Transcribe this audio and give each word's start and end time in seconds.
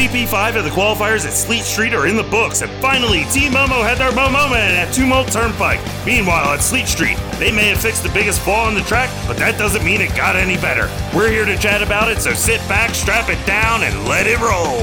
GP5 0.00 0.56
of 0.56 0.64
the 0.64 0.70
qualifiers 0.70 1.26
at 1.26 1.34
Sleet 1.34 1.60
Street 1.60 1.92
are 1.92 2.06
in 2.06 2.16
the 2.16 2.22
books, 2.22 2.62
and 2.62 2.70
finally, 2.80 3.24
Team 3.24 3.52
Momo 3.52 3.82
had 3.82 3.98
their 3.98 4.10
Mo 4.12 4.30
moment 4.30 4.72
at 4.72 4.94
Tumult 4.94 5.30
Turnpike. 5.30 5.78
Meanwhile, 6.06 6.54
at 6.54 6.62
Sleet 6.62 6.88
Street, 6.88 7.18
they 7.38 7.52
may 7.52 7.68
have 7.68 7.82
fixed 7.82 8.02
the 8.02 8.08
biggest 8.08 8.40
flaw 8.40 8.66
in 8.70 8.74
the 8.74 8.80
track, 8.80 9.10
but 9.28 9.36
that 9.36 9.58
doesn't 9.58 9.84
mean 9.84 10.00
it 10.00 10.16
got 10.16 10.36
any 10.36 10.56
better. 10.56 10.88
We're 11.14 11.30
here 11.30 11.44
to 11.44 11.54
chat 11.58 11.82
about 11.82 12.10
it, 12.10 12.18
so 12.22 12.32
sit 12.32 12.66
back, 12.66 12.94
strap 12.94 13.28
it 13.28 13.44
down, 13.46 13.82
and 13.82 14.08
let 14.08 14.26
it 14.26 14.40
roll. 14.40 14.80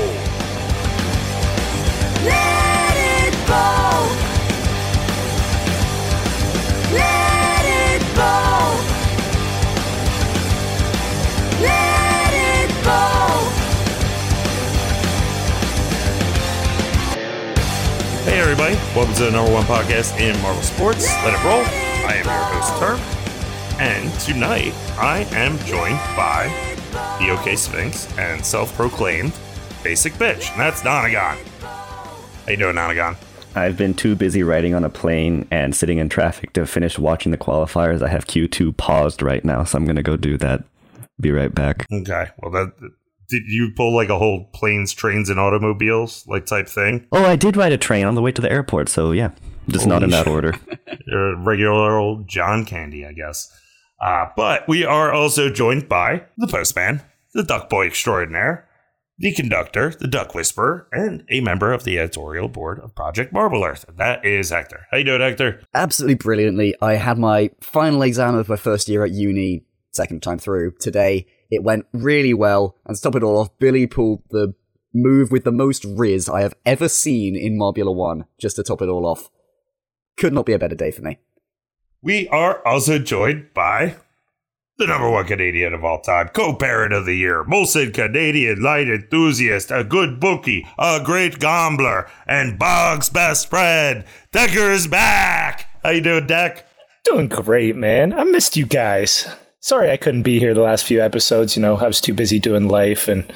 Let 2.24 2.94
it 2.94 3.34
roll. 3.50 4.06
Let 6.94 7.66
it 7.66 8.04
roll. 8.16 8.78
Let 11.64 11.97
Hey, 18.28 18.42
everybody. 18.42 18.76
Welcome 18.94 19.16
to 19.16 19.24
the 19.24 19.32
number 19.32 19.54
one 19.54 19.64
podcast 19.64 20.20
in 20.20 20.38
Marble 20.42 20.62
Sports. 20.62 21.08
Let 21.24 21.34
it 21.34 21.42
roll. 21.46 21.64
I 22.06 22.16
am 22.16 22.26
your 22.26 22.34
host, 22.60 22.78
Term. 22.78 23.80
And 23.80 24.20
tonight, 24.20 24.74
I 25.00 25.20
am 25.32 25.58
joined 25.60 25.98
by 26.18 26.52
the 27.22 27.30
OK 27.30 27.56
Sphinx 27.56 28.06
and 28.18 28.46
self 28.46 28.76
proclaimed 28.76 29.32
basic 29.82 30.12
bitch. 30.16 30.52
And 30.52 30.60
that's 30.60 30.82
Nonagon. 30.82 31.38
How 31.62 32.52
you 32.52 32.58
doing, 32.58 32.76
Nonagon? 32.76 33.16
I've 33.56 33.78
been 33.78 33.94
too 33.94 34.14
busy 34.14 34.44
riding 34.44 34.76
on 34.76 34.84
a 34.84 34.90
plane 34.90 35.48
and 35.50 35.74
sitting 35.74 35.98
in 35.98 36.10
traffic 36.10 36.52
to 36.52 36.66
finish 36.66 37.00
watching 37.00 37.32
the 37.32 37.38
qualifiers. 37.38 38.02
I 38.02 38.10
have 38.10 38.28
Q2 38.28 38.76
paused 38.76 39.22
right 39.22 39.46
now, 39.46 39.64
so 39.64 39.78
I'm 39.78 39.86
going 39.86 39.96
to 39.96 40.04
go 40.04 40.18
do 40.18 40.36
that. 40.40 40.66
Be 41.18 41.32
right 41.32 41.56
back. 41.56 41.88
Okay. 41.90 42.28
Well, 42.40 42.52
that 42.52 42.74
did 43.30 43.44
you 43.48 43.72
pull 43.76 43.96
like 43.96 44.10
a 44.10 44.18
whole 44.18 44.46
planes, 44.54 44.94
trains, 44.94 45.30
and 45.30 45.40
automobiles 45.40 46.26
like 46.28 46.46
type 46.46 46.68
thing? 46.68 47.08
Oh, 47.12 47.26
I 47.26 47.36
did 47.36 47.58
ride 47.58 47.72
a 47.72 47.78
train 47.78 48.06
on 48.06 48.16
the 48.16 48.22
way 48.22 48.32
to 48.32 48.42
the 48.42 48.52
airport, 48.52 48.90
so 48.90 49.12
yeah, 49.12 49.32
just 49.68 49.88
not 49.88 50.04
in 50.04 50.12
Holy 50.12 50.24
that 50.24 50.30
order. 50.30 50.54
You're 51.08 51.34
a 51.34 51.38
regular 51.38 51.98
old 51.98 52.28
John 52.28 52.66
Candy, 52.66 53.06
I 53.06 53.14
guess. 53.14 53.52
Uh, 54.02 54.28
but 54.36 54.68
we 54.68 54.86
are 54.86 55.12
also 55.12 55.50
joined 55.50 55.90
by 55.90 56.24
the 56.38 56.48
postman, 56.48 57.02
the 57.34 57.44
duck 57.44 57.70
boy 57.70 57.88
extraordinaire, 57.88 58.68
the 59.18 59.34
conductor, 59.34 59.90
the 59.90 60.08
duck 60.08 60.36
whisperer, 60.36 60.88
and 60.92 61.26
a 61.30 61.42
member 61.42 61.74
of 61.74 61.84
the 61.84 61.98
editorial 61.98 62.48
board 62.48 62.80
of 62.80 62.94
Project 62.96 63.34
Marble 63.34 63.64
Earth. 63.64 63.86
That 63.98 64.24
is 64.24 64.52
Hector. 64.52 64.86
How 64.92 64.98
you 64.98 65.04
doing, 65.04 65.22
Hector? 65.22 65.64
absolutely 65.74 66.16
brilliantly. 66.16 66.76
I 66.82 66.94
had 66.94 67.18
my 67.18 67.50
final 67.60 68.04
exam 68.04 68.36
of 68.36 68.48
my 68.48 68.56
first 68.56 68.88
year 68.88 69.04
at 69.04 69.12
uni, 69.12 69.66
second 69.92 70.22
time 70.22 70.38
through 70.38 70.74
today. 70.80 71.26
It 71.50 71.64
went 71.64 71.86
really 71.94 72.34
well, 72.34 72.76
and 72.86 72.96
to 72.96 73.02
top 73.02 73.16
it 73.16 73.24
all 73.24 73.38
off, 73.38 73.58
Billy 73.60 73.88
pulled 73.88 74.24
the 74.30 74.54
move 74.94 75.32
with 75.32 75.44
the 75.44 75.52
most 75.52 75.86
riz 75.86 76.28
I 76.28 76.42
have 76.42 76.56
ever 76.66 76.90
seen 76.90 77.36
in 77.36 77.58
Marbula 77.58 77.94
One. 77.94 78.26
Just 78.40 78.56
to 78.58 78.64
top 78.64 78.82
it 78.82 78.90
all 78.90 79.06
off, 79.06 79.30
could 80.18 80.34
not 80.34 80.46
be 80.46 80.54
a 80.54 80.60
better 80.60 80.76
day 80.76 80.92
for 80.92 81.02
me. 81.02 81.20
We 82.02 82.28
are 82.30 82.66
also 82.66 83.00
joined 83.00 83.54
by 83.54 83.96
the 84.78 84.88
number 84.88 85.10
one 85.10 85.26
Canadian 85.26 85.74
of 85.74 85.84
all 85.84 86.02
time, 86.02 86.30
co-parent 86.30 86.94
of 86.94 87.06
the 87.06 87.16
year, 87.16 87.44
Molson 87.44 87.94
Canadian 87.94 88.62
light 88.62 88.88
enthusiast, 88.88 89.72
a 89.72 89.84
good 89.84 90.20
bookie, 90.20 90.68
a 90.78 91.02
great 91.04 91.40
gambler, 91.40 92.08
and 92.28 92.60
Bog's 92.60 93.10
best 93.10 93.50
friend. 93.50 94.04
Dekker's 94.32 94.86
back. 94.86 95.66
How 95.84 95.90
you 95.90 96.02
doing, 96.02 96.28
Deck? 96.28 96.68
Doing 97.06 97.28
great, 97.28 97.76
man. 97.76 98.14
I 98.14 98.24
missed 98.24 98.56
you 98.56 98.66
guys. 98.66 99.28
Sorry 99.68 99.92
I 99.92 99.98
couldn't 99.98 100.22
be 100.22 100.40
here 100.40 100.54
the 100.54 100.62
last 100.62 100.86
few 100.86 101.02
episodes. 101.02 101.58
You 101.58 101.62
know, 101.62 101.76
I 101.76 101.88
was 101.88 102.00
too 102.00 102.14
busy 102.14 102.40
doing 102.40 102.70
life 102.70 103.10
and 103.10 103.30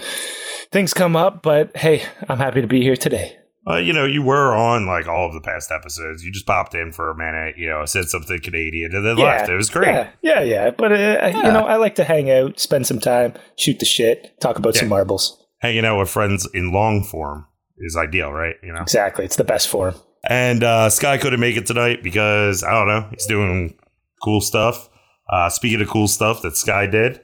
things 0.72 0.94
come 0.94 1.18
up, 1.18 1.44
but 1.44 1.76
hey, 1.76 2.04
I'm 2.30 2.38
happy 2.38 2.62
to 2.62 2.68
be 2.68 2.82
here 2.82 2.96
today. 2.96 3.36
Uh, 3.70 3.76
you 3.76 3.92
know, 3.92 4.06
you 4.06 4.22
were 4.24 4.56
on 4.56 4.86
like 4.86 5.10
all 5.10 5.28
of 5.28 5.34
the 5.34 5.42
past 5.42 5.72
episodes. 5.72 6.24
You 6.24 6.32
just 6.32 6.46
popped 6.46 6.74
in 6.74 6.94
for 6.94 7.10
a 7.10 7.18
minute, 7.18 7.58
you 7.58 7.68
know, 7.68 7.84
said 7.84 8.06
something 8.06 8.40
Canadian, 8.40 8.96
and 8.96 9.06
then 9.06 9.18
left. 9.18 9.50
It 9.50 9.58
was 9.58 9.70
great. 9.70 9.92
Yeah, 9.92 10.10
yeah, 10.22 10.40
yeah. 10.40 10.70
But, 10.70 10.94
uh, 10.94 11.32
you 11.36 11.44
know, 11.44 11.66
I 11.66 11.76
like 11.76 11.96
to 11.96 12.06
hang 12.06 12.32
out, 12.32 12.62
spend 12.62 12.88
some 12.88 13.02
time, 13.02 13.34
shoot 13.58 13.80
the 13.80 13.86
shit, 13.86 14.40
talk 14.40 14.58
about 14.58 14.76
some 14.76 14.88
marbles. 14.88 15.38
Hanging 15.58 15.84
out 15.84 16.00
with 16.00 16.10
friends 16.10 16.48
in 16.54 16.72
long 16.72 17.04
form 17.04 17.46
is 17.78 17.98
ideal, 17.98 18.32
right? 18.32 18.56
You 18.64 18.72
know. 18.72 18.84
Exactly. 18.84 19.26
It's 19.26 19.36
the 19.36 19.44
best 19.44 19.68
form. 19.68 19.96
And 20.24 20.64
uh, 20.64 20.90
Sky 20.92 21.18
couldn't 21.18 21.42
make 21.42 21.58
it 21.58 21.66
tonight 21.66 22.02
because 22.02 22.64
I 22.64 22.72
don't 22.72 22.88
know, 22.88 23.10
he's 23.12 23.26
doing 23.26 23.78
cool 24.24 24.40
stuff. 24.40 24.88
Uh, 25.30 25.50
speaking 25.50 25.82
of 25.82 25.88
cool 25.90 26.08
stuff 26.08 26.42
that 26.42 26.58
Sky 26.58 26.86
did, 26.88 27.22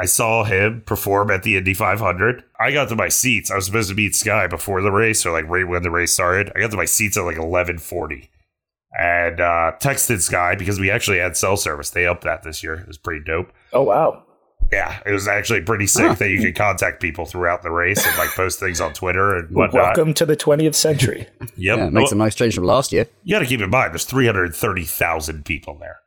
I 0.00 0.04
saw 0.04 0.44
him 0.44 0.82
perform 0.86 1.30
at 1.30 1.42
the 1.42 1.56
Indy 1.56 1.74
500. 1.74 2.44
I 2.60 2.70
got 2.72 2.88
to 2.90 2.96
my 2.96 3.08
seats. 3.08 3.50
I 3.50 3.56
was 3.56 3.66
supposed 3.66 3.88
to 3.88 3.96
meet 3.96 4.14
Sky 4.14 4.46
before 4.46 4.80
the 4.80 4.92
race, 4.92 5.26
or 5.26 5.32
like 5.32 5.48
right 5.48 5.66
when 5.66 5.82
the 5.82 5.90
race 5.90 6.12
started. 6.12 6.52
I 6.54 6.60
got 6.60 6.70
to 6.70 6.76
my 6.76 6.84
seats 6.84 7.16
at 7.16 7.22
like 7.22 7.36
11:40, 7.36 8.28
and 8.98 9.40
uh, 9.40 9.72
texted 9.80 10.20
Sky 10.20 10.54
because 10.54 10.78
we 10.78 10.90
actually 10.90 11.18
had 11.18 11.36
cell 11.36 11.56
service. 11.56 11.90
They 11.90 12.06
upped 12.06 12.22
that 12.24 12.42
this 12.44 12.62
year. 12.62 12.74
It 12.74 12.86
was 12.86 12.98
pretty 12.98 13.24
dope. 13.24 13.52
Oh, 13.72 13.82
wow. 13.82 14.22
Yeah, 14.70 15.00
it 15.06 15.12
was 15.12 15.26
actually 15.26 15.62
pretty 15.62 15.86
sick 15.86 16.18
that 16.18 16.28
you 16.28 16.42
could 16.42 16.54
contact 16.54 17.00
people 17.00 17.24
throughout 17.24 17.62
the 17.62 17.70
race 17.70 18.06
and 18.06 18.14
like 18.18 18.28
post 18.30 18.60
things 18.60 18.82
on 18.82 18.92
Twitter 18.92 19.34
and 19.34 19.48
whatnot. 19.50 19.96
Welcome 19.96 20.12
to 20.12 20.26
the 20.26 20.36
20th 20.36 20.74
century. 20.74 21.26
Yep. 21.56 21.78
Yeah, 21.78 21.86
it 21.86 21.92
makes 21.94 22.12
a 22.12 22.16
nice 22.16 22.34
change 22.34 22.54
from 22.54 22.64
last 22.64 22.92
year. 22.92 23.06
you 23.24 23.34
got 23.34 23.38
to 23.40 23.46
keep 23.46 23.60
in 23.62 23.70
mind, 23.70 23.92
there's 23.94 24.04
330,000 24.04 25.44
people 25.44 25.76
there. 25.80 26.00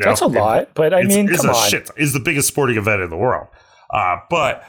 You 0.00 0.04
know, 0.04 0.10
That's 0.10 0.20
a 0.20 0.26
lot, 0.26 0.70
but 0.74 0.92
I 0.94 1.00
it's, 1.00 1.08
mean, 1.14 1.28
it's 1.28 1.42
come 1.42 1.50
a 1.50 1.56
on. 1.56 1.68
shit. 1.68 1.90
It's 1.96 2.12
the 2.12 2.20
biggest 2.20 2.48
sporting 2.48 2.76
event 2.76 3.02
in 3.02 3.10
the 3.10 3.16
world. 3.16 3.48
Uh, 3.90 4.18
but 4.30 4.64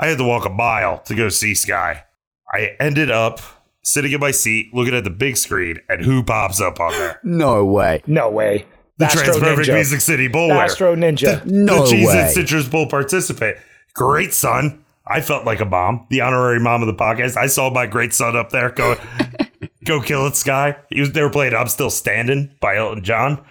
I 0.00 0.06
had 0.08 0.18
to 0.18 0.24
walk 0.24 0.44
a 0.46 0.50
mile 0.50 0.98
to 1.00 1.14
go 1.14 1.28
see 1.28 1.54
Sky. 1.54 2.04
I 2.52 2.76
ended 2.80 3.10
up 3.10 3.40
sitting 3.82 4.12
in 4.12 4.20
my 4.20 4.30
seat, 4.30 4.72
looking 4.72 4.94
at 4.94 5.04
the 5.04 5.10
big 5.10 5.36
screen, 5.36 5.78
and 5.88 6.04
who 6.04 6.22
pops 6.22 6.60
up 6.60 6.80
on 6.80 6.92
there? 6.92 7.20
No 7.24 7.64
way. 7.64 8.02
No 8.06 8.30
way. 8.30 8.66
The 8.98 9.06
Astro 9.06 9.34
Transperfect 9.34 9.64
Ninja. 9.64 9.74
Music 9.74 10.00
City 10.00 10.28
Bowl 10.28 10.48
winner. 10.48 10.60
Astro 10.60 10.94
Ninja. 10.94 11.44
No 11.46 11.86
the 11.86 11.94
Cheez 11.94 12.06
way. 12.06 12.18
It 12.26 12.34
Citrus 12.34 12.68
Bowl 12.68 12.86
participant. 12.88 13.56
Great 13.94 14.32
son. 14.32 14.84
I 15.06 15.20
felt 15.20 15.44
like 15.44 15.60
a 15.60 15.64
mom, 15.64 16.06
the 16.10 16.20
honorary 16.20 16.60
mom 16.60 16.82
of 16.82 16.86
the 16.86 16.94
podcast. 16.94 17.36
I 17.36 17.46
saw 17.46 17.70
my 17.70 17.86
great 17.86 18.14
son 18.14 18.36
up 18.36 18.50
there 18.50 18.70
go, 18.70 18.96
go 19.84 20.00
kill 20.00 20.26
it, 20.28 20.36
Sky. 20.36 20.76
He 20.90 21.00
was 21.00 21.12
they 21.12 21.22
were 21.22 21.30
playing 21.30 21.54
"I'm 21.54 21.66
Still 21.68 21.90
Standing" 21.90 22.54
by 22.60 22.76
Elton 22.76 23.02
John. 23.02 23.44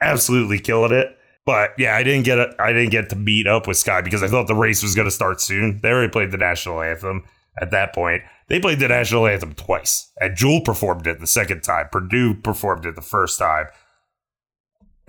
Absolutely 0.00 0.58
killing 0.58 0.92
it. 0.92 1.16
But 1.44 1.70
yeah, 1.78 1.96
I 1.96 2.02
didn't 2.02 2.24
get 2.24 2.38
a, 2.38 2.54
I 2.58 2.72
didn't 2.72 2.90
get 2.90 3.08
to 3.10 3.16
meet 3.16 3.46
up 3.46 3.68
with 3.68 3.76
Sky 3.76 4.00
because 4.00 4.22
I 4.22 4.28
thought 4.28 4.48
the 4.48 4.54
race 4.54 4.82
was 4.82 4.94
going 4.96 5.06
to 5.06 5.12
start 5.12 5.40
soon. 5.40 5.80
They 5.80 5.90
already 5.90 6.10
played 6.10 6.32
the 6.32 6.38
national 6.38 6.82
anthem 6.82 7.24
at 7.60 7.70
that 7.70 7.94
point. 7.94 8.22
They 8.48 8.58
played 8.58 8.80
the 8.80 8.88
national 8.88 9.26
anthem 9.26 9.54
twice, 9.54 10.10
and 10.20 10.36
Jewel 10.36 10.60
performed 10.60 11.06
it 11.06 11.20
the 11.20 11.26
second 11.26 11.62
time. 11.62 11.88
Purdue 11.90 12.34
performed 12.34 12.84
it 12.84 12.96
the 12.96 13.02
first 13.02 13.38
time. 13.38 13.66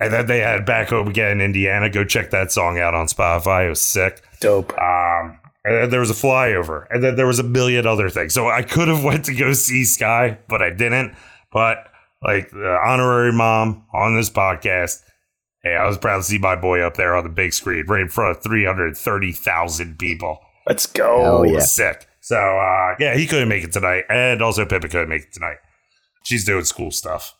And 0.00 0.12
then 0.12 0.26
they 0.26 0.38
had 0.38 0.64
back 0.64 0.90
home 0.90 1.08
again 1.08 1.32
in 1.32 1.40
Indiana. 1.40 1.90
Go 1.90 2.04
check 2.04 2.30
that 2.30 2.52
song 2.52 2.78
out 2.78 2.94
on 2.94 3.06
Spotify. 3.06 3.66
It 3.66 3.70
was 3.70 3.80
sick. 3.80 4.22
Dope. 4.40 4.72
Um, 4.78 5.40
and 5.64 5.74
then 5.74 5.90
there 5.90 6.00
was 6.00 6.10
a 6.10 6.14
flyover, 6.14 6.86
and 6.90 7.02
then 7.02 7.16
there 7.16 7.26
was 7.26 7.40
a 7.40 7.44
million 7.44 7.84
other 7.84 8.08
things. 8.08 8.32
So 8.32 8.48
I 8.48 8.62
could 8.62 8.86
have 8.86 9.02
went 9.02 9.24
to 9.24 9.34
go 9.34 9.52
see 9.54 9.84
Sky, 9.84 10.38
but 10.48 10.62
I 10.62 10.70
didn't. 10.70 11.16
But 11.52 11.87
like 12.22 12.50
the 12.50 12.78
honorary 12.84 13.32
mom 13.32 13.84
on 13.92 14.16
this 14.16 14.30
podcast, 14.30 15.02
hey, 15.62 15.74
I 15.76 15.86
was 15.86 15.98
proud 15.98 16.18
to 16.18 16.22
see 16.22 16.38
my 16.38 16.56
boy 16.56 16.80
up 16.80 16.94
there 16.96 17.14
on 17.16 17.24
the 17.24 17.30
big 17.30 17.52
screen, 17.52 17.84
right 17.86 18.00
in 18.00 18.08
front 18.08 18.36
of 18.36 18.42
three 18.42 18.64
hundred 18.64 18.96
thirty 18.96 19.32
thousand 19.32 19.98
people. 19.98 20.38
Let's 20.66 20.86
go. 20.86 21.22
Hell 21.22 21.42
It 21.44 21.52
yeah. 21.52 21.60
sick. 21.60 22.06
So 22.20 22.36
uh, 22.36 22.94
yeah, 22.98 23.14
he 23.16 23.26
couldn't 23.26 23.48
make 23.48 23.64
it 23.64 23.72
tonight, 23.72 24.04
and 24.10 24.42
also 24.42 24.64
Pippin 24.66 24.90
couldn't 24.90 25.08
make 25.08 25.22
it 25.22 25.32
tonight. 25.32 25.56
She's 26.24 26.44
doing 26.44 26.64
school 26.64 26.90
stuff 26.90 27.34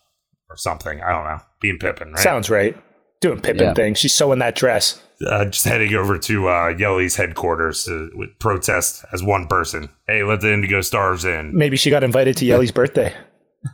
or 0.49 0.57
something. 0.57 1.01
I 1.01 1.11
don't 1.11 1.25
know. 1.25 1.39
Being 1.61 1.77
Pippin, 1.77 2.09
right? 2.11 2.19
Sounds 2.19 2.49
right. 2.49 2.75
Doing 3.21 3.39
Pippin 3.41 3.63
Yeah. 3.67 3.73
things. 3.73 3.99
She's 3.99 4.13
sewing 4.13 4.39
that 4.39 4.55
dress. 4.55 4.99
uh, 5.27 5.43
just 5.45 5.65
heading 5.65 5.93
over 5.93 6.17
to 6.17 6.47
uh, 6.47 6.73
Jelle's 6.73 7.17
headquarters 7.17 7.83
to 7.83 8.09
protest 8.39 9.03
as 9.11 9.21
one 9.21 9.45
person. 9.47 9.89
Hey, 10.07 10.23
let 10.23 10.39
the 10.39 10.53
Indigo 10.53 10.79
Stars 10.81 11.25
in. 11.25 11.55
Maybe 11.55 11.75
she 11.75 11.89
got 11.89 12.03
invited 12.05 12.37
to 12.37 12.45
Jelle's 12.47 12.71
birthday. 12.71 13.13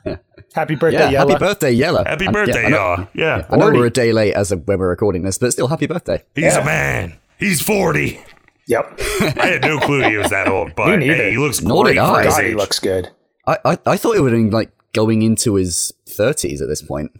Happy 0.53 0.75
birthday, 0.75 0.99
Yeah, 0.99 1.11
Jelle. 1.11 1.27
happy 1.29 1.39
birthday, 1.39 1.75
Jelle. 1.75 2.03
Happy 2.05 2.25
And- 2.25 2.33
birthday, 2.33 2.65
I 2.65 2.69
know, 2.69 2.77
y'all. 2.77 3.07
Yeah. 3.13 3.45
I 3.49 3.57
know 3.57 3.71
we're 3.71 3.87
a 3.87 3.89
day 3.91 4.13
late 4.13 4.33
as 4.33 4.51
of 4.51 4.67
when 4.67 4.79
we're 4.79 4.87
recording 4.89 5.23
this, 5.23 5.37
but 5.37 5.51
still, 5.51 5.67
happy 5.67 5.85
birthday. 5.87 6.23
He's 6.33 6.45
Yeah. 6.45 6.61
a 6.61 6.65
man. 6.65 7.13
He's 7.37 7.61
40. 7.61 8.19
Yep. 8.67 8.93
I 9.37 9.47
had 9.47 9.61
no 9.63 9.79
clue 9.79 10.01
he 10.09 10.17
was 10.17 10.29
that 10.29 10.47
old, 10.47 10.73
but 10.75 11.01
hey, 11.01 11.31
he 11.31 11.37
looks 11.37 11.61
Nor 11.61 11.83
great 11.83 11.93
did 11.95 11.99
I. 11.99 12.13
for 12.21 12.25
his 12.25 12.33
God, 12.35 12.43
he 12.45 12.53
looks 12.55 12.79
good. 12.79 13.09
I, 13.45 13.57
I, 13.65 13.77
I 13.85 13.97
thought 13.97 14.15
it 14.15 14.21
would 14.21 14.31
have 14.31 14.41
been 14.41 14.49
like 14.51 14.71
going 14.93 15.21
into 15.21 15.55
his 15.55 15.93
30s 16.07 16.61
at 16.61 16.67
this 16.69 16.81
point. 16.81 17.11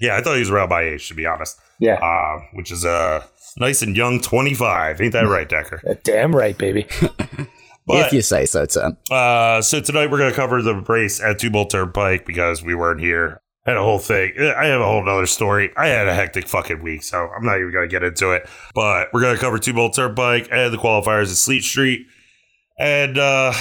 Yeah, 0.00 0.16
I 0.16 0.22
thought 0.22 0.34
he 0.34 0.40
was 0.40 0.50
around 0.50 0.68
my 0.70 0.82
age, 0.82 1.08
to 1.08 1.14
be 1.14 1.26
honest. 1.26 1.58
Yeah. 1.80 1.94
Uh, 1.94 2.40
which 2.54 2.70
is 2.70 2.84
uh, 2.84 3.24
nice 3.58 3.82
and 3.82 3.96
young 3.96 4.20
25. 4.20 5.00
Ain't 5.00 5.12
that 5.12 5.22
right, 5.28 5.48
Dekker? 5.48 6.02
Damn 6.04 6.34
right, 6.34 6.56
baby. 6.56 6.86
But- 7.86 8.06
if 8.06 8.12
you 8.12 8.22
say 8.22 8.46
so, 8.46 8.66
Tim. 8.66 8.96
Uh, 9.10 9.60
so 9.60 9.80
tonight 9.80 10.10
we're 10.10 10.18
going 10.18 10.30
to 10.30 10.36
cover 10.36 10.62
the 10.62 10.74
race 10.74 11.20
at 11.20 11.38
Tumult 11.38 11.70
Turnpike 11.70 12.24
because 12.26 12.62
we 12.62 12.74
weren't 12.74 13.00
here. 13.00 13.40
Had 13.66 13.76
a 13.78 13.82
whole 13.82 13.98
thing. 13.98 14.32
I 14.38 14.66
have 14.66 14.82
a 14.82 14.84
whole 14.84 15.02
nother 15.02 15.24
story. 15.24 15.70
I 15.76 15.86
had 15.86 16.06
a 16.06 16.14
hectic 16.14 16.48
fucking 16.48 16.82
week, 16.82 17.02
so 17.02 17.30
I'm 17.34 17.44
not 17.46 17.56
even 17.58 17.72
going 17.72 17.88
to 17.88 17.90
get 17.90 18.02
into 18.02 18.30
it. 18.32 18.46
But 18.74 19.08
we're 19.12 19.22
going 19.22 19.34
to 19.36 19.40
cover 19.40 19.58
Tumult 19.58 19.94
Turnpike 19.94 20.48
and 20.50 20.72
the 20.72 20.76
qualifiers 20.76 21.30
at 21.30 21.36
Sleet 21.36 21.62
Street. 21.62 22.06
And 22.78 23.16
uh, 23.16 23.54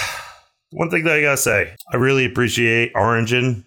one 0.72 0.90
thing 0.90 1.06
that 1.06 1.14
I 1.14 1.22
got 1.22 1.31
to 1.31 1.38
say, 1.38 1.75
I 1.94 1.96
really 1.98 2.25
appreciate 2.25 2.92
Origin 2.96 3.64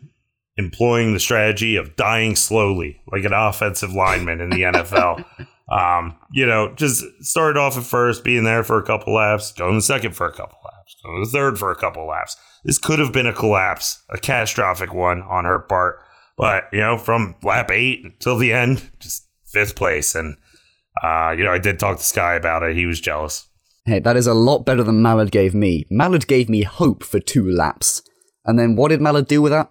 employing 0.58 1.12
the 1.14 1.20
strategy 1.20 1.76
of 1.76 1.97
dying 1.97 2.37
slowly, 2.37 3.00
like 3.11 3.25
an 3.25 3.32
offensive 3.32 3.93
lineman 3.93 4.41
in 4.41 4.50
the 4.50 4.62
NFL. 4.62 5.25
Um, 5.70 6.16
you 6.30 6.46
know, 6.46 6.72
just 6.74 7.04
started 7.20 7.58
off 7.58 7.76
at 7.76 7.82
first, 7.84 8.22
being 8.22 8.44
there 8.44 8.62
for 8.62 8.78
a 8.78 8.84
couple 8.84 9.14
laps, 9.14 9.52
going 9.52 9.74
to 9.74 9.82
second 9.82 10.14
for 10.14 10.26
a 10.26 10.32
couple 10.32 10.58
laps, 10.64 10.96
going 11.04 11.24
to 11.24 11.30
third 11.30 11.58
for 11.58 11.70
a 11.70 11.76
couple 11.76 12.06
laps. 12.06 12.36
This 12.64 12.78
could 12.78 12.98
have 12.98 13.12
been 13.12 13.26
a 13.26 13.32
collapse, 13.32 14.02
a 14.10 14.18
catastrophic 14.18 14.94
one 14.94 15.22
on 15.22 15.44
her 15.44 15.58
part. 15.58 15.98
But, 16.36 16.64
you 16.72 16.80
know, 16.80 16.98
from 16.98 17.34
lap 17.42 17.70
eight 17.70 18.04
until 18.04 18.36
the 18.36 18.52
end, 18.52 18.90
just 19.00 19.26
fifth 19.46 19.74
place. 19.74 20.14
And, 20.14 20.36
uh, 21.02 21.34
you 21.36 21.44
know, 21.44 21.52
I 21.52 21.58
did 21.58 21.78
talk 21.78 21.96
to 21.96 22.04
Sky 22.04 22.34
about 22.34 22.62
it. 22.62 22.76
He 22.76 22.86
was 22.86 23.00
jealous. 23.00 23.48
Hey, 23.86 24.00
that 24.00 24.16
is 24.16 24.26
a 24.26 24.34
lot 24.34 24.66
better 24.66 24.82
than 24.82 25.00
Mallard 25.00 25.30
gave 25.30 25.54
me. 25.54 25.86
Mallard 25.90 26.26
gave 26.26 26.48
me 26.48 26.62
hope 26.62 27.02
for 27.02 27.20
two 27.20 27.48
laps. 27.48 28.02
And 28.44 28.58
then 28.58 28.76
what 28.76 28.88
did 28.88 29.00
Mallard 29.00 29.28
do 29.28 29.40
with 29.40 29.52
that? 29.52 29.70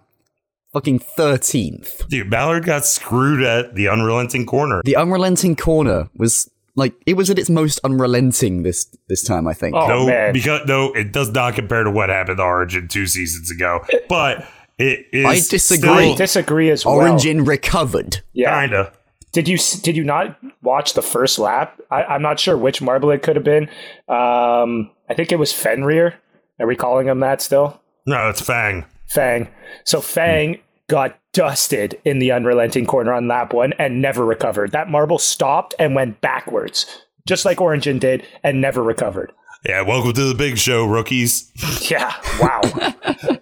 Fucking 0.76 0.98
13th. 0.98 2.06
Dude, 2.08 2.28
Mallard 2.28 2.66
got 2.66 2.84
screwed 2.84 3.42
at 3.42 3.76
the 3.76 3.88
unrelenting 3.88 4.44
corner. 4.44 4.82
The 4.84 4.94
unrelenting 4.94 5.56
corner 5.56 6.10
was 6.18 6.50
like 6.74 6.92
it 7.06 7.14
was 7.14 7.30
at 7.30 7.38
its 7.38 7.48
most 7.48 7.80
unrelenting 7.82 8.62
this 8.62 8.84
this 9.08 9.22
time, 9.22 9.48
I 9.48 9.54
think. 9.54 9.74
Oh, 9.74 9.88
no, 9.88 10.06
man. 10.06 10.34
because 10.34 10.66
no, 10.68 10.92
it 10.92 11.12
does 11.12 11.30
not 11.30 11.54
compare 11.54 11.82
to 11.82 11.90
what 11.90 12.10
happened 12.10 12.36
to 12.36 12.42
Origin 12.42 12.88
two 12.88 13.06
seasons 13.06 13.50
ago. 13.50 13.86
But 14.10 14.46
it 14.76 15.06
is. 15.14 15.24
I 15.24 15.36
disagree. 15.36 16.12
I 16.12 16.14
disagree 16.14 16.68
as 16.68 16.84
well. 16.84 16.96
Origin 16.96 17.46
recovered. 17.46 18.20
Yeah. 18.34 18.60
Kinda. 18.60 18.92
Did 19.32 19.48
you 19.48 19.56
did 19.80 19.96
you 19.96 20.04
not 20.04 20.38
watch 20.60 20.92
the 20.92 21.00
first 21.00 21.38
lap? 21.38 21.80
I, 21.90 22.04
I'm 22.04 22.20
not 22.20 22.38
sure 22.38 22.54
which 22.58 22.82
marble 22.82 23.10
it 23.12 23.22
could 23.22 23.36
have 23.36 23.46
been. 23.46 23.70
Um, 24.08 24.90
I 25.08 25.14
think 25.14 25.32
it 25.32 25.38
was 25.38 25.54
Fenrir. 25.54 26.16
Are 26.60 26.66
we 26.66 26.76
calling 26.76 27.08
him 27.08 27.20
that 27.20 27.40
still? 27.40 27.80
No, 28.04 28.28
it's 28.28 28.42
Fang. 28.42 28.84
Fang. 29.08 29.48
So 29.84 30.02
Fang 30.02 30.60
got 30.88 31.18
dusted 31.32 32.00
in 32.04 32.18
the 32.18 32.30
unrelenting 32.32 32.86
corner 32.86 33.12
on 33.12 33.28
lap 33.28 33.52
one 33.52 33.72
and 33.74 34.00
never 34.00 34.24
recovered. 34.24 34.72
That 34.72 34.88
marble 34.90 35.18
stopped 35.18 35.74
and 35.78 35.94
went 35.94 36.20
backwards, 36.20 36.86
just 37.26 37.44
like 37.44 37.60
Origin 37.60 37.98
did, 37.98 38.24
and 38.42 38.60
never 38.60 38.82
recovered. 38.82 39.32
Yeah, 39.64 39.82
welcome 39.82 40.12
to 40.12 40.24
the 40.28 40.34
big 40.34 40.58
show, 40.58 40.84
rookies. 40.86 41.50
Yeah. 41.90 42.14
Wow. 42.40 42.60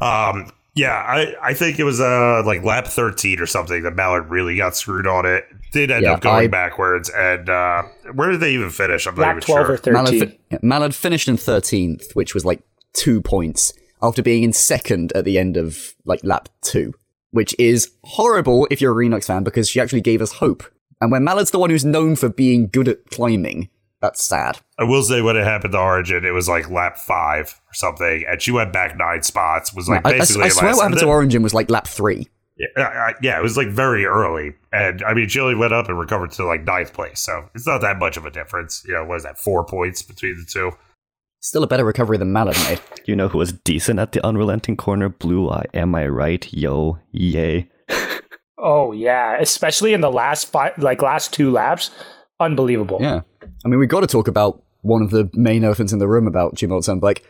Um, 0.00 0.50
yeah, 0.74 0.92
I, 0.92 1.34
I 1.40 1.54
think 1.54 1.78
it 1.78 1.84
was 1.84 2.00
uh 2.00 2.42
like 2.44 2.62
lap 2.64 2.86
thirteen 2.86 3.40
or 3.40 3.46
something 3.46 3.84
that 3.84 3.94
Mallard 3.94 4.28
really 4.28 4.56
got 4.56 4.76
screwed 4.76 5.06
on 5.06 5.24
it. 5.24 5.44
Did 5.72 5.90
end 5.90 6.02
Yeah, 6.04 6.14
up 6.14 6.20
going 6.20 6.44
I- 6.44 6.48
backwards, 6.48 7.08
and 7.14 7.48
uh 7.48 7.84
where 8.12 8.30
did 8.32 8.40
they 8.40 8.52
even 8.52 8.70
finish? 8.70 9.06
I'm 9.06 9.14
not 9.14 9.22
lap 9.22 9.36
even 9.36 9.42
12 9.46 9.66
sure. 9.66 9.74
or 9.74 9.78
13. 9.78 9.92
Mallard, 9.92 10.38
fi- 10.50 10.58
Mallard 10.62 10.94
finished 10.94 11.28
in 11.28 11.36
13th, 11.36 12.14
which 12.14 12.34
was 12.34 12.44
like 12.44 12.60
two 12.92 13.20
points 13.22 13.72
after 14.04 14.22
being 14.22 14.42
in 14.42 14.52
second 14.52 15.12
at 15.14 15.24
the 15.24 15.38
end 15.38 15.56
of 15.56 15.94
like 16.04 16.22
lap 16.22 16.48
two, 16.62 16.92
which 17.30 17.54
is 17.58 17.90
horrible 18.04 18.68
if 18.70 18.80
you're 18.80 18.92
a 18.92 18.94
Renox 19.08 19.24
fan 19.24 19.42
because 19.44 19.68
she 19.68 19.80
actually 19.80 20.02
gave 20.02 20.20
us 20.22 20.32
hope. 20.32 20.62
And 21.00 21.10
when 21.10 21.24
Mallard's 21.24 21.50
the 21.50 21.58
one 21.58 21.70
who's 21.70 21.84
known 21.84 22.14
for 22.16 22.28
being 22.28 22.68
good 22.68 22.88
at 22.88 23.10
climbing, 23.10 23.68
that's 24.00 24.22
sad. 24.22 24.58
I 24.78 24.84
will 24.84 25.02
say 25.02 25.22
when 25.22 25.36
it 25.36 25.44
happened 25.44 25.72
to 25.72 25.78
Origin, 25.78 26.24
it 26.24 26.30
was 26.32 26.48
like 26.48 26.68
lap 26.70 26.96
five 26.98 27.58
or 27.68 27.74
something, 27.74 28.24
and 28.28 28.40
she 28.40 28.52
went 28.52 28.72
back 28.72 28.96
nine 28.98 29.22
spots. 29.22 29.74
Was 29.74 29.88
like 29.88 30.06
I, 30.06 30.10
I- 30.10 30.18
basically 30.18 30.44
I 30.44 30.48
swear 30.50 30.70
what 30.72 30.76
happened 30.76 30.92
And 30.94 31.00
to 31.00 31.06
then- 31.06 31.08
Origin 31.08 31.42
was 31.42 31.54
like 31.54 31.70
lap 31.70 31.86
three. 31.86 32.28
Yeah, 32.56 32.66
I- 32.76 32.82
I- 32.82 33.14
yeah, 33.22 33.38
it 33.38 33.42
was 33.42 33.56
like 33.56 33.68
very 33.68 34.04
early, 34.06 34.52
and 34.72 35.02
I 35.02 35.14
mean, 35.14 35.28
she 35.28 35.40
only 35.40 35.54
went 35.56 35.72
up 35.72 35.88
and 35.88 35.98
recovered 35.98 36.30
to 36.32 36.44
like 36.44 36.64
ninth 36.64 36.92
place, 36.92 37.18
so 37.20 37.48
it's 37.54 37.66
not 37.66 37.80
that 37.80 37.98
much 37.98 38.16
of 38.16 38.26
a 38.26 38.30
difference. 38.30 38.84
You 38.86 38.94
know, 38.94 39.04
what 39.04 39.16
is 39.16 39.22
that? 39.24 39.38
Four 39.38 39.64
points 39.64 40.02
between 40.02 40.36
the 40.36 40.44
two. 40.44 40.70
Still 41.44 41.62
a 41.62 41.66
better 41.66 41.84
recovery 41.84 42.16
than 42.16 42.32
Mallard 42.32 42.56
made. 42.64 42.80
You 43.04 43.14
know 43.14 43.28
who 43.28 43.36
was 43.36 43.52
decent 43.52 44.00
at 44.00 44.12
the 44.12 44.26
unrelenting 44.26 44.78
corner? 44.78 45.10
Blue 45.10 45.50
Eye. 45.50 45.66
Am 45.74 45.94
I 45.94 46.06
right? 46.06 46.50
Yo, 46.50 47.00
yay. 47.12 47.68
oh 48.58 48.92
yeah, 48.92 49.36
especially 49.38 49.92
in 49.92 50.00
the 50.00 50.10
last 50.10 50.50
five, 50.50 50.72
like 50.78 51.02
last 51.02 51.34
two 51.34 51.50
laps, 51.50 51.90
unbelievable. 52.40 52.96
Yeah. 52.98 53.20
I 53.42 53.68
mean, 53.68 53.78
we've 53.78 53.90
got 53.90 54.00
to 54.00 54.06
talk 54.06 54.26
about 54.26 54.62
one 54.80 55.02
of 55.02 55.10
the 55.10 55.28
main 55.34 55.64
elephants 55.64 55.92
in 55.92 55.98
the 55.98 56.08
room 56.08 56.26
about 56.26 56.54
Jim 56.54 56.72
Old 56.72 56.88
Like, 57.02 57.22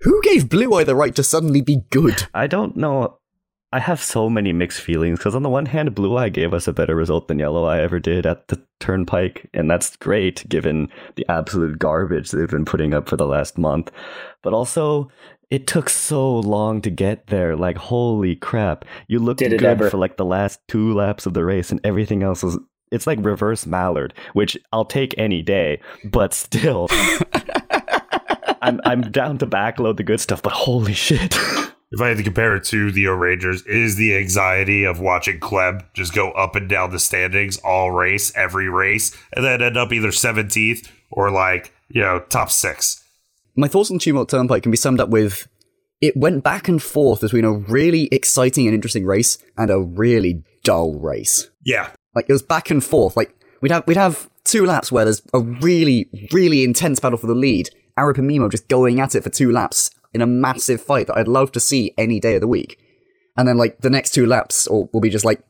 who 0.00 0.20
gave 0.20 0.50
Blue 0.50 0.74
Eye 0.74 0.84
the 0.84 0.94
right 0.94 1.14
to 1.14 1.22
suddenly 1.22 1.62
be 1.62 1.80
good? 1.88 2.24
I 2.34 2.48
don't 2.48 2.76
know. 2.76 3.20
I 3.74 3.78
have 3.78 4.02
so 4.02 4.28
many 4.28 4.52
mixed 4.52 4.82
feelings 4.82 5.18
because 5.18 5.34
on 5.34 5.42
the 5.42 5.48
one 5.48 5.64
hand, 5.64 5.94
Blue 5.94 6.16
Eye 6.16 6.28
gave 6.28 6.52
us 6.52 6.68
a 6.68 6.74
better 6.74 6.94
result 6.94 7.28
than 7.28 7.38
Yellow 7.38 7.64
Eye 7.64 7.80
ever 7.80 7.98
did 7.98 8.26
at 8.26 8.48
the 8.48 8.62
Turnpike, 8.80 9.48
and 9.54 9.70
that's 9.70 9.96
great 9.96 10.46
given 10.48 10.90
the 11.16 11.24
absolute 11.30 11.78
garbage 11.78 12.30
they've 12.30 12.48
been 12.50 12.66
putting 12.66 12.92
up 12.92 13.08
for 13.08 13.16
the 13.16 13.26
last 13.26 13.56
month. 13.56 13.90
But 14.42 14.52
also, 14.52 15.10
it 15.50 15.66
took 15.66 15.88
so 15.88 16.38
long 16.40 16.82
to 16.82 16.90
get 16.90 17.28
there. 17.28 17.56
Like, 17.56 17.78
holy 17.78 18.36
crap! 18.36 18.84
You 19.08 19.20
looked 19.20 19.38
Did 19.38 19.54
it 19.54 19.60
good 19.60 19.68
ever. 19.68 19.88
for 19.90 19.96
like 19.96 20.18
the 20.18 20.24
last 20.24 20.60
two 20.68 20.92
laps 20.92 21.24
of 21.24 21.32
the 21.32 21.44
race, 21.44 21.70
and 21.70 21.80
everything 21.82 22.22
else 22.22 22.42
was. 22.42 22.58
It's 22.90 23.06
like 23.06 23.18
reverse 23.22 23.64
Mallard, 23.64 24.12
which 24.34 24.58
I'll 24.70 24.84
take 24.84 25.14
any 25.16 25.40
day, 25.40 25.80
but 26.04 26.34
still. 26.34 26.88
I'm 28.62 28.82
I'm 28.84 29.00
down 29.10 29.38
to 29.38 29.46
backload 29.46 29.96
the 29.96 30.02
good 30.02 30.20
stuff, 30.20 30.42
but 30.42 30.52
holy 30.52 30.92
shit. 30.92 31.38
If 31.92 32.00
I 32.00 32.08
had 32.08 32.16
to 32.16 32.22
compare 32.22 32.56
it 32.56 32.64
to 32.64 32.90
the 32.90 33.06
Rangers, 33.08 33.62
it 33.66 33.76
is 33.76 33.96
the 33.96 34.16
anxiety 34.16 34.84
of 34.84 34.98
watching 34.98 35.38
Kleb 35.38 35.84
just 35.92 36.14
go 36.14 36.30
up 36.32 36.56
and 36.56 36.66
down 36.66 36.90
the 36.90 36.98
standings 36.98 37.58
all 37.58 37.90
race, 37.90 38.32
every 38.34 38.70
race, 38.70 39.14
and 39.34 39.44
then 39.44 39.60
end 39.60 39.76
up 39.76 39.92
either 39.92 40.08
17th 40.08 40.90
or 41.10 41.30
like, 41.30 41.74
you 41.90 42.00
know, 42.00 42.20
top 42.30 42.50
six. 42.50 43.04
My 43.56 43.68
thoughts 43.68 43.90
on 43.90 43.98
Tumult 43.98 44.30
Turnpike 44.30 44.62
can 44.62 44.72
be 44.72 44.78
summed 44.78 45.00
up 45.00 45.10
with 45.10 45.46
it 46.00 46.16
went 46.16 46.42
back 46.42 46.66
and 46.66 46.82
forth 46.82 47.20
between 47.20 47.44
a 47.44 47.52
really 47.52 48.08
exciting 48.10 48.66
and 48.66 48.74
interesting 48.74 49.04
race 49.04 49.36
and 49.58 49.70
a 49.70 49.78
really 49.78 50.42
dull 50.64 50.94
race. 50.94 51.50
Yeah. 51.62 51.90
Like 52.14 52.26
it 52.28 52.32
was 52.32 52.42
back 52.42 52.70
and 52.70 52.82
forth. 52.82 53.18
Like 53.18 53.36
we'd 53.60 53.70
have 53.70 53.86
we'd 53.86 53.98
have 53.98 54.30
two 54.44 54.64
laps 54.64 54.90
where 54.90 55.04
there's 55.04 55.22
a 55.34 55.40
really 55.40 56.08
really 56.32 56.64
intense 56.64 57.00
battle 57.00 57.18
for 57.18 57.26
the 57.26 57.34
lead. 57.34 57.68
Arab 57.98 58.18
and 58.18 58.30
Mimo 58.30 58.50
just 58.50 58.68
going 58.68 58.98
at 58.98 59.14
it 59.14 59.22
for 59.22 59.30
two 59.30 59.52
laps 59.52 59.90
in 60.14 60.20
a 60.20 60.26
massive 60.26 60.80
fight 60.80 61.06
that 61.06 61.16
I'd 61.16 61.28
love 61.28 61.52
to 61.52 61.60
see 61.60 61.94
any 61.96 62.20
day 62.20 62.34
of 62.34 62.40
the 62.40 62.48
week. 62.48 62.78
And 63.36 63.48
then 63.48 63.56
like 63.56 63.80
the 63.80 63.90
next 63.90 64.12
two 64.12 64.26
laps 64.26 64.68
will, 64.68 64.90
will 64.92 65.00
be 65.00 65.10
just 65.10 65.24
like, 65.24 65.42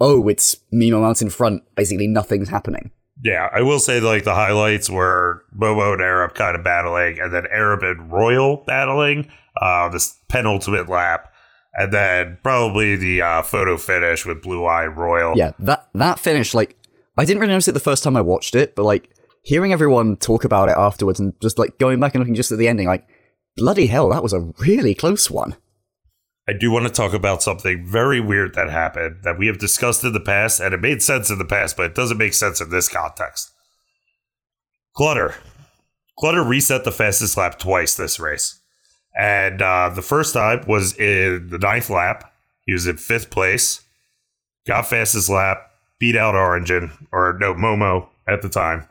oh, 0.00 0.28
it's 0.28 0.56
Mimo 0.72 1.08
out 1.08 1.22
in 1.22 1.30
front. 1.30 1.62
Basically 1.74 2.06
nothing's 2.06 2.48
happening. 2.48 2.90
Yeah, 3.22 3.48
I 3.52 3.62
will 3.62 3.80
say 3.80 3.98
like 3.98 4.22
the 4.22 4.34
highlights 4.34 4.88
were 4.88 5.44
Bobo 5.52 5.92
and 5.92 6.02
Arab 6.02 6.34
kind 6.34 6.56
of 6.56 6.62
battling, 6.62 7.18
and 7.18 7.34
then 7.34 7.46
Arab 7.50 7.82
and 7.82 8.12
Royal 8.12 8.62
battling 8.64 9.28
uh, 9.60 9.88
this 9.88 10.16
penultimate 10.28 10.88
lap, 10.88 11.32
and 11.74 11.92
then 11.92 12.38
probably 12.44 12.94
the 12.94 13.22
uh, 13.22 13.42
photo 13.42 13.76
finish 13.76 14.24
with 14.24 14.42
Blue 14.42 14.64
Eye 14.64 14.86
Royal. 14.86 15.36
Yeah, 15.36 15.50
that 15.58 15.88
that 15.94 16.20
finish, 16.20 16.54
like, 16.54 16.76
I 17.16 17.24
didn't 17.24 17.40
really 17.40 17.52
notice 17.54 17.66
it 17.66 17.72
the 17.72 17.80
first 17.80 18.04
time 18.04 18.16
I 18.16 18.20
watched 18.20 18.54
it, 18.54 18.76
but 18.76 18.84
like 18.84 19.10
hearing 19.42 19.72
everyone 19.72 20.16
talk 20.16 20.44
about 20.44 20.68
it 20.68 20.76
afterwards 20.76 21.18
and 21.18 21.32
just 21.40 21.58
like 21.58 21.76
going 21.78 21.98
back 21.98 22.14
and 22.14 22.20
looking 22.22 22.36
just 22.36 22.52
at 22.52 22.58
the 22.58 22.68
ending, 22.68 22.86
like, 22.86 23.04
bloody 23.58 23.86
hell, 23.86 24.08
that 24.08 24.22
was 24.22 24.32
a 24.32 24.52
really 24.58 24.94
close 24.94 25.30
one. 25.30 25.56
I 26.48 26.54
do 26.54 26.70
want 26.70 26.86
to 26.86 26.92
talk 26.92 27.12
about 27.12 27.42
something 27.42 27.86
very 27.86 28.20
weird 28.20 28.54
that 28.54 28.70
happened 28.70 29.18
that 29.22 29.38
we 29.38 29.48
have 29.48 29.58
discussed 29.58 30.02
in 30.02 30.14
the 30.14 30.20
past, 30.20 30.60
and 30.60 30.72
it 30.72 30.80
made 30.80 31.02
sense 31.02 31.28
in 31.28 31.36
the 31.36 31.44
past, 31.44 31.76
but 31.76 31.84
it 31.84 31.94
doesn't 31.94 32.16
make 32.16 32.32
sense 32.32 32.62
in 32.62 32.70
this 32.70 32.88
context. 32.88 33.52
Clutter. 34.96 35.34
Clutter 36.18 36.42
reset 36.42 36.84
the 36.84 36.90
fastest 36.90 37.36
lap 37.36 37.58
twice 37.58 37.94
this 37.94 38.18
race. 38.18 38.58
And 39.14 39.60
uh, 39.60 39.90
the 39.94 40.00
first 40.00 40.32
time 40.32 40.64
was 40.66 40.96
in 40.98 41.48
the 41.50 41.58
ninth 41.58 41.90
lap. 41.90 42.32
He 42.64 42.72
was 42.72 42.86
in 42.86 42.96
fifth 42.96 43.30
place, 43.30 43.82
got 44.66 44.86
fastest 44.86 45.28
lap, 45.28 45.70
beat 45.98 46.16
out 46.16 46.34
Origin, 46.34 46.92
or 47.12 47.36
no, 47.38 47.54
Momo 47.54 48.08
at 48.26 48.40
the 48.40 48.48
time. 48.48 48.88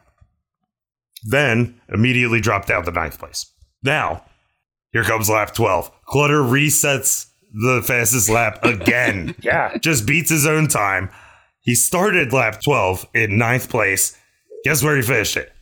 Then 1.23 1.79
immediately 1.89 2.39
dropped 2.39 2.67
down 2.67 2.83
to 2.85 2.91
ninth 2.91 3.17
place. 3.17 3.51
Now, 3.83 4.23
here 4.97 5.03
comes 5.03 5.29
lap 5.29 5.53
12. 5.53 5.91
Clutter 6.05 6.41
resets 6.41 7.27
the 7.53 7.83
fastest 7.85 8.29
lap 8.29 8.57
again. 8.65 9.35
Yeah. 9.43 9.77
Just 9.77 10.07
beats 10.07 10.31
his 10.31 10.47
own 10.47 10.67
time. 10.67 11.11
He 11.61 11.75
started 11.75 12.33
lap 12.33 12.61
12 12.63 13.05
in 13.13 13.37
ninth 13.37 13.69
place. 13.69 14.17
Guess 14.63 14.83
where 14.83 14.95
he 14.95 15.03
finished 15.03 15.37
it? 15.37 15.53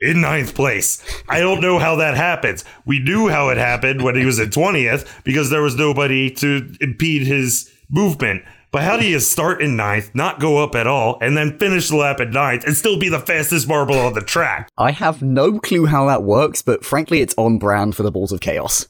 In 0.00 0.20
ninth 0.20 0.56
place. 0.56 1.00
I 1.28 1.38
don't 1.38 1.60
know 1.60 1.78
how 1.78 1.94
that 1.96 2.16
happens. 2.16 2.64
We 2.84 2.98
knew 2.98 3.28
how 3.28 3.50
it 3.50 3.56
happened 3.56 4.02
when 4.02 4.16
he 4.16 4.24
was 4.26 4.40
in 4.40 4.50
20th 4.50 5.06
because 5.22 5.48
there 5.48 5.62
was 5.62 5.76
nobody 5.76 6.28
to 6.32 6.74
impede 6.80 7.22
his 7.22 7.70
movement. 7.88 8.42
But 8.72 8.82
how 8.82 8.96
do 8.96 9.06
you 9.06 9.20
start 9.20 9.62
in 9.62 9.76
ninth, 9.76 10.10
not 10.14 10.40
go 10.40 10.62
up 10.62 10.74
at 10.74 10.86
all, 10.86 11.18
and 11.20 11.36
then 11.36 11.58
finish 11.58 11.88
the 11.88 11.96
lap 11.96 12.20
at 12.20 12.30
ninth 12.30 12.64
and 12.64 12.76
still 12.76 12.98
be 12.98 13.08
the 13.08 13.20
fastest 13.20 13.68
marble 13.68 13.98
on 13.98 14.12
the 14.12 14.20
track? 14.20 14.68
I 14.76 14.90
have 14.90 15.22
no 15.22 15.58
clue 15.58 15.86
how 15.86 16.06
that 16.06 16.22
works, 16.22 16.62
but 16.62 16.84
frankly, 16.84 17.20
it's 17.20 17.34
on 17.38 17.58
brand 17.58 17.94
for 17.94 18.02
the 18.02 18.10
Balls 18.10 18.32
of 18.32 18.40
Chaos. 18.40 18.86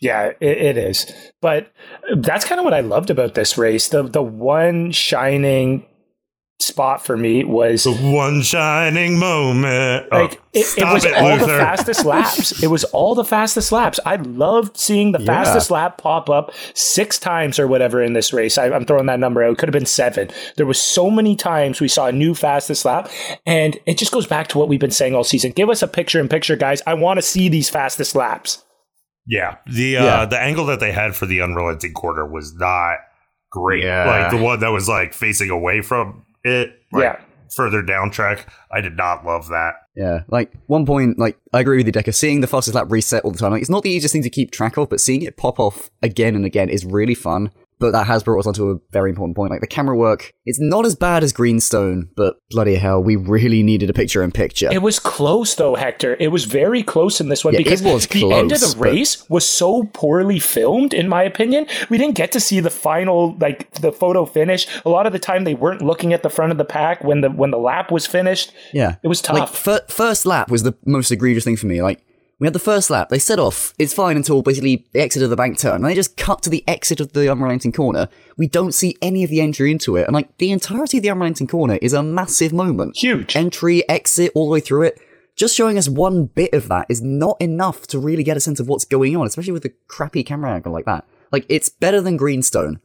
Yeah, 0.00 0.32
it, 0.40 0.58
it 0.58 0.76
is. 0.76 1.10
But 1.40 1.72
that's 2.16 2.44
kind 2.44 2.58
of 2.58 2.64
what 2.64 2.74
I 2.74 2.80
loved 2.80 3.08
about 3.08 3.34
this 3.34 3.56
race. 3.56 3.88
The 3.88 4.02
the 4.02 4.22
one 4.22 4.92
shining 4.92 5.86
spot 6.64 7.04
for 7.04 7.16
me 7.16 7.44
was 7.44 7.84
The 7.84 7.92
one 7.92 8.42
shining 8.42 9.18
moment. 9.18 10.06
Oh, 10.10 10.22
like 10.22 10.32
it, 10.52 10.60
it 10.60 10.64
stop 10.66 10.94
was 10.94 11.04
it, 11.04 11.14
all 11.14 11.36
the 11.36 11.46
fastest 11.46 12.04
laps. 12.04 12.62
It 12.62 12.68
was 12.68 12.84
all 12.84 13.14
the 13.14 13.24
fastest 13.24 13.72
laps. 13.72 14.00
I 14.06 14.16
loved 14.16 14.76
seeing 14.76 15.12
the 15.12 15.18
fastest 15.18 15.70
lap 15.70 15.98
pop 15.98 16.30
up 16.30 16.52
six 16.74 17.18
times 17.18 17.58
or 17.58 17.66
whatever 17.66 18.02
in 18.02 18.12
this 18.12 18.32
race. 18.32 18.56
I, 18.58 18.66
I'm 18.70 18.84
throwing 18.84 19.06
that 19.06 19.18
number 19.20 19.42
out. 19.42 19.52
It 19.52 19.58
could 19.58 19.68
have 19.68 19.72
been 19.72 19.86
seven. 19.86 20.30
There 20.56 20.66
was 20.66 20.80
so 20.80 21.10
many 21.10 21.36
times 21.36 21.80
we 21.80 21.88
saw 21.88 22.06
a 22.06 22.12
new 22.12 22.34
fastest 22.34 22.84
lap, 22.84 23.10
and 23.46 23.78
it 23.86 23.98
just 23.98 24.12
goes 24.12 24.26
back 24.26 24.48
to 24.48 24.58
what 24.58 24.68
we've 24.68 24.80
been 24.80 24.90
saying 24.90 25.14
all 25.14 25.24
season. 25.24 25.52
Give 25.52 25.70
us 25.70 25.82
a 25.82 25.88
picture 25.88 26.20
in 26.20 26.28
picture, 26.28 26.56
guys. 26.56 26.82
I 26.86 26.94
want 26.94 27.18
to 27.18 27.22
see 27.22 27.48
these 27.48 27.68
fastest 27.68 28.14
laps. 28.14 28.64
Yeah, 29.26 29.56
the 29.66 29.96
uh, 29.96 30.04
Yeah. 30.04 30.24
the 30.26 30.38
angle 30.38 30.66
that 30.66 30.80
they 30.80 30.92
had 30.92 31.14
for 31.16 31.26
the 31.26 31.40
unrelenting 31.40 31.94
corner 31.94 32.26
was 32.30 32.54
not 32.56 32.98
great. 33.50 33.82
Yeah. 33.84 34.04
Like 34.04 34.30
the 34.30 34.36
one 34.36 34.60
that 34.60 34.68
was 34.68 34.88
like 34.88 35.14
facing 35.14 35.48
away 35.48 35.80
from 35.80 36.26
it, 36.44 36.78
like 36.92 37.02
Yeah. 37.02 37.20
further 37.50 37.82
down 37.82 38.10
track. 38.10 38.46
I 38.70 38.80
did 38.80 38.96
not 38.96 39.24
love 39.24 39.48
that. 39.48 39.74
Yeah, 39.96 40.22
like 40.28 40.52
one 40.66 40.84
point, 40.86 41.18
like 41.18 41.38
I 41.52 41.60
agree 41.60 41.76
with 41.76 41.86
you, 41.86 41.92
Dekker. 41.92 42.14
Seeing 42.14 42.40
the 42.40 42.46
fastest 42.48 42.74
lap 42.74 42.86
reset 42.90 43.24
all 43.24 43.30
the 43.30 43.38
time, 43.38 43.52
like 43.52 43.60
it's 43.62 43.70
not 43.70 43.82
the 43.84 43.90
easiest 43.90 44.12
thing 44.12 44.22
to 44.24 44.30
keep 44.30 44.50
track 44.50 44.76
of, 44.76 44.88
but 44.90 45.00
seeing 45.00 45.22
it 45.22 45.36
pop 45.36 45.60
off 45.60 45.90
again 46.02 46.34
and 46.34 46.44
again 46.44 46.68
is 46.68 46.84
really 46.84 47.14
fun. 47.14 47.50
But 47.78 47.90
that 47.92 48.06
has 48.06 48.22
brought 48.22 48.38
us 48.38 48.46
onto 48.46 48.70
a 48.70 48.76
very 48.92 49.10
important 49.10 49.36
point. 49.36 49.50
Like 49.50 49.60
the 49.60 49.66
camera 49.66 49.96
work, 49.96 50.32
it's 50.46 50.60
not 50.60 50.86
as 50.86 50.94
bad 50.94 51.24
as 51.24 51.32
Greenstone, 51.32 52.08
but 52.16 52.36
bloody 52.50 52.76
hell, 52.76 53.02
we 53.02 53.16
really 53.16 53.62
needed 53.62 53.90
a 53.90 53.92
picture 53.92 54.22
in 54.22 54.30
picture. 54.32 54.70
It 54.72 54.80
was 54.82 54.98
close 54.98 55.54
though, 55.56 55.74
Hector. 55.74 56.16
It 56.20 56.28
was 56.28 56.44
very 56.44 56.82
close 56.82 57.20
in 57.20 57.28
this 57.28 57.44
one 57.44 57.54
Yeah, 57.54 57.58
because 57.58 57.82
was 57.82 58.06
the 58.06 58.32
end 58.32 58.52
of 58.52 58.58
close, 58.58 58.74
the 58.74 58.78
but- 58.78 58.84
race 58.84 59.28
was 59.28 59.46
so 59.48 59.84
poorly 59.92 60.38
filmed, 60.38 60.94
in 60.94 61.08
my 61.08 61.22
opinion. 61.24 61.66
We 61.90 61.98
didn't 61.98 62.14
get 62.14 62.32
to 62.32 62.40
see 62.40 62.60
the 62.60 62.70
final, 62.70 63.36
like 63.40 63.70
the 63.72 63.92
photo 63.92 64.24
finish. 64.24 64.66
A 64.84 64.88
lot 64.88 65.06
of 65.06 65.12
the 65.12 65.18
time, 65.18 65.44
they 65.44 65.54
weren't 65.54 65.82
looking 65.82 66.12
at 66.12 66.22
the 66.22 66.30
front 66.30 66.52
of 66.52 66.58
the 66.58 66.64
pack 66.64 67.02
when 67.04 67.20
the 67.22 67.30
when 67.30 67.50
the 67.50 67.58
lap 67.58 67.90
was 67.90 68.06
finished. 68.06 68.52
Yeah, 68.72 68.96
It 69.02 69.08
was 69.08 69.28
Like 69.28 69.42
tough. 69.48 69.58
fir- 69.58 69.84
first 69.88 70.26
lap 70.26 70.50
was 70.50 70.62
the 70.62 70.74
most 70.86 71.10
egregious 71.10 71.44
thing 71.44 71.56
for 71.56 71.66
me. 71.66 71.82
Like 71.82 72.00
we 72.38 72.46
had 72.46 72.52
the 72.52 72.58
first 72.58 72.90
lap, 72.90 73.08
they 73.08 73.18
set 73.18 73.38
off. 73.38 73.72
It's 73.78 73.94
fine 73.94 74.16
until 74.16 74.42
basically 74.42 74.86
the 74.92 75.00
exit 75.00 75.22
of 75.22 75.30
the 75.30 75.36
bank 75.36 75.58
turn. 75.58 75.76
And 75.76 75.84
they 75.84 75.94
just 75.94 76.16
cut 76.16 76.42
to 76.42 76.50
the 76.50 76.64
exit 76.66 77.00
of 77.00 77.12
the 77.12 77.30
unrelenting 77.30 77.72
corner. 77.72 78.08
We 78.36 78.48
don't 78.48 78.72
see 78.72 78.96
any 79.00 79.22
of 79.22 79.30
the 79.30 79.40
entry 79.40 79.70
into 79.70 79.96
it, 79.96 80.06
and 80.06 80.14
like 80.14 80.36
the 80.38 80.50
entirety 80.50 80.98
of 80.98 81.02
the 81.02 81.10
unrelenting 81.10 81.46
corner 81.46 81.78
is 81.80 81.92
a 81.92 82.02
massive 82.02 82.52
moment. 82.52 82.96
Huge. 82.96 83.36
entry, 83.36 83.88
exit, 83.88 84.32
all 84.34 84.46
the 84.46 84.52
way 84.52 84.60
through 84.60 84.82
it. 84.82 85.00
Just 85.36 85.56
showing 85.56 85.78
us 85.78 85.88
one 85.88 86.26
bit 86.26 86.52
of 86.54 86.68
that 86.68 86.86
is 86.88 87.02
not 87.02 87.36
enough 87.40 87.86
to 87.88 87.98
really 87.98 88.22
get 88.22 88.36
a 88.36 88.40
sense 88.40 88.60
of 88.60 88.68
what's 88.68 88.84
going 88.84 89.16
on, 89.16 89.26
especially 89.26 89.52
with 89.52 89.64
a 89.64 89.72
crappy 89.88 90.22
camera 90.22 90.52
angle 90.52 90.72
like 90.72 90.84
that. 90.84 91.04
Like 91.32 91.44
it's 91.48 91.68
better 91.68 92.00
than 92.00 92.16
Greenstone, 92.16 92.80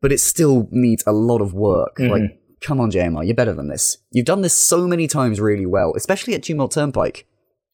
but 0.00 0.12
it 0.12 0.20
still 0.20 0.68
needs 0.70 1.02
a 1.06 1.12
lot 1.12 1.40
of 1.40 1.54
work. 1.54 1.96
Mm-hmm. 1.98 2.12
Like, 2.12 2.40
come 2.60 2.80
on, 2.80 2.90
JMR, 2.90 3.26
you're 3.26 3.34
better 3.34 3.52
than 3.52 3.68
this. 3.68 3.98
You've 4.12 4.26
done 4.26 4.42
this 4.42 4.54
so 4.54 4.86
many 4.86 5.08
times 5.08 5.40
really 5.40 5.66
well, 5.66 5.92
especially 5.96 6.34
at 6.34 6.44
Tumult 6.44 6.72
Turnpike. 6.72 7.26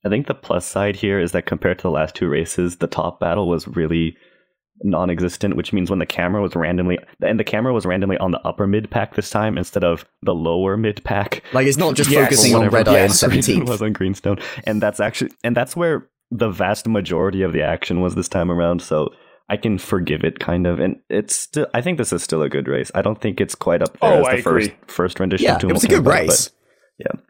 I 0.05 0.09
think 0.09 0.27
the 0.27 0.35
plus 0.35 0.67
side 0.67 0.97
here 0.97 1.19
is 1.19 1.33
that 1.33 1.47
compared 1.47 1.79
to 1.79 1.83
the 1.85 1.91
last 1.91 2.15
two 2.15 2.29
races, 2.29 2.77
the 2.77 2.87
top 2.87 3.21
battle 3.21 3.49
was 3.49 3.67
really 3.69 4.17
non-existent, 4.83 5.57
which 5.57 5.73
means 5.73 5.89
when 5.89 5.99
the 6.01 6.07
camera 6.07 6.43
was 6.43 6.55
randomly 6.57 6.99
and 7.23 7.39
the 7.39 7.45
camera 7.45 7.73
was 7.73 7.87
randomly 7.87 8.19
on 8.19 8.33
the 8.33 8.41
upper 8.41 8.67
mid 8.67 8.91
pack 8.91 9.15
this 9.15 9.31
time 9.31 9.57
instead 9.57 9.85
of 9.85 10.05
the 10.23 10.35
lower 10.35 10.77
mid 10.77 11.03
pack. 11.05 11.43
Like 11.53 11.67
it's 11.67 11.77
not 11.79 11.95
just 11.95 12.11
Yes. 12.11 12.25
focusing 12.25 12.55
on 12.55 12.59
Whatever 12.61 12.77
Red 12.77 12.87
the 12.87 12.91
Eye 12.91 12.99
and 13.01 13.33
reason 13.33 13.61
17th. 13.63 13.69
was 13.69 13.83
on 13.83 13.93
Greenstone, 13.93 14.39
and 14.65 14.83
that's 14.83 15.01
actually 15.01 15.31
and 15.45 15.57
that's 15.57 15.77
where 15.77 16.09
the 16.31 16.51
vast 16.51 16.89
majority 16.89 17.43
of 17.43 17.53
the 17.53 17.63
action 17.63 18.01
was 18.01 18.15
this 18.15 18.29
time 18.29 18.51
around. 18.51 18.83
So 18.83 19.11
I 19.49 19.57
can 19.57 19.79
forgive 19.79 20.25
it, 20.25 20.39
kind 20.41 20.67
of, 20.67 20.81
and 20.81 20.97
it's 21.09 21.37
still. 21.37 21.67
I 21.75 21.81
think 21.81 21.99
this 21.99 22.13
is 22.13 22.23
still 22.23 22.43
a 22.43 22.49
good 22.49 22.67
race. 22.67 22.91
I 22.95 23.03
don't 23.03 23.21
think 23.21 23.41
it's 23.41 23.55
quite 23.55 23.83
up 23.83 23.99
there 24.01 24.11
Oh, 24.11 24.21
as 24.21 24.25
the 24.25 24.31
I 24.33 24.41
first 24.43 24.67
agree. 24.69 24.79
first 24.89 25.21
rendition. 25.21 25.45
Yeah, 25.45 25.57
of 25.57 25.65
it 25.65 25.73
was 25.73 25.85
a 25.85 25.89
good 25.89 26.05
race. 26.07 26.49
but 26.49 27.07
yeah, 27.07 27.21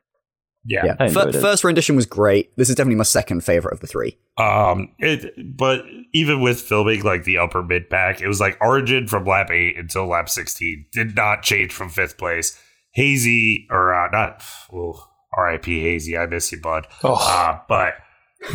Yeah. 0.66 0.86
Yeah, 0.86 0.96
I 0.98 1.08
Fir- 1.08 1.20
enjoyed 1.20 1.34
it. 1.34 1.40
first 1.40 1.64
rendition 1.64 1.96
was 1.96 2.06
great. 2.06 2.56
This 2.56 2.68
is 2.70 2.74
definitely 2.74 2.96
my 2.96 3.04
second 3.04 3.44
favorite 3.44 3.74
of 3.74 3.80
the 3.80 3.86
three. 3.86 4.18
Um, 4.38 4.92
it, 4.98 5.56
but 5.56 5.84
even 6.12 6.40
with 6.40 6.60
filming 6.60 7.02
like 7.02 7.24
the 7.24 7.38
upper 7.38 7.62
mid 7.62 7.90
pack, 7.90 8.20
it 8.20 8.28
was 8.28 8.40
like 8.40 8.56
Origin 8.60 9.06
from 9.06 9.24
lap 9.24 9.50
eight 9.50 9.76
until 9.78 10.06
lap 10.06 10.28
16 10.28 10.86
did 10.92 11.14
not 11.14 11.42
change 11.42 11.72
from 11.72 11.88
fifth 11.90 12.16
place. 12.18 12.58
Hazy, 12.92 13.66
or 13.70 13.92
uh, 13.92 14.08
not, 14.10 14.42
oh, 14.72 15.08
RIP 15.36 15.64
Hazy, 15.66 16.16
I 16.16 16.26
miss 16.26 16.52
you, 16.52 16.60
bud. 16.60 16.86
Oh. 17.02 17.14
Uh, 17.20 17.58
but 17.68 17.94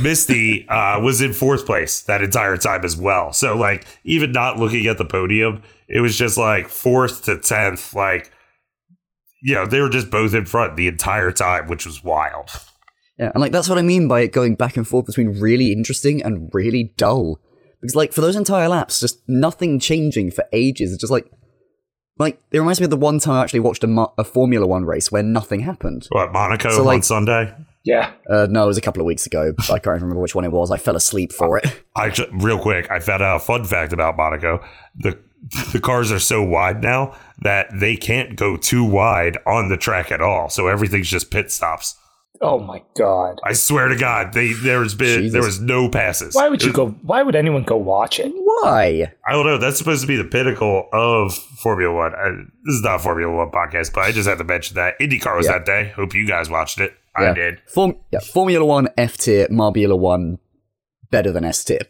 Misty 0.01 0.67
uh, 0.69 0.99
was 1.01 1.21
in 1.21 1.33
fourth 1.33 1.65
place 1.65 2.01
that 2.03 2.21
entire 2.21 2.55
time 2.57 2.85
as 2.85 2.95
well. 2.95 3.33
So, 3.33 3.57
like, 3.57 3.85
even 4.03 4.31
not 4.31 4.57
looking 4.57 4.87
at 4.87 4.97
the 4.97 5.05
podium, 5.05 5.61
it 5.87 5.99
was 5.99 6.17
just 6.17 6.37
like 6.37 6.69
fourth 6.69 7.25
to 7.25 7.35
10th. 7.35 7.93
Like, 7.93 8.31
you 9.41 9.55
know, 9.55 9.65
they 9.65 9.79
were 9.81 9.89
just 9.89 10.09
both 10.09 10.33
in 10.33 10.45
front 10.45 10.75
the 10.75 10.87
entire 10.87 11.31
time, 11.31 11.67
which 11.67 11.85
was 11.85 12.03
wild. 12.03 12.49
Yeah, 13.17 13.31
and 13.33 13.41
like 13.41 13.51
that's 13.51 13.67
what 13.67 13.77
I 13.77 13.81
mean 13.81 14.07
by 14.07 14.21
it 14.21 14.31
going 14.31 14.55
back 14.55 14.77
and 14.77 14.87
forth 14.87 15.05
between 15.05 15.39
really 15.39 15.71
interesting 15.73 16.23
and 16.23 16.49
really 16.53 16.93
dull. 16.97 17.39
Because 17.81 17.95
like 17.95 18.13
for 18.13 18.21
those 18.21 18.35
entire 18.35 18.67
laps, 18.69 18.99
just 18.99 19.19
nothing 19.27 19.79
changing 19.79 20.31
for 20.31 20.43
ages. 20.53 20.91
It's 20.93 21.01
just 21.01 21.11
like, 21.11 21.29
like 22.17 22.39
it 22.51 22.59
reminds 22.59 22.79
me 22.79 22.85
of 22.85 22.89
the 22.89 22.97
one 22.97 23.19
time 23.19 23.35
I 23.35 23.43
actually 23.43 23.61
watched 23.61 23.83
a, 23.83 23.87
Mo- 23.87 24.13
a 24.17 24.23
Formula 24.23 24.65
One 24.67 24.85
race 24.85 25.11
where 25.11 25.23
nothing 25.23 25.61
happened. 25.61 26.07
What, 26.09 26.31
Monaco 26.33 26.69
So, 26.71 26.89
on 26.89 27.01
Sunday? 27.01 27.53
Yeah. 27.85 28.11
Uh, 28.29 28.47
no, 28.49 28.63
it 28.65 28.67
was 28.67 28.77
a 28.77 28.81
couple 28.81 29.01
of 29.01 29.05
weeks 29.05 29.25
ago. 29.25 29.53
I 29.71 29.79
can't 29.79 30.01
remember 30.01 30.19
which 30.19 30.35
one 30.35 30.43
it 30.43 30.51
was. 30.51 30.69
I 30.71 30.77
fell 30.77 30.97
asleep 30.97 31.31
for 31.31 31.57
it. 31.57 31.81
I 31.95 32.09
ju- 32.09 32.27
real 32.33 32.59
quick, 32.59 32.91
I 32.91 32.99
found 32.99 33.23
out 33.23 33.37
a 33.37 33.39
fun 33.39 33.63
fact 33.63 33.93
about 33.93 34.17
Monaco. 34.17 34.61
The 34.97 35.17
the 35.73 35.79
cars 35.79 36.11
are 36.11 36.19
so 36.19 36.43
wide 36.43 36.81
now 36.83 37.15
that 37.41 37.67
they 37.73 37.95
can't 37.95 38.35
go 38.35 38.57
too 38.57 38.83
wide 38.83 39.37
on 39.45 39.69
the 39.69 39.77
track 39.77 40.11
at 40.11 40.21
all. 40.21 40.49
So 40.49 40.67
everything's 40.67 41.09
just 41.09 41.31
pit 41.31 41.51
stops. 41.51 41.95
Oh 42.41 42.57
my 42.59 42.81
god. 42.95 43.37
I 43.43 43.51
swear 43.51 43.89
to 43.89 43.97
God, 43.97 44.31
they 44.33 44.53
there's 44.53 44.95
been 44.95 45.23
Jesus. 45.23 45.33
there 45.33 45.41
was 45.43 45.59
no 45.59 45.89
passes. 45.89 46.33
Why 46.35 46.47
would 46.47 46.63
you 46.63 46.69
It- 46.69 46.75
go? 46.75 46.87
Why 47.01 47.21
would 47.21 47.35
anyone 47.35 47.63
go 47.63 47.75
watch 47.75 48.17
it? 48.19 48.31
Why? 48.33 49.11
I 49.27 49.31
don't 49.33 49.45
know. 49.45 49.57
That's 49.57 49.77
supposed 49.77 50.01
to 50.01 50.07
be 50.07 50.15
the 50.15 50.23
pinnacle 50.23 50.87
of 50.93 51.33
Formula 51.33 51.93
One. 51.93 52.13
I, 52.15 52.29
this 52.65 52.75
is 52.75 52.81
not 52.81 52.95
a 52.95 52.99
Formula 52.99 53.33
One 53.35 53.49
podcast, 53.51 53.93
but 53.93 54.01
I 54.05 54.11
just 54.13 54.27
had 54.29 54.37
to 54.37 54.45
mention 54.45 54.75
that 54.75 54.97
IndyCar 54.99 55.35
was 55.35 55.47
Yeah. 55.47 55.53
that 55.57 55.65
day. 55.65 55.91
Hope 55.95 56.13
you 56.15 56.25
guys 56.25 56.49
watched 56.49 56.79
it. 56.79 56.93
I 57.15 57.33
did. 57.33 57.59
Form- 57.73 57.97
yeah, 58.11 58.19
Formula 58.19 58.63
One 58.65 58.87
F 58.97 59.17
tier, 59.17 59.47
Marbula 59.49 59.99
One 59.99 60.39
better 61.11 61.33
than 61.33 61.43
S 61.43 61.61
tier. 61.65 61.81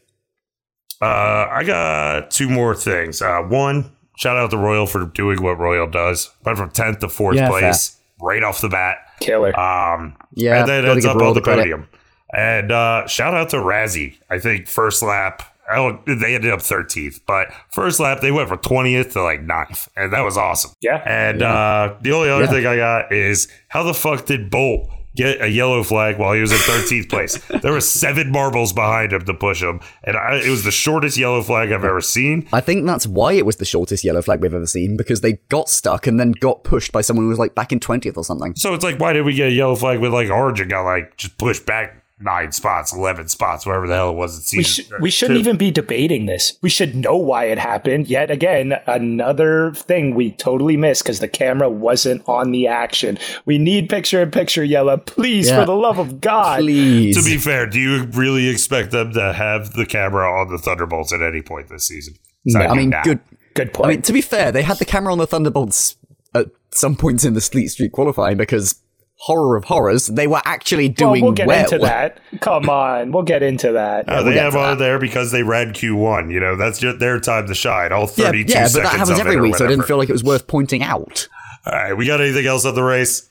Uh, 1.02 1.48
I 1.50 1.64
got 1.66 2.32
two 2.32 2.50
more 2.50 2.76
things. 2.76 3.22
Uh, 3.22 3.42
one, 3.42 3.92
shout 4.18 4.38
out 4.38 4.52
to 4.52 4.58
Royal 4.58 4.86
for 4.86 5.06
doing 5.06 5.42
what 5.42 5.58
Royal 5.60 5.88
does. 5.90 6.30
Went 6.46 6.58
from 6.58 6.72
tenth 6.72 7.00
to 7.00 7.10
fourth 7.10 7.38
Yeah, 7.38 7.50
place 7.50 7.98
right 8.22 8.44
off 8.44 8.62
the 8.62 8.70
bat. 8.70 8.98
Killer. 9.22 9.58
Um, 9.60 10.16
Yeah, 10.34 10.60
and 10.60 10.68
then 10.70 10.86
ends 10.86 11.06
up 11.06 11.16
on 11.18 11.28
the 11.30 11.34
the 11.36 11.42
credit. 11.42 11.62
podium. 11.62 11.88
And 12.36 12.72
uh, 12.72 13.08
shout 13.08 13.34
out 13.34 13.50
to 13.50 13.58
Razzie. 13.58 14.18
I 14.30 14.40
think 14.40 14.68
first 14.68 15.02
lap. 15.02 15.44
I 15.72 15.76
don't, 15.76 16.04
they 16.20 16.34
ended 16.34 16.52
up 16.52 16.60
13th, 16.62 17.22
but 17.28 17.48
first 17.70 18.00
lap 18.00 18.22
they 18.22 18.32
went 18.32 18.50
from 18.50 18.58
20th 18.58 19.14
to 19.14 19.22
like 19.22 19.46
9th, 19.46 19.88
and 19.96 20.12
that 20.14 20.22
was 20.22 20.36
awesome. 20.36 20.72
Yeah. 20.82 20.98
And 21.06 21.44
uh, 21.44 21.94
the 22.02 22.12
only 22.12 22.30
other 22.30 22.46
Yeah. 22.46 22.50
thing 22.50 22.66
I 22.66 22.76
got 22.76 23.12
is 23.14 23.48
how 23.68 23.84
the 23.84 23.94
fuck 23.94 24.26
did 24.26 24.50
Bolt 24.50 24.90
get 25.16 25.42
a 25.42 25.48
yellow 25.48 25.84
flag 25.84 26.18
while 26.18 26.34
he 26.34 26.42
was 26.42 26.52
in 26.52 26.58
13th 26.58 27.10
place? 27.10 27.38
There 27.62 27.72
were 27.72 27.82
seven 27.82 28.32
marbles 28.32 28.74
behind 28.74 29.14
him 29.14 29.26
to 29.26 29.34
push 29.34 29.62
him, 29.62 29.80
and 30.04 30.18
I, 30.18 30.36
it 30.36 30.50
was 30.50 30.64
the 30.64 30.72
shortest 30.72 31.18
yellow 31.18 31.42
flag 31.42 31.72
I've 31.72 31.84
ever 31.84 32.02
seen. 32.02 32.48
I 32.54 32.62
think 32.62 32.86
that's 32.86 33.08
why 33.08 33.34
it 33.34 33.46
was 33.46 33.58
the 33.58 33.66
shortest 33.66 34.04
yellow 34.04 34.22
flag 34.22 34.42
we've 34.42 34.54
ever 34.54 34.66
seen 34.66 34.98
because 34.98 35.22
they 35.22 35.34
got 35.50 35.70
stuck 35.70 36.08
and 36.08 36.20
then 36.20 36.32
got 36.32 36.64
pushed 36.64 36.92
by 36.92 37.02
someone 37.02 37.26
who 37.26 37.30
was 37.30 37.40
like 37.40 37.56
back 37.56 37.72
in 37.72 37.80
twentieth 37.80 38.18
or 38.18 38.24
something. 38.24 38.56
So 38.56 38.74
it's 38.74 38.84
like, 38.84 39.00
why 39.00 39.14
did 39.14 39.26
we 39.26 39.34
get 39.34 39.50
a 39.50 39.52
yellow 39.52 39.76
flag 39.76 40.00
with 40.00 40.14
like 40.14 40.30
Origin 40.30 40.70
got 40.70 40.84
like 40.84 41.18
just 41.18 41.38
pushed 41.38 41.66
back 41.66 41.99
nine 42.22 42.52
spots, 42.52 42.94
eleven 42.94 43.28
spots, 43.28 43.66
whatever 43.66 43.88
the 43.88 43.96
hell 43.96 44.10
it 44.10 44.16
was. 44.16 44.36
In 44.54 44.58
We, 44.60 44.64
season 44.64 44.86
sh- 44.98 45.02
we 45.02 45.10
shouldn't 45.10 45.38
two. 45.38 45.40
even 45.42 45.58
be 45.58 45.72
debating 45.72 46.26
this. 46.26 46.58
We 46.62 46.70
should 46.70 46.96
know 46.96 47.16
why 47.16 47.46
it 47.46 47.58
happened. 47.58 48.08
Yet 48.08 48.30
again, 48.30 48.74
another 48.88 49.72
thing 49.74 50.16
we 50.16 50.32
totally 50.32 50.78
missed 50.78 51.04
because 51.04 51.20
the 51.20 51.28
camera 51.28 51.70
wasn't 51.70 52.24
on 52.28 52.52
the 52.52 52.68
action. 52.68 53.18
We 53.46 53.58
need 53.58 53.90
picture 53.90 54.22
in 54.22 54.32
picture, 54.32 54.66
Jelle. 54.66 54.98
Please, 54.98 55.48
Yeah. 55.50 55.62
for 55.62 55.66
the 55.66 55.76
love 55.76 55.98
of 55.98 56.22
God. 56.22 56.60
Please. 56.60 57.18
To 57.18 57.24
be 57.24 57.38
fair, 57.38 57.66
do 57.68 57.80
you 57.80 58.04
really 58.06 58.50
expect 58.50 58.92
them 58.92 59.14
to 59.14 59.34
have 59.34 59.74
the 59.74 59.86
camera 59.86 60.30
on 60.32 60.50
the 60.50 60.58
Thunderbolts 60.58 61.14
at 61.14 61.22
any 61.22 61.42
point 61.42 61.70
this 61.70 61.86
season? 61.86 62.16
No, 62.46 62.60
I 62.62 62.76
mean, 62.76 62.90
not. 62.90 63.04
good. 63.04 63.20
Good 63.56 63.74
point. 63.74 63.86
I 63.88 63.90
mean, 63.94 64.02
to 64.04 64.14
be 64.14 64.22
fair, 64.22 64.52
they 64.52 64.62
had 64.62 64.78
the 64.78 64.86
camera 64.86 65.12
on 65.12 65.18
the 65.18 65.28
Thunderbolts 65.28 65.98
at 66.36 66.48
some 66.72 66.96
points 66.96 67.26
in 67.26 67.34
the 67.34 67.42
Sleet 67.42 67.70
Street 67.70 67.92
qualifying 67.92 68.38
because 68.38 68.76
horror 69.20 69.58
of 69.58 69.66
horrors, 69.66 70.08
they 70.08 70.28
were 70.28 70.42
actually 70.46 70.88
well, 70.88 71.12
doing 71.12 71.24
we'll 71.24 71.34
get 71.34 71.48
well. 71.48 71.64
into 71.64 71.78
that. 71.80 72.20
Come 72.42 72.70
on, 72.70 73.12
we'll 73.12 73.24
get 73.24 73.44
into 73.44 73.74
that. 73.74 74.06
Oh, 74.08 74.24
we'll 74.24 74.26
they 74.26 74.40
have 74.40 74.54
to 74.54 74.60
on 74.60 74.78
that. 74.78 74.84
there 74.84 75.00
because 75.00 75.32
they 75.32 75.44
ran 75.44 75.74
Q1. 75.74 76.32
You 76.32 76.40
know, 76.40 76.56
that's 76.56 76.80
just 76.80 77.00
their 77.00 77.20
time 77.20 77.48
to 77.48 77.56
shine. 77.56 77.92
All 77.92 78.10
Yeah, 78.16 78.26
32 78.32 78.54
yeah, 78.54 78.64
but 78.74 78.84
that 78.84 78.98
happens 78.98 79.20
every 79.20 79.40
week, 79.40 79.56
so 79.56 79.66
I 79.66 79.68
didn't 79.68 79.86
feel 79.86 79.98
like 79.98 80.10
it 80.10 80.14
was 80.14 80.24
worth 80.24 80.48
pointing 80.48 80.84
out. 80.84 81.28
All 81.66 81.74
right, 81.74 81.94
we 81.94 82.06
got 82.08 82.22
anything 82.22 82.46
else 82.46 82.66
on 82.66 82.76
the 82.76 82.84
race? 82.84 83.30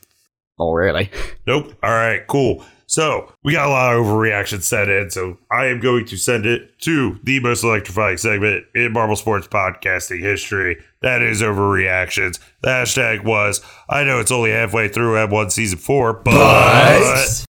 Oh, 0.58 0.72
really? 0.72 1.10
Nope. 1.46 1.72
All 1.82 1.90
right, 1.90 2.26
cool. 2.26 2.64
So 2.90 3.30
we 3.44 3.52
got 3.52 3.66
a 3.66 3.70
lot 3.70 3.94
of 3.94 4.06
overreaction 4.06 4.62
set 4.62 4.88
in, 4.88 5.10
so 5.10 5.36
I 5.50 5.66
am 5.66 5.78
going 5.78 6.06
to 6.06 6.16
send 6.16 6.46
it 6.46 6.78
to 6.80 7.20
the 7.22 7.38
most 7.40 7.62
electrifying 7.62 8.16
segment 8.16 8.64
in 8.74 8.94
Marble 8.94 9.14
Sports 9.14 9.46
podcasting 9.46 10.20
history. 10.20 10.82
That 11.02 11.20
is 11.20 11.42
overreactions. 11.42 12.38
The 12.62 12.70
hashtag 12.70 13.24
was 13.24 13.60
I 13.90 14.04
know 14.04 14.20
it's 14.20 14.32
only 14.32 14.52
halfway 14.52 14.88
through 14.88 15.16
M1 15.16 15.52
season 15.52 15.76
four, 15.78 16.14
but, 16.14 16.32
I 16.32 17.44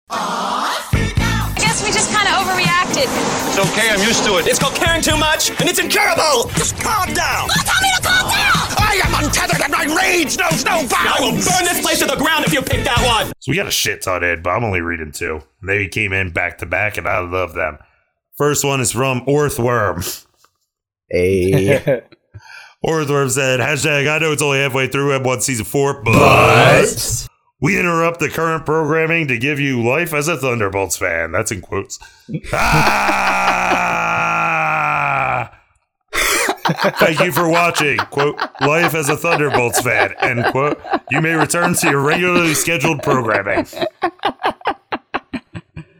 guess 1.56 1.84
we 1.84 1.92
just 1.92 2.10
kind 2.12 2.26
of 2.26 2.34
overreacted. 2.42 3.06
It's 3.06 3.58
okay, 3.70 3.90
I'm 3.90 4.00
used 4.00 4.24
to 4.24 4.38
it. 4.38 4.48
It's 4.48 4.58
called 4.58 4.74
caring 4.74 5.02
too 5.02 5.16
much, 5.16 5.50
and 5.50 5.68
it's 5.68 5.78
incurable. 5.78 6.50
Just 6.58 6.76
calm 6.80 7.14
down. 7.14 7.48
Tell 7.48 7.80
I 9.00 9.06
am 9.06 9.24
untethered, 9.24 9.62
and 9.62 9.72
my 9.72 9.84
rage 9.96 10.36
knows 10.38 10.64
no 10.64 10.80
bounds. 10.80 10.92
I 10.94 11.20
will 11.20 11.32
burn 11.32 11.64
this 11.64 11.80
place 11.80 12.00
to 12.00 12.06
the 12.06 12.16
ground 12.16 12.44
if 12.46 12.52
you 12.52 12.62
pick 12.62 12.84
that 12.84 13.04
one. 13.06 13.32
so 13.38 13.50
we 13.50 13.56
got 13.56 13.66
a 13.66 13.70
shit 13.70 14.02
ton 14.02 14.24
in, 14.24 14.42
but 14.42 14.50
I'm 14.50 14.64
only 14.64 14.80
reading 14.80 15.12
two. 15.12 15.40
They 15.62 15.86
came 15.88 16.12
in 16.12 16.32
back 16.32 16.58
to 16.58 16.66
back, 16.66 16.96
and 16.96 17.06
I 17.06 17.20
love 17.20 17.54
them. 17.54 17.78
First 18.36 18.64
one 18.64 18.80
is 18.80 18.92
from 18.92 19.24
Orthworm. 19.26 20.26
A 21.12 21.80
Orthworm 22.84 23.30
said, 23.30 23.60
hashtag 23.60 24.08
I 24.12 24.18
know 24.18 24.32
it's 24.32 24.42
only 24.42 24.58
halfway 24.58 24.88
through 24.88 25.18
M1 25.18 25.42
season 25.42 25.64
four, 25.64 26.02
but 26.02 27.28
we 27.60 27.78
interrupt 27.78 28.20
the 28.20 28.28
current 28.28 28.64
programming 28.66 29.28
to 29.28 29.38
give 29.38 29.58
you 29.58 29.82
life 29.82 30.12
as 30.14 30.28
a 30.28 30.36
Thunderbolts 30.36 30.96
fan. 30.96 31.32
That's 31.32 31.50
in 31.50 31.60
quotes. 31.60 31.98
ah! 32.52 34.27
Thank 36.98 37.20
you 37.20 37.32
for 37.32 37.48
watching. 37.48 37.98
Quote, 37.98 38.38
life 38.60 38.94
as 38.94 39.08
a 39.08 39.16
Thunderbolts 39.16 39.80
fan. 39.80 40.14
End 40.20 40.44
quote. 40.46 40.80
You 41.10 41.20
may 41.20 41.34
return 41.34 41.74
to 41.74 41.90
your 41.90 42.00
regularly 42.00 42.54
scheduled 42.54 43.02
programming. 43.02 43.66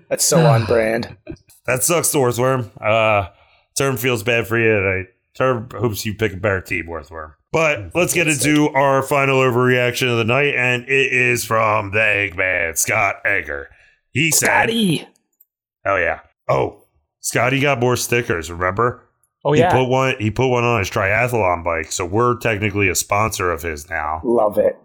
That's 0.09 0.25
so 0.25 0.45
on 0.47 0.65
brand. 0.65 1.17
That 1.67 1.83
sucks, 1.83 2.15
Orthworm. 2.15 2.71
Uh, 2.81 3.29
term 3.77 3.97
feels 3.97 4.23
bad 4.23 4.47
for 4.47 4.59
you, 4.59 4.77
and 4.77 4.89
I 4.89 5.09
term 5.35 5.69
hopes 5.71 6.07
you 6.07 6.15
pick 6.15 6.33
a 6.33 6.37
better 6.37 6.61
team, 6.61 6.87
Orthworm. 6.87 7.35
But 7.53 7.93
let's 7.95 8.13
get 8.15 8.29
into 8.29 8.69
our 8.71 9.03
final 9.03 9.39
overreaction 9.39 10.11
of 10.11 10.19
the 10.19 10.25
night, 10.25 10.55
and 10.55 10.83
it 10.85 11.13
is 11.13 11.45
from 11.45 11.93
the 11.93 11.99
Eggman, 11.99 12.77
Scott 12.77 13.17
Egger. 13.25 13.69
He 14.13 14.31
said, 14.31 14.47
Scotty. 14.47 15.07
"Hell 15.85 15.99
yeah! 15.99 16.21
Oh, 16.49 16.85
Scotty 17.21 17.61
got 17.61 17.81
more 17.81 17.97
stickers. 17.97 18.51
Remember? 18.51 19.03
Oh 19.45 19.53
yeah, 19.55 19.73
He 19.73 19.79
put 19.79 19.89
one. 19.89 20.15
He 20.19 20.31
put 20.31 20.49
one 20.49 20.65
on 20.65 20.81
his 20.81 20.91
triathlon 20.91 21.65
bike, 21.65 21.93
so 21.93 22.05
we're 22.05 22.37
technically 22.39 22.89
a 22.89 22.95
sponsor 22.95 23.51
of 23.51 23.63
his 23.63 23.89
now, 23.89 24.21
love 24.25 24.59
it. 24.59 24.77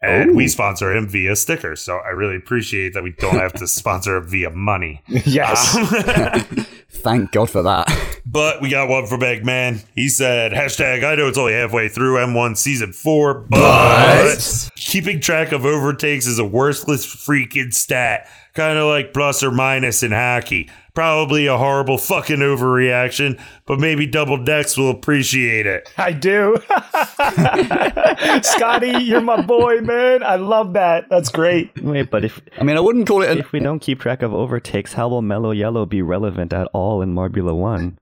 and 0.00 0.30
Ooh. 0.30 0.34
we 0.36 0.48
sponsor 0.48 0.94
him 0.94 1.08
via 1.08 1.34
stickers. 1.36 1.80
So 1.82 1.96
I 1.98 2.10
really 2.10 2.36
appreciate 2.36 2.94
that 2.94 3.02
we 3.02 3.12
don't 3.18 3.36
have 3.38 3.52
to 3.54 3.66
sponsor 3.66 4.16
him 4.18 4.28
via 4.28 4.50
money. 4.50 5.02
Yes. 5.26 5.76
Um, 5.76 6.66
thank 6.90 7.32
God 7.32 7.50
for 7.50 7.62
that. 7.62 7.88
But 8.24 8.60
we 8.62 8.68
got 8.70 8.88
one 8.88 9.06
from 9.06 9.20
Eggman. 9.20 9.84
He 9.94 10.08
said, 10.08 10.52
hashtag, 10.52 11.02
I 11.04 11.14
know 11.16 11.28
it's 11.28 11.38
only 11.38 11.52
halfway 11.54 11.88
through 11.88 12.14
M1 12.16 12.56
season 12.56 12.92
four, 12.92 13.46
but, 13.48 14.70
keeping 14.76 15.20
track 15.20 15.52
of 15.52 15.64
overtakes 15.64 16.26
is 16.26 16.38
a 16.38 16.44
worthless 16.44 17.04
freaking 17.06 17.72
stat. 17.74 18.28
Kind 18.54 18.78
of 18.78 18.86
like 18.86 19.12
plus 19.14 19.42
or 19.42 19.50
minus 19.50 20.02
in 20.02 20.12
hockey. 20.12 20.68
Probably 20.94 21.46
a 21.46 21.56
horrible 21.56 21.98
fucking 21.98 22.38
overreaction, 22.38 23.40
but 23.66 23.78
maybe 23.78 24.06
Double 24.06 24.42
Decks 24.42 24.76
will 24.76 24.90
appreciate 24.90 25.66
it. 25.66 25.88
I 25.98 26.12
do. 26.12 26.56
Scotty, 28.42 29.04
you're 29.04 29.20
my 29.20 29.40
boy, 29.42 29.80
man. 29.80 30.22
I 30.22 30.36
love 30.36 30.72
that. 30.74 31.08
That's 31.08 31.30
great. 31.30 31.70
Wait, 31.82 32.10
but 32.10 32.24
if 32.24 32.40
I 32.58 32.64
mean, 32.64 32.76
I 32.76 32.80
wouldn't 32.80 33.06
call 33.06 33.22
it 33.22 33.30
an. 33.30 33.38
if 33.38 33.52
we 33.52 33.60
don't 33.60 33.78
keep 33.80 34.00
track 34.00 34.22
of 34.22 34.32
overtakes, 34.34 34.92
how 34.94 35.08
will 35.08 35.22
Mellow 35.22 35.50
Yellow 35.52 35.86
be 35.86 36.02
relevant 36.02 36.52
at 36.52 36.66
all 36.72 37.02
in 37.02 37.14
Marbula 37.14 37.54
One? 37.56 37.98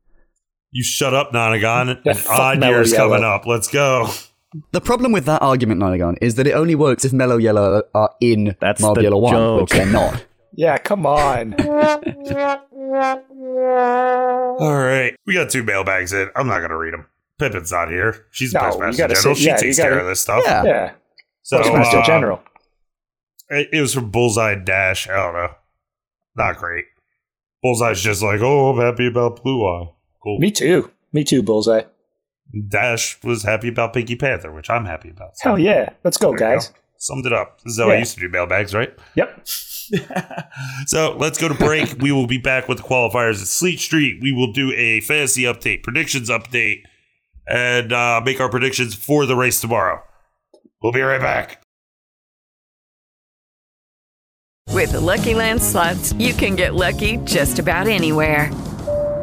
You 0.71 0.83
shut 0.85 1.15
up, 1.15 1.33
Nonagon. 1.33 2.01
Yeah, 2.05 2.13
An 2.17 2.19
odd 2.29 2.59
Mellow 2.61 2.73
year's 2.73 2.93
Yellow. 2.93 3.11
coming 3.11 3.25
up. 3.25 3.47
Let's 3.47 3.69
go. 3.69 4.09
The 4.73 4.81
problem 4.81 5.13
with 5.13 5.27
that 5.27 5.43
argument, 5.43 5.81
Nonagon, 5.81 6.17
is 6.23 6.37
that 6.37 6.47
it 6.47 6.53
only 6.53 6.75
works 6.75 7.05
if 7.05 7.13
Mellow 7.13 7.37
Yellow 7.37 7.83
are 7.95 8.11
in 8.21 8.57
That's 8.61 8.81
the 8.81 8.89
Marbula 8.89 9.21
1, 9.21 9.33
joke. 9.35 9.61
which 9.63 9.71
they're 9.73 9.87
not. 9.87 10.25
Yeah, 10.59 10.77
come 10.79 11.07
on. 11.07 11.55
All 14.61 14.75
right. 14.77 15.15
We 15.25 15.35
got 15.35 15.51
two 15.51 15.63
mailbags 15.63 16.13
in. 16.13 16.29
I'm 16.35 16.49
not 16.49 16.59
going 16.59 16.71
to 16.71 16.77
read 16.77 16.95
them. 16.95 17.07
Pippin's 17.39 17.71
not 17.71 17.89
here. 17.91 18.27
She's 18.33 18.51
the 18.51 18.59
No, 18.59 18.65
you 18.67 18.71
Postmaster 18.73 19.07
General. 19.07 19.23
say- 19.23 19.35
she 19.41 19.47
yeah, 19.47 19.57
takes 19.57 19.77
gotta- 19.79 19.91
care 19.91 19.99
of 20.01 20.07
this 20.09 20.21
stuff. 20.21 20.43
Yeah. 20.45 20.65
Yeah. 20.65 20.93
So, 21.43 21.59
Postmaster 21.63 21.99
uh, 21.99 22.05
General. 22.07 22.43
It, 23.51 23.69
it 23.73 23.81
was 23.81 23.95
from 23.95 24.11
Bullseye 24.11 24.57
Dash. 24.57 25.09
I 25.09 25.15
don't 25.15 25.35
know. 25.35 25.55
Not 26.37 26.57
great. 26.57 26.87
Bullseye's 27.63 28.03
just 28.03 28.21
like, 28.21 28.41
oh, 28.41 28.71
I'm 28.71 28.81
happy 28.85 29.07
about 29.07 29.41
Blue 29.43 29.65
Eye. 29.65 29.93
Cool. 30.23 30.39
Me 30.41 30.51
too. 30.51 30.91
Me 31.13 31.23
too, 31.23 31.41
Bullseye. 31.45 31.83
Dash 32.69 33.23
was 33.23 33.45
happy 33.45 33.69
about 33.69 33.93
Pinky 33.95 34.17
Panther, 34.17 34.53
which 34.53 34.69
I'm 34.71 34.87
happy 34.87 35.11
about. 35.11 35.37
So 35.39 35.51
Hell 35.51 35.59
yeah. 35.61 35.91
Let's 36.03 36.17
go, 36.17 36.31
there 36.31 36.55
guys. 36.57 36.69
go. 36.69 36.75
Summed 36.99 37.27
it 37.27 37.33
up. 37.33 37.61
This 37.63 37.75
is 37.75 37.79
how 37.79 37.91
I 37.91 37.99
used 37.99 38.15
to 38.15 38.21
do 38.21 38.29
mailbags, 38.29 38.75
right? 38.75 38.93
Yep. 39.15 39.47
So 40.87 41.17
let's 41.19 41.39
go 41.39 41.49
to 41.49 41.55
break. 41.55 41.97
we 42.01 42.13
will 42.13 42.27
be 42.27 42.39
back 42.39 42.69
with 42.69 42.79
the 42.79 42.85
qualifiers 42.85 43.41
at 43.41 43.49
Sleet 43.49 43.81
Street. 43.81 44.21
We 44.23 44.33
will 44.33 44.53
do 44.53 44.73
a 44.73 45.01
fantasy 45.01 45.43
update, 45.43 45.83
predictions 45.83 46.31
update, 46.31 46.83
and 47.47 47.93
uh, 47.93 48.21
make 48.25 48.41
our 48.41 48.49
predictions 48.49 48.95
for 48.95 49.27
the 49.27 49.37
race 49.37 49.61
tomorrow. 49.61 50.03
We'll 50.83 50.93
be 50.93 51.01
right 51.01 51.21
back. 51.21 51.63
With 54.71 54.93
the 54.93 55.01
Lucky 55.01 55.35
Land 55.35 55.63
slots, 55.63 56.13
you 56.13 56.33
can 56.35 56.55
get 56.55 56.75
lucky 56.75 57.17
just 57.25 57.59
about 57.59 57.89
anywhere. 57.89 58.51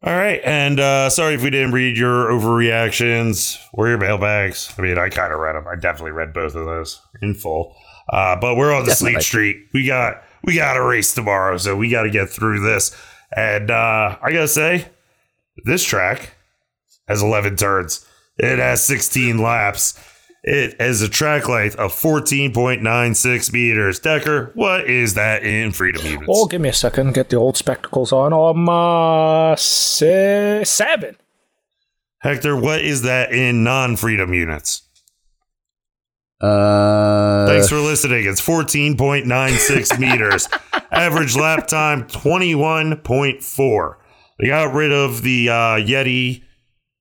All 0.00 0.14
right, 0.14 0.40
and 0.44 0.78
uh, 0.78 1.10
sorry 1.10 1.34
if 1.34 1.42
we 1.42 1.50
didn't 1.50 1.72
read 1.72 1.98
your 1.98 2.30
overreactions 2.30 3.58
or 3.72 3.88
your 3.88 3.98
mailbags. 3.98 4.72
I 4.78 4.82
mean, 4.82 4.96
I 4.96 5.08
kind 5.08 5.32
of 5.32 5.40
read 5.40 5.56
them. 5.56 5.66
I 5.66 5.74
definitely 5.74 6.12
read 6.12 6.32
both 6.32 6.54
of 6.54 6.66
those 6.66 7.00
in 7.20 7.34
full. 7.34 7.74
Uh, 8.08 8.36
but 8.36 8.56
we're 8.56 8.72
on 8.72 8.84
the. 8.84 8.92
Sleet 8.92 9.20
Street. 9.22 9.56
We 9.74 9.86
got 9.86 10.22
we 10.44 10.54
got 10.54 10.76
a 10.76 10.82
race 10.82 11.14
tomorrow, 11.14 11.56
so 11.56 11.76
we 11.76 11.90
got 11.90 12.04
to 12.04 12.10
get 12.10 12.30
through 12.30 12.60
this. 12.60 12.96
And 13.36 13.72
uh, 13.72 14.16
I 14.22 14.32
gotta 14.32 14.48
say, 14.48 14.86
this 15.64 15.84
track 15.84 16.34
has 17.08 17.20
11 17.20 17.56
turns. 17.56 18.06
It 18.38 18.60
has 18.60 18.84
16 18.84 19.38
laps. 19.38 19.98
It 20.50 20.80
has 20.80 21.02
a 21.02 21.10
track 21.10 21.46
length 21.46 21.76
of 21.76 21.92
14.96 21.92 23.52
meters. 23.52 24.00
Dekker, 24.00 24.56
what 24.56 24.88
is 24.88 25.12
that 25.12 25.42
in 25.44 25.72
freedom 25.72 26.06
units? 26.06 26.24
Oh, 26.26 26.46
give 26.46 26.62
me 26.62 26.70
a 26.70 26.72
second. 26.72 27.12
Get 27.12 27.28
the 27.28 27.36
old 27.36 27.58
spectacles 27.58 28.12
on. 28.12 28.32
Uh, 28.66 29.54
se- 29.56 30.62
seven. 30.64 31.16
Hector, 32.20 32.56
what 32.56 32.80
is 32.80 33.02
that 33.02 33.30
in 33.30 33.62
non-freedom 33.62 34.32
units? 34.32 34.84
Uh, 36.40 37.46
Thanks 37.46 37.68
for 37.68 37.76
listening. 37.76 38.26
It's 38.26 38.40
14.96 38.40 39.98
meters. 40.00 40.48
Average 40.90 41.36
lap 41.36 41.66
time 41.66 42.04
21.4. 42.04 43.94
They 44.40 44.46
got 44.46 44.72
rid 44.72 44.92
of 44.92 45.20
the 45.20 45.50
uh, 45.50 45.52
Yeti 45.76 46.44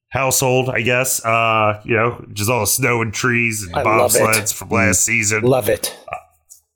household, 0.10 0.70
I 0.70 0.82
guess. 0.82 1.24
Uh, 1.24 1.82
you 1.86 1.96
know, 1.96 2.26
just 2.34 2.50
all 2.50 2.62
the 2.62 2.68
snow 2.68 3.02
and 3.02 3.14
trees 3.14 3.64
and 3.64 3.76
I 3.76 3.84
bobsleds 3.84 4.54
from 4.54 4.70
last 4.70 5.04
season. 5.04 5.44
Love 5.44 5.70
it. 5.70 5.98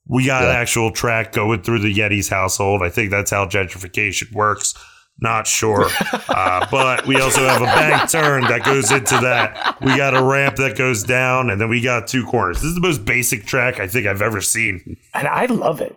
We 0.08 0.26
got 0.26 0.44
an 0.44 0.50
actual 0.50 0.91
track 0.91 1.32
going 1.32 1.62
through 1.62 1.80
the 1.80 1.94
Yeti's 1.94 2.28
household. 2.28 2.82
I 2.82 2.89
think 2.89 3.12
that's 3.12 3.32
how 3.32 3.46
gentrification 3.46 4.34
works. 4.34 4.74
Not 5.20 5.46
sure. 5.46 5.86
uh, 6.30 6.67
but 6.72 7.06
we 7.06 7.22
also 7.22 7.48
have 7.48 7.62
a 7.62 7.65
bank 7.65 8.10
turn 8.10 8.41
that 8.44 8.65
goes 8.65 8.91
into 8.91 9.17
that. 9.20 9.80
We 9.80 9.96
got 9.96 10.15
a 10.15 10.24
ramp 10.24 10.56
that 10.56 10.78
goes 10.78 11.04
down, 11.04 11.50
and 11.50 11.62
then 11.62 11.70
we 11.70 11.80
got 11.80 12.08
two 12.08 12.26
corners. 12.26 12.58
This 12.58 12.65
is 12.65 12.76
the 12.76 12.82
most 12.82 13.06
basic 13.06 13.46
track 13.46 13.80
I 13.80 13.88
think 13.88 14.08
I've 14.08 14.22
ever 14.22 14.41
seen. 14.41 14.98
And 15.13 15.28
I 15.28 15.46
love 15.46 15.80
it. 15.80 15.96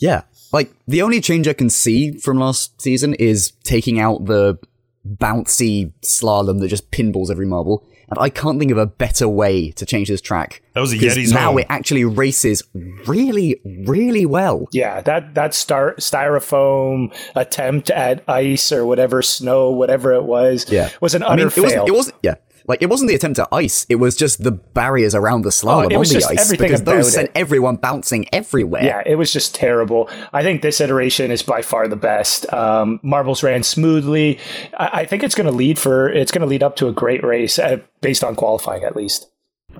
Yeah. 0.00 0.22
Like, 0.52 0.72
the 0.88 1.02
only 1.02 1.20
change 1.20 1.46
I 1.46 1.52
can 1.52 1.70
see 1.70 2.18
from 2.18 2.38
last 2.38 2.82
season 2.82 3.14
is 3.14 3.52
taking 3.62 4.00
out 4.00 4.26
the 4.26 4.58
bouncy 5.06 5.92
slalom 6.02 6.60
that 6.60 6.68
just 6.68 6.90
pinballs 6.90 7.30
every 7.30 7.46
marble. 7.46 7.84
And 8.08 8.18
I 8.18 8.28
can't 8.28 8.58
think 8.58 8.70
of 8.70 8.76
a 8.78 8.86
better 8.86 9.26
way 9.26 9.70
to 9.70 9.86
change 9.86 10.08
this 10.08 10.20
track. 10.20 10.60
That 10.74 10.80
was 10.80 10.92
a 10.92 10.98
'Cause 10.98 11.16
Yeti's 11.16 11.32
Now 11.32 11.50
home. 11.52 11.60
it 11.60 11.66
actually 11.70 12.04
races 12.04 12.62
really, 13.06 13.58
really 13.86 14.26
well. 14.26 14.66
Yeah, 14.72 15.00
that 15.00 15.34
that 15.34 15.54
star, 15.54 15.94
styrofoam 15.98 17.12
attempt 17.34 17.90
at 17.90 18.22
ice 18.28 18.70
or 18.70 18.84
whatever 18.84 19.22
snow, 19.22 19.70
whatever 19.70 20.12
it 20.12 20.24
was, 20.24 20.66
Yeah. 20.70 20.90
was 21.00 21.14
an 21.14 21.22
I 21.22 21.28
utter 21.28 21.36
mean, 21.36 21.46
it 21.48 21.52
fail. 21.52 21.62
wasn't, 21.64 21.88
it 21.88 21.92
wasn't, 21.94 22.16
yeah. 22.22 22.34
Like, 22.72 22.80
it 22.82 22.88
wasn't 22.88 23.08
the 23.10 23.14
attempt 23.14 23.38
at 23.38 23.48
ice, 23.52 23.84
it 23.90 23.96
was 23.96 24.16
just 24.16 24.42
the 24.42 24.50
barriers 24.50 25.14
around 25.14 25.42
the 25.42 25.50
slalom 25.50 25.84
Oh, 25.84 25.88
it 25.88 25.94
on 25.96 26.02
the 26.04 26.08
just 26.08 26.30
ice. 26.30 26.40
everything 26.40 26.68
Because 26.68 26.80
about 26.80 26.92
those 26.96 27.12
sent 27.12 27.26
it. 27.28 27.32
everyone 27.34 27.76
bouncing 27.76 28.24
everywhere. 28.32 28.82
Yeah, 28.82 29.02
it 29.04 29.16
was 29.16 29.30
just 29.30 29.54
terrible. 29.54 30.08
I 30.32 30.42
think 30.42 30.62
this 30.62 30.80
iteration 30.80 31.30
is 31.30 31.42
by 31.42 31.60
far 31.60 31.86
the 31.86 31.96
best. 31.96 32.50
Um, 32.50 32.98
Marbles 33.02 33.42
ran 33.42 33.62
smoothly. 33.62 34.38
I, 34.78 35.00
I 35.00 35.04
think 35.04 35.22
it's 35.22 35.34
going 35.34 35.46
to 35.50 35.52
lead 35.52 35.78
for 35.78 36.08
it's 36.08 36.32
going 36.32 36.40
to 36.40 36.46
lead 36.48 36.62
up 36.62 36.76
to 36.76 36.88
a 36.88 36.92
great 36.92 37.22
race 37.22 37.58
uh, 37.58 37.76
based 38.00 38.24
on 38.24 38.34
qualifying 38.36 38.84
at 38.84 38.96
least. 38.96 39.28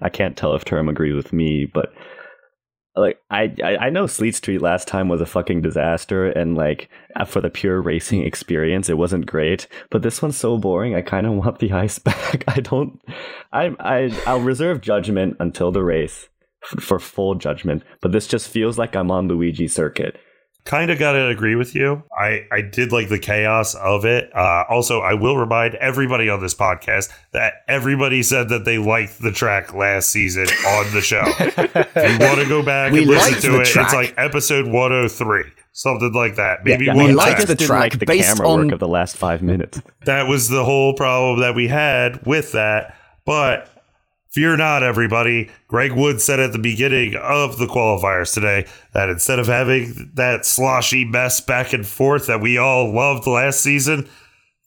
I 0.02 0.11
can't 0.11 0.37
tell 0.37 0.55
if 0.55 0.64
Term 0.64 0.88
agrees 0.88 1.14
with 1.14 1.33
me, 1.33 1.64
but 1.64 1.94
like 2.94 3.18
I, 3.31 3.55
I 3.81 3.90
know 3.90 4.07
Sleet 4.07 4.35
Street 4.35 4.61
last 4.61 4.87
time 4.87 5.09
was 5.09 5.20
a 5.20 5.26
fucking 5.26 5.62
disaster, 5.62 6.26
and 6.26 6.57
like 6.57 6.90
uh, 7.16 7.24
for 7.24 7.40
the 7.40 7.50
pure 7.50 7.81
racing 7.81 8.22
experience, 8.26 8.88
it 8.88 8.98
wasn't 8.98 9.26
great. 9.26 9.66
But 9.90 10.02
this 10.02 10.20
one's 10.20 10.37
so 10.37 10.59
boring. 10.59 10.94
I 10.94 11.02
kind 11.02 11.26
of 11.26 11.33
want 11.35 11.59
the 11.59 11.72
ice 11.72 11.98
back. 11.98 12.44
I 12.48 12.61
don't. 12.61 13.00
I 13.52 13.74
I 13.81 14.22
I'll 14.26 14.40
reserve 14.40 14.81
judgment 14.81 15.37
until 15.40 15.72
the 15.72 15.83
race 15.83 16.28
for 16.81 16.98
full 16.98 17.35
judgment. 17.35 17.83
But 18.00 18.12
this 18.12 18.26
just 18.26 18.48
feels 18.48 18.78
like 18.78 18.94
I'm 18.94 19.11
on 19.11 19.26
Luigi 19.28 19.68
Circuit. 19.68 20.18
Kind 20.64 20.92
of 20.92 20.98
got 21.01 21.12
to 21.12 21.27
agree 21.27 21.57
with 21.57 21.75
you. 21.75 22.05
I, 22.16 22.46
I 22.53 22.61
did 22.61 22.92
like 22.92 23.09
the 23.09 23.18
chaos 23.18 23.75
of 23.75 24.05
it. 24.05 24.31
Uh, 24.35 24.64
also, 24.68 25.01
I 25.01 25.14
will 25.14 25.37
remind 25.37 25.75
everybody 25.75 26.29
on 26.29 26.40
this 26.40 26.55
podcast 26.55 27.11
that 27.33 27.55
everybody 27.66 28.22
said 28.22 28.48
that 28.51 28.64
they 28.64 28.79
liked 28.79 29.20
the 29.20 29.33
track 29.33 29.75
last 29.75 30.11
season 30.11 30.46
on 30.66 30.92
the 30.94 31.01
show. 31.01 31.25
if 31.38 31.57
you 32.20 32.27
want 32.27 32.38
to 32.40 32.48
go 32.48 32.62
back 32.62 32.92
We 32.92 33.01
and 33.01 33.09
listen 33.09 33.40
to 33.51 33.61
it, 33.61 33.64
track. 33.66 33.87
it's 33.87 33.94
like 33.94 34.14
episode 34.16 34.66
103, 34.68 35.42
something 35.72 36.12
like 36.12 36.37
that. 36.37 36.64
Maybe 36.64 36.85
Yeah, 36.85 36.94
one 36.94 37.07
we 37.07 37.12
track. 37.14 37.27
liked 37.38 37.40
the 37.48 37.55
Didn't 37.57 37.66
track 37.66 37.81
like 37.81 37.98
the 37.98 38.07
based 38.07 38.29
camera 38.29 38.48
on 38.48 38.64
work 38.66 38.72
of 38.75 38.79
the 38.79 38.88
last 38.88 39.16
five 39.16 39.42
minutes. 39.42 39.83
That 40.05 40.29
was 40.29 40.48
the 40.48 40.64
whole 40.64 40.94
problem 40.94 41.40
that 41.40 41.57
we 41.57 41.66
had 41.66 42.25
with 42.25 42.53
that. 42.53 42.96
But 43.25 43.68
fear 44.33 44.57
not, 44.57 44.83
everybody. 44.83 45.51
Greg 45.68 45.92
Wood 45.92 46.21
said 46.21 46.40
at 46.40 46.53
the 46.53 46.59
beginning 46.59 47.14
of 47.16 47.59
the 47.59 47.66
qualifiers 47.66 48.33
today 48.35 48.66
that 48.95 49.09
instead 49.09 49.38
of 49.38 49.47
having 49.47 50.11
that 50.14 50.45
sloshy 50.45 51.05
mess 51.05 51.40
back 51.40 51.73
and 51.73 51.87
forth 51.87 52.27
that 52.27 52.40
we 52.40 52.59
all 52.59 52.92
loved 52.92 53.27
last 53.27 53.61
season, 53.61 54.09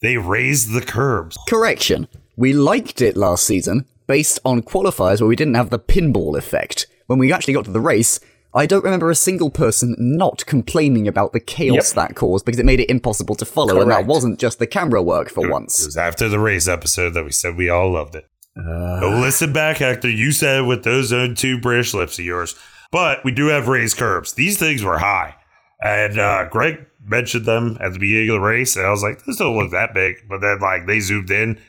they 0.02 0.16
raised 0.16 0.72
the 0.72 0.80
curbs. 0.80 1.36
Correction. 1.48 2.08
We 2.36 2.52
liked 2.52 3.00
it 3.00 3.16
last 3.16 3.44
season 3.44 3.86
based 4.06 4.38
on 4.44 4.62
qualifiers 4.62 5.20
where 5.20 5.28
we 5.28 5.36
didn't 5.36 5.54
have 5.54 5.70
the 5.70 5.78
pinball 5.78 6.38
effect. 6.38 6.86
When 7.06 7.18
we 7.18 7.32
actually 7.32 7.54
got 7.54 7.64
to 7.64 7.70
the 7.70 7.80
race, 7.80 8.20
I 8.54 8.66
don't 8.66 8.84
remember 8.84 9.10
a 9.10 9.14
single 9.14 9.50
person 9.50 9.94
not 9.98 10.46
complaining 10.46 11.06
about 11.06 11.32
the 11.32 11.40
chaos 11.40 11.92
that 11.92 12.14
caused 12.14 12.44
because 12.44 12.58
it 12.58 12.64
made 12.64 12.80
it 12.80 12.88
impossible 12.88 13.34
to 13.36 13.44
follow, 13.44 13.80
and 13.80 13.90
that 13.90 14.06
wasn't 14.06 14.38
just 14.38 14.58
the 14.58 14.66
camera 14.66 15.02
work 15.02 15.28
for 15.28 15.46
It 15.46 15.50
once. 15.50 15.82
It 15.82 15.86
was 15.86 15.96
after 15.96 16.28
the 16.28 16.38
race 16.38 16.66
episode 16.66 17.10
that 17.10 17.24
we 17.24 17.32
said 17.32 17.56
we 17.56 17.68
all 17.68 17.92
loved 17.92 18.14
it. 18.14 18.26
Go 18.56 19.18
listen 19.20 19.52
back, 19.52 19.78
Hector. 19.78 20.08
You 20.10 20.32
said 20.32 20.66
with 20.66 20.82
those 20.84 21.12
own 21.12 21.34
two 21.34 21.60
British 21.60 21.92
lips 21.94 22.18
of 22.18 22.24
yours. 22.24 22.54
But 22.90 23.24
we 23.24 23.32
do 23.32 23.46
have 23.48 23.68
raised 23.68 23.96
curbs. 23.98 24.34
These 24.34 24.58
things 24.58 24.82
were 24.82 24.98
high. 24.98 25.34
And 25.82 26.18
uh, 26.18 26.48
Greg 26.48 26.86
mentioned 27.04 27.44
them 27.44 27.76
at 27.80 27.92
the 27.92 27.98
beginning 27.98 28.30
of 28.30 28.34
the 28.34 28.40
race. 28.40 28.76
And 28.76 28.86
I 28.86 28.90
was 28.90 29.02
like, 29.02 29.24
this 29.24 29.36
don't 29.36 29.56
look 29.56 29.72
that 29.72 29.92
big. 29.92 30.16
But 30.28 30.40
then, 30.40 30.60
like, 30.60 30.86
they 30.86 31.00
zoomed 31.00 31.30
in, 31.30 31.60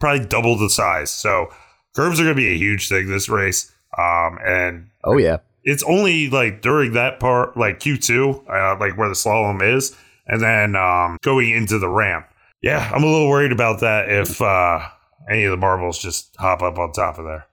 probably 0.00 0.26
double 0.26 0.56
the 0.58 0.68
size. 0.68 1.10
So 1.10 1.48
curbs 1.96 2.20
are 2.20 2.24
going 2.24 2.36
to 2.36 2.40
be 2.42 2.52
a 2.52 2.56
huge 2.58 2.88
thing 2.88 3.08
this 3.08 3.28
race. 3.28 3.72
Um, 3.96 4.38
and 4.44 4.90
Oh, 5.04 5.16
yeah. 5.16 5.38
it's 5.64 5.82
only 5.84 6.28
like 6.28 6.60
during 6.60 6.92
that 6.92 7.20
part, 7.20 7.56
like 7.56 7.80
Q2, 7.80 8.44
uh, 8.50 8.76
like 8.78 8.98
where 8.98 9.08
the 9.08 9.14
slalom 9.14 9.62
is, 9.76 9.96
and 10.26 10.42
then 10.42 10.76
um, 10.76 11.16
going 11.22 11.50
into 11.50 11.78
the 11.78 11.88
ramp. 11.88 12.26
Yeah, 12.62 12.90
I'm 12.92 13.02
a 13.02 13.06
little 13.06 13.28
worried 13.30 13.52
about 13.52 13.80
that 13.80 14.10
if 14.10 14.42
uh, 14.42 14.80
any 15.28 15.44
of 15.44 15.50
the 15.50 15.56
marbles 15.56 15.98
just 15.98 16.34
hop 16.38 16.62
up 16.62 16.78
on 16.78 16.92
top 16.92 17.18
of 17.18 17.24
there. 17.24 17.46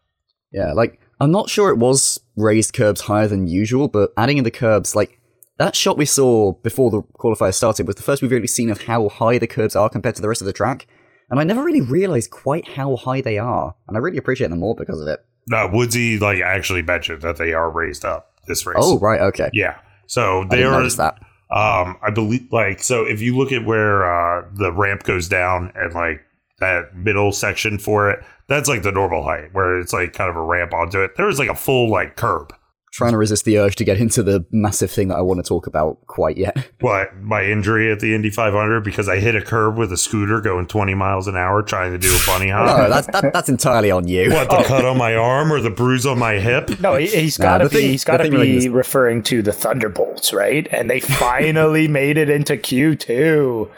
Yeah, 0.51 0.73
like 0.73 0.99
I'm 1.19 1.31
not 1.31 1.49
sure 1.49 1.69
it 1.69 1.77
was 1.77 2.19
raised 2.35 2.73
curbs 2.73 3.01
higher 3.01 3.27
than 3.27 3.47
usual, 3.47 3.87
but 3.87 4.11
adding 4.17 4.37
in 4.37 4.43
the 4.43 4.51
curbs, 4.51 4.95
like 4.95 5.19
that 5.57 5.75
shot 5.75 5.97
we 5.97 6.05
saw 6.05 6.53
before 6.53 6.91
the 6.91 7.01
qualifier 7.01 7.53
started 7.53 7.87
was 7.87 7.95
the 7.95 8.03
first 8.03 8.21
we've 8.21 8.31
really 8.31 8.47
seen 8.47 8.69
of 8.69 8.83
how 8.83 9.09
high 9.09 9.37
the 9.37 9.47
curbs 9.47 9.75
are 9.75 9.89
compared 9.89 10.15
to 10.15 10.21
the 10.21 10.27
rest 10.27 10.41
of 10.41 10.45
the 10.45 10.53
track. 10.53 10.87
And 11.29 11.39
I 11.39 11.43
never 11.43 11.63
really 11.63 11.81
realized 11.81 12.29
quite 12.29 12.67
how 12.67 12.95
high 12.97 13.21
they 13.21 13.39
are, 13.39 13.75
and 13.87 13.97
I 13.97 13.99
really 13.99 14.17
appreciate 14.17 14.49
them 14.49 14.59
more 14.59 14.75
because 14.75 15.01
of 15.01 15.07
it. 15.07 15.25
No, 15.47 15.69
Woodsy 15.71 16.19
like 16.19 16.39
actually 16.39 16.81
mentioned 16.81 17.21
that 17.21 17.37
they 17.37 17.53
are 17.53 17.69
raised 17.69 18.05
up 18.05 18.33
this 18.47 18.65
race. 18.65 18.77
Oh, 18.79 18.99
right, 18.99 19.21
okay. 19.21 19.49
Yeah. 19.53 19.79
So 20.07 20.45
they 20.49 20.63
are. 20.63 20.81
that. 20.89 21.19
Um, 21.51 21.97
I 22.01 22.11
believe 22.13 22.51
like 22.51 22.81
so. 22.81 23.05
If 23.05 23.21
you 23.21 23.37
look 23.37 23.51
at 23.51 23.65
where 23.65 24.05
uh, 24.05 24.45
the 24.53 24.71
ramp 24.71 25.03
goes 25.03 25.27
down 25.27 25.71
and 25.75 25.93
like 25.93 26.21
that 26.59 26.95
middle 26.95 27.31
section 27.31 27.77
for 27.77 28.09
it, 28.09 28.23
that's 28.47 28.69
like 28.69 28.83
the 28.83 28.91
normal 28.91 29.23
height 29.23 29.49
where 29.53 29.79
it's 29.79 29.93
like 29.93 30.13
kind 30.13 30.29
of 30.29 30.35
a 30.35 30.41
ramp 30.41 30.73
onto 30.73 31.01
it. 31.01 31.11
There's 31.17 31.39
like 31.39 31.49
a 31.49 31.55
full 31.55 31.89
like 31.89 32.15
curb. 32.15 32.53
Trying 32.93 33.11
to 33.11 33.17
resist 33.17 33.43
the 33.43 33.57
urge 33.57 33.75
to 33.75 33.83
get 33.83 33.99
into 33.99 34.23
the 34.23 34.45
massive 34.53 34.89
thing 34.89 35.09
that 35.09 35.15
I 35.17 35.21
want 35.21 35.43
to 35.43 35.45
talk 35.45 35.67
about 35.67 35.97
quite 36.07 36.37
yet. 36.37 36.55
What 36.79 37.13
my 37.17 37.43
injury 37.43 37.91
at 37.91 37.99
the 37.99 38.15
Indy 38.15 38.29
500 38.29 38.85
because 38.85 39.09
I 39.09 39.19
hit 39.19 39.35
a 39.35 39.41
curb 39.41 39.75
with 39.77 39.91
a 39.91 39.97
scooter 39.97 40.39
going 40.39 40.65
20 40.67 40.93
miles 40.93 41.27
an 41.27 41.35
hour 41.35 41.61
trying 41.61 41.91
to 41.91 41.97
do 41.97 42.07
a 42.15 42.19
bunny 42.25 42.49
hop. 42.49 42.77
No, 42.77 42.89
that's 42.89 43.07
that, 43.07 43.33
that's 43.33 43.49
entirely 43.49 43.91
on 43.91 44.07
you. 44.07 44.31
What 44.31 44.49
the 44.49 44.57
oh. 44.59 44.63
cut 44.63 44.85
on 44.85 44.97
my 44.97 45.13
arm 45.15 45.51
or 45.51 45.59
the 45.59 45.71
bruise 45.71 46.05
on 46.05 46.17
my 46.19 46.35
hip? 46.35 46.79
No, 46.79 46.95
he, 46.95 47.07
he's 47.07 47.37
Nah, 47.37 47.45
got 47.45 47.57
to 47.57 47.63
the 47.65 47.69
be. 47.71 47.75
thing- 47.81 47.91
he's 47.91 48.03
got 48.05 48.17
to 48.17 48.23
the 48.23 48.29
thing 48.29 48.39
really 48.39 48.59
be 48.59 48.69
referring 48.69 49.23
to 49.23 49.41
the 49.41 49.51
Thunderbolts, 49.51 50.31
right? 50.31 50.65
And 50.71 50.89
they 50.89 51.01
finally 51.01 51.87
made 51.89 52.17
it 52.17 52.29
into 52.29 52.55
Q 52.55 52.95
two. 52.95 53.69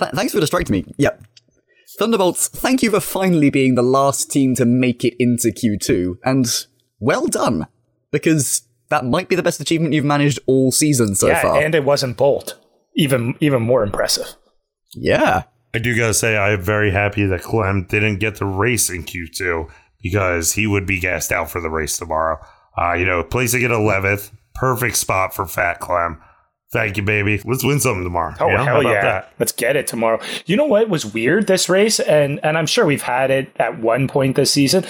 Th- 0.00 0.10
thanks 0.12 0.32
for 0.32 0.40
distracting 0.40 0.72
me. 0.72 0.94
Yep. 0.96 1.22
Thunderbolts, 1.98 2.48
thank 2.48 2.82
you 2.82 2.90
for 2.90 3.00
finally 3.00 3.50
being 3.50 3.74
the 3.74 3.82
last 3.82 4.30
team 4.30 4.54
to 4.56 4.64
make 4.64 5.04
it 5.04 5.14
into 5.18 5.48
Q2, 5.48 6.18
and 6.24 6.46
well 6.98 7.26
done, 7.26 7.66
because 8.10 8.62
that 8.88 9.04
might 9.04 9.28
be 9.28 9.36
the 9.36 9.42
best 9.42 9.60
achievement 9.60 9.94
you've 9.94 10.04
managed 10.04 10.38
all 10.46 10.72
season 10.72 11.14
so 11.14 11.28
yeah, 11.28 11.42
far. 11.42 11.60
and 11.60 11.74
it 11.74 11.84
wasn't 11.84 12.16
Bolt. 12.16 12.58
Even 12.96 13.34
even 13.40 13.62
more 13.62 13.82
impressive. 13.82 14.36
yeah. 14.92 15.44
I 15.74 15.78
do 15.78 15.96
gotta 15.96 16.14
say 16.14 16.36
I'm 16.36 16.62
very 16.62 16.92
happy 16.92 17.26
that 17.26 17.42
Clem 17.42 17.86
didn't 17.88 18.20
get 18.20 18.36
the 18.36 18.46
race 18.46 18.88
in 18.90 19.02
Q2 19.02 19.68
because 20.00 20.52
he 20.52 20.68
would 20.68 20.86
be 20.86 21.00
gassed 21.00 21.32
out 21.32 21.50
for 21.50 21.60
the 21.60 21.68
race 21.68 21.98
tomorrow. 21.98 22.38
Uh, 22.78 22.92
you 22.92 23.04
know, 23.04 23.24
placing 23.24 23.64
at 23.64 23.72
11th, 23.72 24.30
perfect 24.54 24.96
spot 24.96 25.34
for 25.34 25.46
Fat 25.46 25.80
Clem. 25.80 26.20
Thank 26.74 26.96
you, 26.96 27.04
baby. 27.04 27.40
Let's 27.44 27.62
win 27.62 27.78
something 27.78 28.02
tomorrow. 28.02 28.34
Oh 28.40 28.48
You 28.48 28.56
know, 28.56 28.64
hell 28.64 28.80
about 28.80 28.92
yeah! 28.92 29.02
that? 29.02 29.32
Let's 29.38 29.52
get 29.52 29.76
it 29.76 29.86
tomorrow. 29.86 30.20
You 30.44 30.56
know 30.56 30.64
what 30.64 30.88
was 30.88 31.06
weird 31.06 31.46
this 31.46 31.68
race, 31.68 32.00
and 32.00 32.40
and 32.44 32.58
I'm 32.58 32.66
sure 32.66 32.84
we've 32.84 33.00
had 33.00 33.30
it 33.30 33.52
at 33.60 33.78
one 33.78 34.08
point 34.08 34.34
this 34.34 34.50
season, 34.50 34.84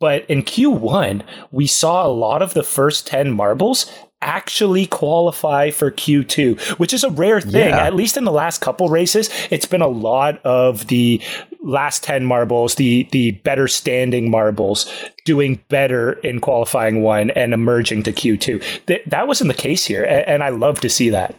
but 0.00 0.28
in 0.28 0.42
Q1 0.42 1.22
we 1.52 1.68
saw 1.68 2.04
a 2.04 2.10
lot 2.10 2.42
of 2.42 2.54
the 2.54 2.64
first 2.64 3.06
ten 3.06 3.30
marbles 3.30 3.86
actually 4.20 4.86
qualify 4.86 5.70
for 5.70 5.92
Q2, 5.92 6.78
which 6.80 6.92
is 6.92 7.04
a 7.04 7.10
rare 7.10 7.40
thing. 7.40 7.68
Yeah. 7.68 7.86
At 7.86 7.94
least 7.94 8.16
in 8.16 8.24
the 8.24 8.32
last 8.32 8.60
couple 8.60 8.88
races, 8.88 9.30
it's 9.48 9.66
been 9.66 9.80
a 9.80 9.86
lot 9.86 10.44
of 10.44 10.88
the 10.88 11.22
last 11.62 12.02
10 12.04 12.24
marbles, 12.24 12.76
the 12.76 13.08
the 13.12 13.32
better 13.44 13.68
standing 13.68 14.30
marbles 14.30 14.92
doing 15.24 15.60
better 15.68 16.12
in 16.20 16.40
qualifying 16.40 17.02
one 17.02 17.30
and 17.30 17.52
emerging 17.52 18.02
to 18.04 18.12
Q2. 18.12 18.86
Th- 18.86 19.02
that 19.06 19.26
wasn't 19.28 19.48
the 19.48 19.54
case 19.60 19.84
here, 19.84 20.04
a- 20.04 20.28
and 20.28 20.42
I 20.42 20.48
love 20.50 20.80
to 20.80 20.88
see 20.88 21.10
that. 21.10 21.34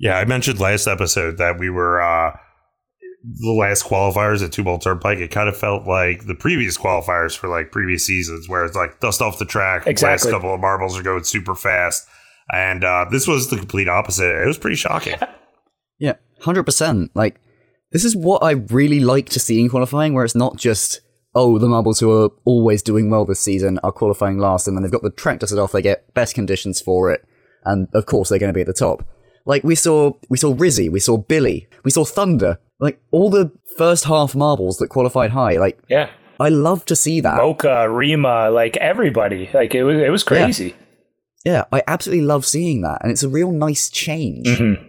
Yeah, 0.00 0.16
I 0.18 0.24
mentioned 0.24 0.58
last 0.58 0.86
episode 0.88 1.38
that 1.38 1.58
we 1.60 1.70
were 1.70 2.02
uh, 2.02 2.36
the 3.40 3.52
last 3.52 3.84
qualifiers 3.84 4.42
at 4.44 4.50
Tumult 4.52 4.82
Turnpike. 4.82 5.18
It 5.18 5.30
kind 5.30 5.48
of 5.48 5.56
felt 5.56 5.86
like 5.86 6.26
the 6.26 6.34
previous 6.34 6.76
qualifiers 6.76 7.36
for 7.36 7.48
like 7.48 7.70
previous 7.70 8.04
seasons, 8.04 8.48
where 8.48 8.64
it's 8.64 8.74
like 8.74 8.98
dust 9.00 9.22
off 9.22 9.38
the 9.38 9.44
track. 9.44 9.86
Exactly. 9.86 10.30
Last 10.30 10.34
couple 10.34 10.52
of 10.54 10.60
marbles 10.60 10.98
are 10.98 11.02
going 11.04 11.22
super 11.24 11.54
fast, 11.54 12.04
and 12.52 12.82
uh, 12.82 13.04
this 13.12 13.28
was 13.28 13.48
the 13.50 13.56
complete 13.56 13.88
opposite. 13.88 14.42
It 14.42 14.46
was 14.46 14.58
pretty 14.58 14.76
shocking. 14.76 15.14
Yeah, 16.00 16.14
100%. 16.40 17.10
Like, 17.14 17.40
this 17.92 18.04
is 18.04 18.16
what 18.16 18.42
I 18.42 18.52
really 18.52 19.00
like 19.00 19.28
to 19.30 19.40
see 19.40 19.60
in 19.60 19.68
qualifying, 19.68 20.14
where 20.14 20.24
it's 20.24 20.34
not 20.34 20.56
just, 20.56 21.00
oh, 21.34 21.58
the 21.58 21.68
marbles 21.68 22.00
who 22.00 22.10
are 22.10 22.30
always 22.44 22.82
doing 22.82 23.10
well 23.10 23.24
this 23.24 23.40
season 23.40 23.78
are 23.82 23.92
qualifying 23.92 24.38
last, 24.38 24.66
and 24.66 24.76
then 24.76 24.82
they've 24.82 24.92
got 24.92 25.02
the 25.02 25.10
track 25.10 25.40
dusted 25.40 25.58
off, 25.58 25.72
they 25.72 25.82
get 25.82 26.12
best 26.14 26.34
conditions 26.34 26.80
for 26.80 27.10
it, 27.12 27.24
and 27.64 27.88
of 27.94 28.06
course 28.06 28.28
they're 28.28 28.38
going 28.38 28.52
to 28.52 28.56
be 28.56 28.60
at 28.62 28.66
the 28.66 28.72
top. 28.72 29.04
Like, 29.44 29.64
we 29.64 29.74
saw, 29.74 30.12
we 30.28 30.38
saw 30.38 30.54
Rizzy, 30.54 30.90
we 30.90 31.00
saw 31.00 31.16
Billy, 31.16 31.68
we 31.84 31.90
saw 31.90 32.04
Thunder, 32.04 32.58
like, 32.80 33.00
all 33.10 33.30
the 33.30 33.52
first 33.76 34.04
half 34.04 34.34
marbles 34.34 34.78
that 34.78 34.88
qualified 34.88 35.30
high, 35.30 35.56
like, 35.56 35.78
Yeah. 35.88 36.10
I 36.40 36.48
love 36.48 36.84
to 36.86 36.96
see 36.96 37.20
that. 37.20 37.36
Mocha, 37.36 37.88
Rima, 37.88 38.50
like 38.50 38.76
everybody. 38.78 39.48
Like 39.54 39.76
it 39.76 39.84
was 39.84 39.96
it 39.98 40.10
was 40.10 40.24
crazy. 40.24 40.74
Yeah, 41.44 41.64
I 41.70 41.82
absolutely 41.86 42.24
love 42.24 42.44
seeing 42.44 42.82
that, 42.82 42.98
and 43.02 43.12
it's 43.12 43.22
a 43.22 43.28
real 43.28 43.52
nice 43.52 43.88
change. 43.88 44.48
Mm-hmm. 44.48 44.82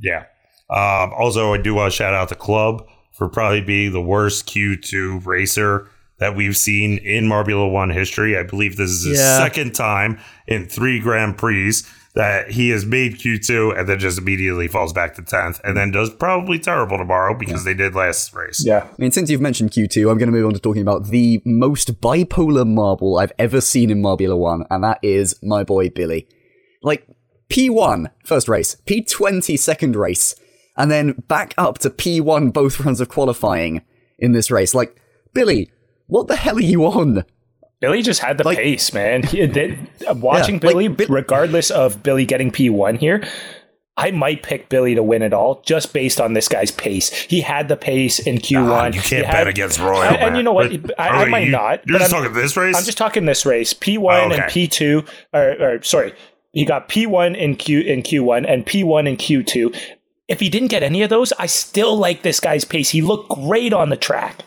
Yeah. 0.00 0.24
Um, 0.72 1.12
also, 1.12 1.52
I 1.52 1.58
do 1.58 1.74
want 1.74 1.92
to 1.92 1.96
shout 1.96 2.14
out 2.14 2.28
the 2.28 2.34
club 2.34 2.86
for 3.12 3.28
probably 3.28 3.60
being 3.60 3.92
the 3.92 4.00
worst 4.00 4.46
Q2 4.48 5.26
racer 5.26 5.88
that 6.18 6.34
we've 6.36 6.56
seen 6.56 6.98
in 6.98 7.24
Marbula 7.26 7.70
One 7.70 7.90
history. 7.90 8.38
I 8.38 8.42
believe 8.44 8.76
this 8.76 8.90
is 8.90 9.04
his 9.04 9.18
Yeah. 9.18 9.38
second 9.38 9.74
time 9.74 10.18
in 10.46 10.66
three 10.66 10.98
Grand 11.00 11.36
Prix 11.36 11.74
that 12.14 12.50
he 12.50 12.68
has 12.70 12.84
made 12.86 13.18
Q2 13.18 13.78
and 13.78 13.88
then 13.88 13.98
just 13.98 14.18
immediately 14.18 14.68
falls 14.68 14.92
back 14.92 15.14
to 15.14 15.22
10th 15.22 15.60
and 15.64 15.76
then 15.76 15.90
does 15.90 16.10
probably 16.10 16.58
terrible 16.58 16.98
tomorrow 16.98 17.34
because 17.36 17.64
they 17.64 17.72
did 17.74 17.94
last 17.94 18.34
race. 18.34 18.62
Yeah. 18.64 18.84
I 18.86 18.94
mean, 18.98 19.10
since 19.10 19.30
you've 19.30 19.40
mentioned 19.40 19.70
Q2, 19.72 20.10
I'm 20.10 20.18
going 20.18 20.26
to 20.30 20.32
move 20.32 20.46
on 20.46 20.52
to 20.52 20.60
talking 20.60 20.82
about 20.82 21.08
the 21.08 21.40
most 21.44 22.00
bipolar 22.00 22.66
marble 22.66 23.18
I've 23.18 23.32
ever 23.38 23.60
seen 23.62 23.90
in 23.90 24.02
Marbula 24.02 24.36
1, 24.38 24.64
and 24.70 24.84
that 24.84 24.98
is 25.02 25.34
my 25.42 25.64
boy 25.64 25.88
Billy. 25.88 26.28
Like, 26.82 27.06
P1, 27.50 28.10
first 28.24 28.46
race, 28.48 28.76
P20, 28.86 29.58
second 29.58 29.96
race, 29.96 30.34
and 30.76 30.90
then 30.90 31.12
back 31.28 31.54
up 31.58 31.78
to 31.80 31.90
P1 31.90 32.52
both 32.52 32.80
rounds 32.80 33.00
of 33.00 33.08
qualifying 33.08 33.82
in 34.18 34.32
this 34.32 34.50
race. 34.50 34.74
Like, 34.74 35.00
Billy, 35.34 35.70
what 36.06 36.28
the 36.28 36.36
hell 36.36 36.56
are 36.56 36.60
you 36.60 36.84
on? 36.86 37.24
Billy 37.80 38.02
just 38.02 38.20
had 38.20 38.38
the 38.38 38.44
pace, 38.44 38.92
man. 38.92 39.24
He, 39.24 39.44
they, 39.46 39.78
watching 40.14 40.60
Yeah, 40.62 40.68
like, 40.70 40.96
Billy, 40.96 41.06
regardless 41.08 41.70
of 41.70 42.02
Billy 42.02 42.24
getting 42.24 42.50
P1 42.52 42.98
here, 42.98 43.26
I 43.96 44.10
might 44.12 44.42
pick 44.42 44.68
Billy 44.68 44.94
to 44.94 45.02
win 45.02 45.20
it 45.22 45.32
all 45.34 45.60
just 45.66 45.92
based 45.92 46.20
on 46.20 46.32
this 46.32 46.48
guy's 46.48 46.70
pace. 46.70 47.10
He 47.12 47.40
had 47.42 47.68
the 47.68 47.76
pace 47.76 48.18
in 48.20 48.36
Q1. 48.38 48.68
Ah, 48.70 48.86
you 48.86 48.92
can't 48.92 49.06
He 49.08 49.16
had- 49.16 49.32
bet 49.32 49.48
against 49.48 49.78
Royal, 49.80 50.02
And, 50.04 50.16
and 50.22 50.36
you 50.36 50.42
know 50.42 50.52
what? 50.52 50.80
But- 50.80 50.98
I, 50.98 51.08
I 51.08 51.28
might 51.28 51.46
you- 51.46 51.50
not. 51.52 51.82
You're 51.86 51.98
just 51.98 52.14
I'm- 52.14 52.22
talking 52.22 52.34
this 52.40 52.56
race? 52.56 52.76
I'm 52.76 52.84
just 52.84 52.96
talking 52.98 53.24
this 53.26 53.44
race. 53.44 53.74
P1 53.74 53.98
Oh, 54.00 54.30
and. 54.32 54.42
P2, 54.44 55.06
or, 55.34 55.50
or 55.74 55.82
sorry, 55.82 56.14
he 56.52 56.64
got 56.64 56.88
P1 56.88 57.36
in 57.36 57.56
Q 57.56 57.80
in 57.80 58.02
Q1 58.02 58.44
and 58.48 58.64
P1 58.64 59.08
in 59.08 59.16
Q2. 59.16 59.76
If 60.32 60.40
he 60.40 60.48
didn't 60.48 60.68
get 60.68 60.82
any 60.82 61.02
of 61.02 61.10
those, 61.10 61.30
I 61.34 61.44
still 61.44 61.94
like 61.94 62.22
this 62.22 62.40
guy's 62.40 62.64
pace. 62.64 62.88
He 62.88 63.02
looked 63.02 63.28
great 63.28 63.74
on 63.74 63.90
the 63.90 63.98
track. 63.98 64.46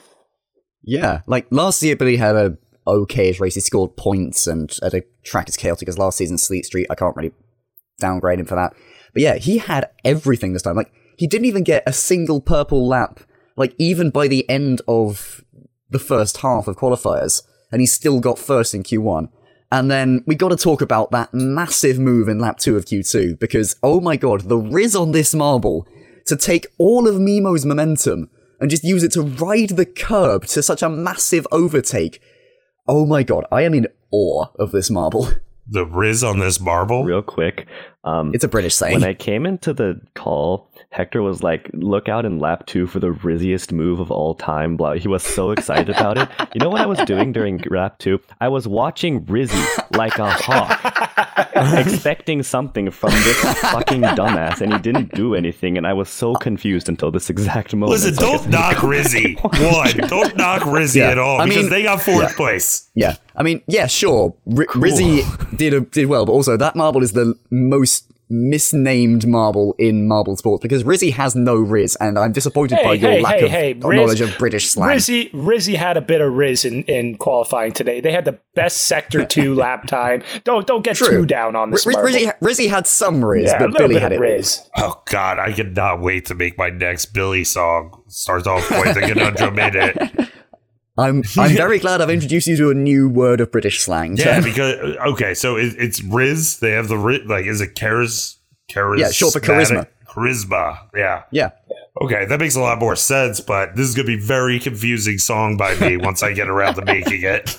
Yeah, 0.81 1.21
like 1.27 1.45
last 1.51 1.83
year, 1.83 1.95
Billy 1.95 2.17
had 2.17 2.35
a 2.35 2.57
okayish 2.87 3.39
race. 3.39 3.53
He 3.53 3.61
scored 3.61 3.95
points 3.95 4.47
and 4.47 4.75
at 4.81 4.95
a 4.95 5.03
track 5.23 5.47
as 5.47 5.55
chaotic 5.55 5.87
as 5.87 5.99
last 5.99 6.17
season's 6.17 6.41
Sleet 6.41 6.65
Street. 6.65 6.87
I 6.89 6.95
can't 6.95 7.15
really 7.15 7.33
downgrade 7.99 8.39
him 8.39 8.47
for 8.47 8.55
that. 8.55 8.73
But 9.13 9.21
yeah, 9.21 9.35
he 9.35 9.59
had 9.59 9.91
everything 10.03 10.53
this 10.53 10.63
time. 10.63 10.75
Like 10.75 10.91
he 11.19 11.27
didn't 11.27 11.45
even 11.45 11.63
get 11.63 11.83
a 11.85 11.93
single 11.93 12.41
purple 12.41 12.87
lap. 12.87 13.19
Like 13.55 13.75
even 13.77 14.09
by 14.09 14.27
the 14.27 14.49
end 14.49 14.81
of 14.87 15.45
the 15.91 15.99
first 15.99 16.37
half 16.37 16.67
of 16.67 16.77
qualifiers, 16.77 17.43
and 17.71 17.79
he 17.79 17.85
still 17.85 18.19
got 18.19 18.39
first 18.39 18.73
in 18.73 18.81
Q1. 18.81 19.29
And 19.75 19.91
then 19.91 20.23
we 20.25 20.35
got 20.35 20.49
to 20.49 20.55
talk 20.55 20.81
about 20.81 21.11
that 21.11 21.33
massive 21.33 21.99
move 21.99 22.29
in 22.29 22.39
lap 22.39 22.59
two 22.59 22.77
of 22.77 22.85
Q2 22.85 23.37
because 23.37 23.75
oh 23.83 23.99
my 23.99 24.15
god, 24.15 24.43
the 24.43 24.57
Riz 24.57 24.95
on 24.95 25.11
this 25.11 25.35
marble 25.35 25.85
to 26.27 26.37
take 26.37 26.67
all 26.77 27.09
of 27.09 27.19
Mimo's 27.19 27.65
momentum 27.65 28.29
and 28.61 28.69
just 28.69 28.85
use 28.85 29.03
it 29.03 29.11
to 29.11 29.21
ride 29.21 29.71
the 29.71 29.85
curb 29.85 30.45
to 30.45 30.63
such 30.63 30.81
a 30.81 30.87
massive 30.87 31.45
overtake. 31.51 32.21
Oh 32.87 33.05
my 33.05 33.21
god, 33.21 33.43
I 33.51 33.63
am 33.63 33.73
in 33.73 33.87
awe 34.11 34.45
of 34.57 34.71
this 34.71 34.89
marble. 34.89 35.27
The 35.67 35.83
Riz 35.83 36.23
on 36.23 36.37
this 36.37 36.59
marble? 36.61 37.03
Real 37.03 37.23
quick. 37.23 37.65
Um, 38.03 38.29
It's 38.35 38.43
a 38.43 38.47
British 38.47 38.75
saying. 38.75 38.99
When 38.99 39.03
I 39.09 39.15
came 39.15 39.47
into 39.47 39.73
the 39.73 39.99
call, 40.13 40.69
Hector 40.91 41.21
was 41.21 41.43
like, 41.43 41.69
look 41.73 42.07
out 42.07 42.25
in 42.25 42.39
lap 42.39 42.65
two 42.67 42.87
for 42.87 42.99
the 42.99 43.11
rizziest 43.11 43.71
move 43.71 43.99
of 43.99 44.11
all 44.11 44.33
time. 44.33 44.77
Blah. 44.77 44.93
He 44.93 45.07
was 45.07 45.23
so 45.23 45.51
excited 45.51 45.89
about 45.89 46.17
it. 46.17 46.29
You 46.53 46.59
know 46.59 46.69
what 46.69 46.81
I 46.81 46.85
was 46.85 46.99
doing 46.99 47.31
during 47.33 47.61
lap 47.69 47.99
two? 47.99 48.19
I 48.39 48.47
was 48.47 48.67
watching 48.67 49.25
Rizzy 49.25 49.65
like 49.97 50.17
a 50.19 50.29
hawk, 50.31 51.49
expecting 51.55 52.43
something 52.43 52.91
from 52.91 53.11
this 53.11 53.37
fucking 53.59 54.01
dumbass, 54.01 54.61
and 54.61 54.73
he 54.73 54.79
didn't 54.79 55.13
do 55.13 55.35
anything, 55.35 55.77
and 55.77 55.85
I 55.85 55.93
was 55.93 56.09
so 56.09 56.33
confused 56.35 56.87
until 56.89 57.11
this 57.11 57.29
exact 57.29 57.73
moment. 57.75 57.91
Listen, 57.99 58.13
So 58.15 58.21
don't 58.37 58.49
knock 58.49 58.77
Rizzy. 58.77 59.35
One, 59.43 60.07
don't 60.09 60.35
knock 60.37 60.61
Rizzy 60.63 60.95
Yeah, 60.97 61.09
at 61.11 61.17
all 61.17 61.41
I 61.41 61.45
because 61.45 61.63
mean- 61.63 61.69
they 61.71 61.83
got 61.83 62.01
fourth 62.01 62.29
yeah. 62.29 62.35
place. 62.35 62.89
Yeah, 62.95 63.15
I 63.35 63.43
mean, 63.43 63.61
yeah, 63.67 63.87
sure. 63.87 64.33
R- 64.47 64.65
Rizzy 64.67 65.57
did 65.57 65.73
a, 65.73 65.81
did 65.81 66.07
well, 66.07 66.25
but 66.25 66.31
also 66.31 66.55
that 66.57 66.75
marble 66.75 67.03
is 67.03 67.11
the 67.13 67.35
most 67.49 68.11
misnamed 68.29 69.27
marble 69.27 69.75
in 69.77 70.07
marble 70.07 70.35
sports 70.35 70.61
because 70.61 70.83
Rizzy 70.83 71.11
has 71.13 71.35
no 71.35 71.55
Riz, 71.55 71.95
and 71.99 72.17
I'm 72.17 72.31
disappointed 72.31 72.79
by 72.83 72.93
your 72.93 73.11
hey, 73.11 73.21
lack 73.21 73.35
hey, 73.39 73.45
of 73.45 73.51
hey, 73.51 73.73
Riz- 73.73 73.81
knowledge 73.81 74.21
of 74.21 74.37
British 74.37 74.69
slang. 74.69 74.97
Rizzy, 74.97 75.31
Rizzy 75.31 75.75
had 75.75 75.97
a 75.97 76.01
bit 76.01 76.21
of 76.21 76.33
Riz 76.33 76.65
in, 76.65 76.83
in 76.83 77.17
qualifying 77.17 77.71
today. 77.73 78.01
They 78.01 78.11
had 78.11 78.25
the 78.25 78.39
best 78.55 78.83
sector 78.83 79.25
two 79.25 79.53
lap 79.55 79.85
time. 79.87 80.23
Don't 80.43 80.65
don't 80.65 80.83
get 80.83 80.95
True. 80.95 81.07
too 81.21 81.25
down 81.25 81.55
on 81.55 81.71
this. 81.71 81.85
Riz- 81.85 81.95
Rizzy, 81.97 82.31
Rizzy 82.39 82.69
had 82.69 82.87
some 82.87 83.23
Riz, 83.23 83.45
Yeah, 83.51 83.59
but 83.59 83.77
Billy 83.77 83.99
had 83.99 84.11
it. 84.11 84.19
Riz. 84.19 84.67
Oh 84.77 85.01
God, 85.05 85.39
I 85.39 85.51
cannot 85.51 86.01
wait 86.01 86.25
to 86.25 86.35
make 86.35 86.57
my 86.57 86.69
next 86.69 87.07
Billy 87.07 87.43
song. 87.43 88.03
Starts 88.07 88.47
off 88.47 88.69
with 88.71 88.97
a 88.97 89.01
conundrum 89.13 89.59
in 89.59 89.75
it. 89.75 90.29
I'm 90.97 91.23
I'm 91.37 91.55
very 91.55 91.79
glad 91.79 92.01
I've 92.01 92.09
introduced 92.09 92.47
you 92.47 92.55
to 92.57 92.69
a 92.69 92.73
new 92.73 93.09
word 93.09 93.41
of 93.41 93.51
British 93.51 93.81
slang. 93.81 94.17
Yeah, 94.17 94.39
because 94.39 94.75
okay, 95.07 95.33
so 95.33 95.57
it, 95.57 95.75
it's 95.77 96.03
Riz. 96.03 96.59
They 96.59 96.71
have 96.71 96.87
the 96.87 96.97
Riz, 96.97 97.21
like 97.25 97.45
is 97.45 97.61
it 97.61 97.75
charis? 97.75 98.37
charis 98.67 99.01
Yeah, 99.01 99.11
short 99.11 99.33
for 99.33 99.39
charisma. 99.39 99.87
Charisma. 100.07 100.79
Yeah. 100.95 101.23
yeah. 101.31 101.51
Okay, 102.01 102.25
that 102.25 102.39
makes 102.39 102.55
a 102.55 102.61
lot 102.61 102.79
more 102.79 102.95
sense. 102.95 103.41
But 103.41 103.75
this 103.75 103.87
is 103.87 103.95
gonna 103.95 104.07
be 104.07 104.19
very 104.19 104.59
confusing 104.59 105.17
song 105.17 105.57
by 105.57 105.75
me 105.75 105.97
once 106.01 106.23
I 106.23 106.33
get 106.33 106.47
around 106.47 106.75
to 106.75 106.85
making 106.85 107.23
it. 107.23 107.57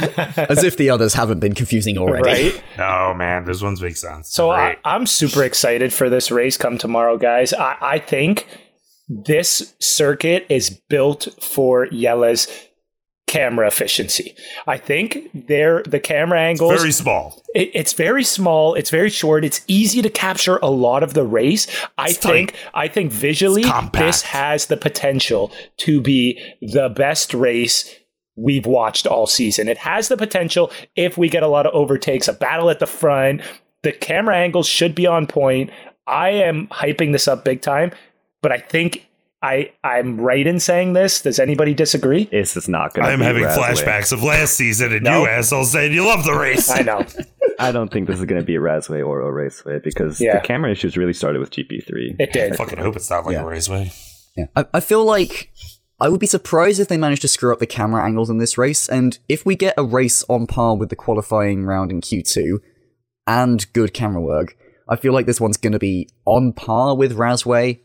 As 0.00 0.64
if 0.64 0.78
the 0.78 0.88
others 0.88 1.12
haven't 1.12 1.40
been 1.40 1.54
confusing 1.54 1.98
already. 1.98 2.50
Right? 2.50 2.64
Oh 2.78 3.14
man, 3.14 3.44
this 3.44 3.62
one's 3.62 3.82
makes 3.82 4.00
sense. 4.00 4.30
So 4.30 4.50
I, 4.50 4.76
I'm 4.84 5.06
super 5.06 5.44
excited 5.44 5.92
for 5.92 6.08
this 6.08 6.30
race 6.30 6.56
come 6.56 6.78
tomorrow, 6.78 7.18
guys. 7.18 7.52
I, 7.52 7.76
I 7.80 7.98
think 7.98 8.46
this 9.08 9.74
circuit 9.80 10.46
is 10.48 10.70
built 10.88 11.28
for 11.40 11.86
Jelle's 11.86 12.48
camera 13.26 13.66
efficiency. 13.66 14.34
I 14.66 14.76
think 14.76 15.28
they're 15.48 15.82
the 15.82 15.98
camera 15.98 16.40
angles 16.40 16.78
very 16.80 16.92
small. 16.92 17.42
it, 17.54 17.70
it's 17.74 17.92
very 17.92 18.22
small. 18.22 18.74
It's 18.74 18.90
very 18.90 19.10
short. 19.10 19.44
It's 19.44 19.62
easy 19.66 20.02
to 20.02 20.10
capture 20.10 20.58
a 20.58 20.70
lot 20.70 21.02
of 21.02 21.14
the 21.14 21.24
race. 21.24 21.66
I 21.98 22.10
It's 22.10 22.18
think. 22.18 22.52
tight. 22.52 22.60
I 22.74 22.88
think 22.88 23.10
visually, 23.10 23.64
this 23.92 24.22
has 24.22 24.66
the 24.66 24.76
potential 24.76 25.50
to 25.78 26.00
be 26.00 26.40
the 26.60 26.88
best 26.90 27.34
race 27.34 27.92
we've 28.36 28.66
watched 28.66 29.06
all 29.06 29.26
season. 29.26 29.68
It 29.68 29.78
has 29.78 30.08
the 30.08 30.16
potential 30.16 30.70
if 30.94 31.18
we 31.18 31.28
get 31.28 31.42
a 31.42 31.48
lot 31.48 31.66
of 31.66 31.74
overtakes, 31.74 32.28
a 32.28 32.32
battle 32.32 32.70
at 32.70 32.78
the 32.78 32.86
front. 32.86 33.40
The 33.82 33.92
camera 33.92 34.36
angles 34.36 34.66
should 34.66 34.94
be 34.94 35.06
on 35.06 35.26
point. 35.26 35.70
I 36.06 36.30
am 36.30 36.68
hyping 36.68 37.12
this 37.12 37.26
up 37.26 37.44
big 37.44 37.62
time, 37.62 37.92
but 38.44 38.52
I 38.52 38.58
think. 38.58 39.08
I, 39.42 39.72
I'm 39.84 40.18
right 40.18 40.46
in 40.46 40.58
saying 40.58 40.94
this. 40.94 41.20
Does 41.20 41.38
anybody 41.38 41.74
disagree? 41.74 42.24
This 42.24 42.56
is 42.56 42.66
not 42.66 42.94
going 42.94 43.04
to 43.04 43.12
I'm 43.12 43.18
be 43.18 43.26
having 43.26 43.42
Razzway. 43.44 43.74
flashbacks 43.74 44.10
of 44.10 44.22
last 44.22 44.54
season, 44.54 44.90
and 44.94 45.02
No. 45.04 45.20
you 45.20 45.28
assholes 45.28 45.70
saying 45.70 45.92
you 45.92 46.02
love 46.06 46.24
the 46.24 46.32
race. 46.32 46.70
I 46.70 46.80
know. 46.80 47.04
I 47.58 47.70
don't 47.70 47.92
think 47.92 48.06
this 48.08 48.18
is 48.20 48.24
going 48.24 48.40
to 48.40 48.46
be 48.46 48.56
a 48.56 48.60
Razzway 48.60 49.06
or 49.06 49.20
a 49.20 49.30
Raceway 49.30 49.80
because 49.84 50.18
Yeah. 50.18 50.40
the 50.40 50.46
camera 50.46 50.72
issues 50.72 50.96
really 50.96 51.12
started 51.12 51.40
with 51.40 51.50
GP3. 51.50 52.16
It 52.18 52.30
I 52.30 52.32
did. 52.32 52.56
fucking 52.56 52.78
hope 52.78 52.96
it's 52.96 53.10
not 53.10 53.26
like 53.26 53.34
Yeah. 53.34 53.42
a 53.42 53.46
raceway. 53.46 53.92
Yeah. 54.34 54.46
I, 54.56 54.64
I 54.72 54.80
feel 54.80 55.04
like 55.04 55.52
I 56.00 56.08
would 56.08 56.20
be 56.20 56.26
surprised 56.26 56.80
if 56.80 56.88
they 56.88 56.96
managed 56.96 57.20
to 57.22 57.28
screw 57.28 57.52
up 57.52 57.58
the 57.58 57.66
camera 57.66 58.02
angles 58.02 58.30
in 58.30 58.38
this 58.38 58.56
race, 58.56 58.88
and 58.88 59.18
if 59.28 59.44
we 59.44 59.56
get 59.56 59.74
a 59.76 59.84
race 59.84 60.24
on 60.30 60.46
par 60.46 60.74
with 60.74 60.88
the 60.88 60.96
qualifying 60.96 61.66
round 61.66 61.90
in 61.90 62.00
Q2 62.00 62.60
and 63.26 63.70
good 63.74 63.92
camera 63.92 64.22
work, 64.22 64.56
I 64.88 64.96
feel 64.96 65.12
like 65.12 65.26
this 65.26 65.40
one's 65.40 65.58
going 65.58 65.74
to 65.74 65.78
be 65.78 66.08
on 66.24 66.54
par 66.54 66.96
with 66.96 67.16
Razzway, 67.16 67.80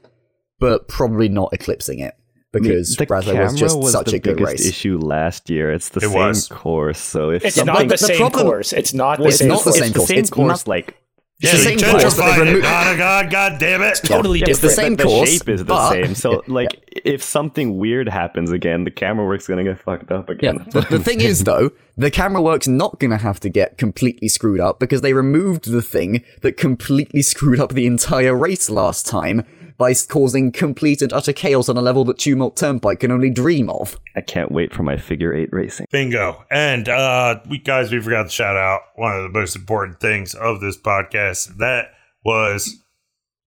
but 0.60 0.88
probably 0.88 1.30
not 1.30 1.52
eclipsing 1.54 2.00
it 2.00 2.13
because 2.52 2.95
the 2.95 3.06
Razzway 3.06 3.34
camera 3.34 3.43
was 3.52 3.60
just 3.60 3.91
such 3.91 4.08
the 4.08 4.15
a 4.15 4.19
good 4.19 4.38
biggest 4.38 4.52
race. 4.60 4.65
issue 4.67 4.98
last 4.98 5.50
year. 5.50 5.72
It's 5.72 5.89
the 5.89 6.00
It 6.00 6.10
same 6.10 6.13
was. 6.13 6.48
course, 6.48 7.00
so 7.00 7.30
if 7.30 7.45
It's 7.45 7.56
something, 7.56 7.74
not 7.74 7.82
the, 7.84 7.88
the 7.89 7.98
same 7.98 8.17
problem- 8.17 8.45
course. 8.48 8.74
It's 8.74 8.93
not 8.93 9.19
the 9.19 9.26
It's 9.26 9.38
same 9.38 9.48
not 9.50 9.60
the 9.60 9.63
course. 9.65 9.78
same 9.78 9.88
it's 9.89 9.98
course. 9.98 10.10
It's 10.12 10.30
course, 10.30 10.48
not- 10.48 10.67
like 10.67 10.95
It's 11.41 11.54
Yeah, 11.54 11.58
the 11.60 11.63
same 11.80 11.91
course, 11.91 12.17
but 12.17 12.26
they 12.36 12.41
gentrified 12.52 12.56
it. 12.58 12.62
God, 12.63 12.98
God, 12.98 13.32
God 13.32 13.60
damn 13.60 13.82
it. 13.82 14.02
totally 14.04 14.39
It's 14.41 14.60
the 14.60 14.67
different. 14.67 14.72
same 14.76 14.95
the 14.98 15.04
course, 15.06 15.30
shape 15.30 15.48
is 15.48 15.60
the 15.62 15.65
but- 15.65 15.91
same. 15.91 16.13
So, 16.15 16.43
like, 16.48 16.69
if 17.06 17.24
something 17.24 17.78
weird 17.78 18.10
happens 18.10 18.52
again, 18.52 18.84
the 18.84 18.91
camera 18.91 19.26
work's 19.26 19.48
going 19.48 19.63
to 19.63 19.72
get 19.72 19.80
fucked 19.82 20.12
up 20.12 20.28
Yeah, 20.28 20.34
again. 20.50 20.65
the, 20.72 20.82
the 20.82 21.00
thing 21.08 21.22
is, 21.22 21.45
though, 21.45 21.69
the 21.95 22.12
camera 22.12 22.41
work's 22.41 22.67
not 22.67 23.00
going 23.00 23.12
to 23.12 23.17
have 23.17 23.39
to 23.41 23.50
get 23.50 23.78
completely 23.78 24.28
screwed 24.28 24.60
up 24.60 24.80
because 24.82 25.00
they 25.00 25.13
removed 25.13 25.72
the 25.72 25.82
thing 25.82 26.24
that 26.41 26.58
completely 26.58 27.22
screwed 27.22 27.60
up 27.60 27.72
the 27.74 27.86
entire 27.86 28.36
race 28.36 28.69
last 28.69 29.06
time 29.06 29.43
by 29.80 29.94
causing 29.96 30.52
complete 30.52 31.02
and 31.02 31.12
utter 31.12 31.34
chaos 31.34 31.70
on 31.70 31.78
a 31.78 31.82
level 31.82 32.04
that 32.06 32.20
Tumult 32.20 32.56
Turnpike 32.56 33.00
can 33.00 33.12
only 33.12 33.32
dream 33.32 33.70
of. 33.70 33.98
I 34.15 34.22
can't 34.22 34.52
wait 34.52 34.74
for 34.74 34.84
my 34.84 34.98
figure 34.98 35.34
eight 35.34 35.50
racing. 35.52 35.88
Bingo. 35.92 36.44
And 36.52 36.88
uh 36.88 37.39
we 37.50 37.58
guys, 37.58 37.92
we 37.92 38.00
forgot 38.00 38.24
to 38.24 38.30
shout 38.30 38.58
out 38.58 38.82
one 38.96 39.15
of 39.15 39.24
the 39.24 39.30
most 39.39 39.56
important 39.56 40.00
things 40.00 40.36
of 40.36 40.60
this 40.60 40.78
podcast. 40.78 41.58
That 41.58 41.88
was 42.24 42.84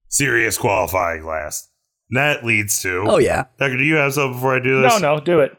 Sirius 0.08 0.58
qualifying 0.58 1.24
last. 1.24 1.68
And 2.10 2.16
that 2.16 2.44
leads 2.44 2.82
to 2.82 3.04
Oh, 3.06 3.18
yeah. 3.18 3.44
Tucker, 3.58 3.76
do 3.76 3.84
you 3.84 3.96
have 3.96 4.14
something 4.14 4.34
before 4.34 4.56
I 4.56 4.60
do 4.60 4.82
this? 4.82 5.00
No, 5.00 5.14
no, 5.16 5.20
do 5.20 5.40
it. 5.40 5.56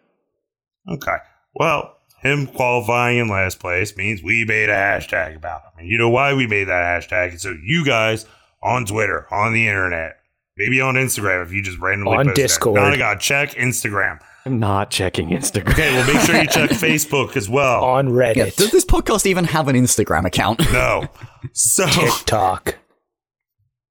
Okay. 0.92 1.18
Well, 1.56 1.96
him 2.22 2.48
qualifying 2.48 3.20
in 3.20 3.28
last 3.28 3.60
place 3.60 3.96
means 3.96 4.24
we 4.24 4.44
made 4.46 4.70
a 4.70 4.74
hashtag 4.74 5.36
about 5.36 5.62
him. 5.62 5.72
And 5.80 5.88
you 5.88 5.98
know 5.98 6.10
why 6.10 6.34
we 6.34 6.48
made 6.48 6.66
that 6.66 7.04
hashtag? 7.04 7.30
And 7.32 7.42
So 7.42 7.56
you 7.64 7.86
guys 7.86 8.26
on 8.62 8.86
Twitter, 8.86 9.28
on 9.32 9.54
the 9.54 9.68
internet, 9.68 10.18
maybe 10.58 10.82
on 10.82 10.96
Instagram 10.96 11.44
if 11.46 11.52
you 11.52 11.62
just 11.62 11.80
randomly 11.80 12.18
On 12.18 12.26
post. 12.28 12.36
Discord. 12.36 12.76
Gotta 12.76 12.98
gotta 12.98 13.20
check 13.20 13.52
Instagram. 13.52 14.20
I'm 14.46 14.60
not 14.60 14.92
checking 14.92 15.30
Instagram. 15.30 15.70
Okay, 15.72 15.94
well 15.94 16.06
make 16.14 16.22
sure 16.26 16.36
you 16.36 16.48
check 16.48 16.70
Facebook 16.72 17.38
as 17.38 17.50
well. 17.50 17.84
On 17.84 18.10
Reddit, 18.10 18.36
Yeah, 18.36 18.50
does 18.56 18.72
this 18.72 18.84
podcast 18.86 19.26
even 19.26 19.46
have 19.46 19.68
an 19.70 19.76
Instagram 19.76 20.26
account? 20.26 20.62
No. 20.74 21.08
So 21.54 21.86
TikTok. 21.88 22.76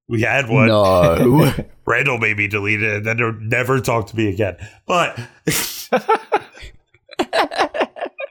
we 0.08 0.22
had 0.22 0.48
one. 0.48 0.68
No. 0.68 1.52
Randall 1.86 2.18
made 2.18 2.36
me 2.36 2.48
delete 2.48 2.82
it 2.82 2.96
and 2.98 3.06
then 3.06 3.16
they'll 3.18 3.32
never 3.32 3.80
talk 3.80 4.06
to 4.08 4.16
me 4.16 4.28
again. 4.28 4.56
But 4.86 5.18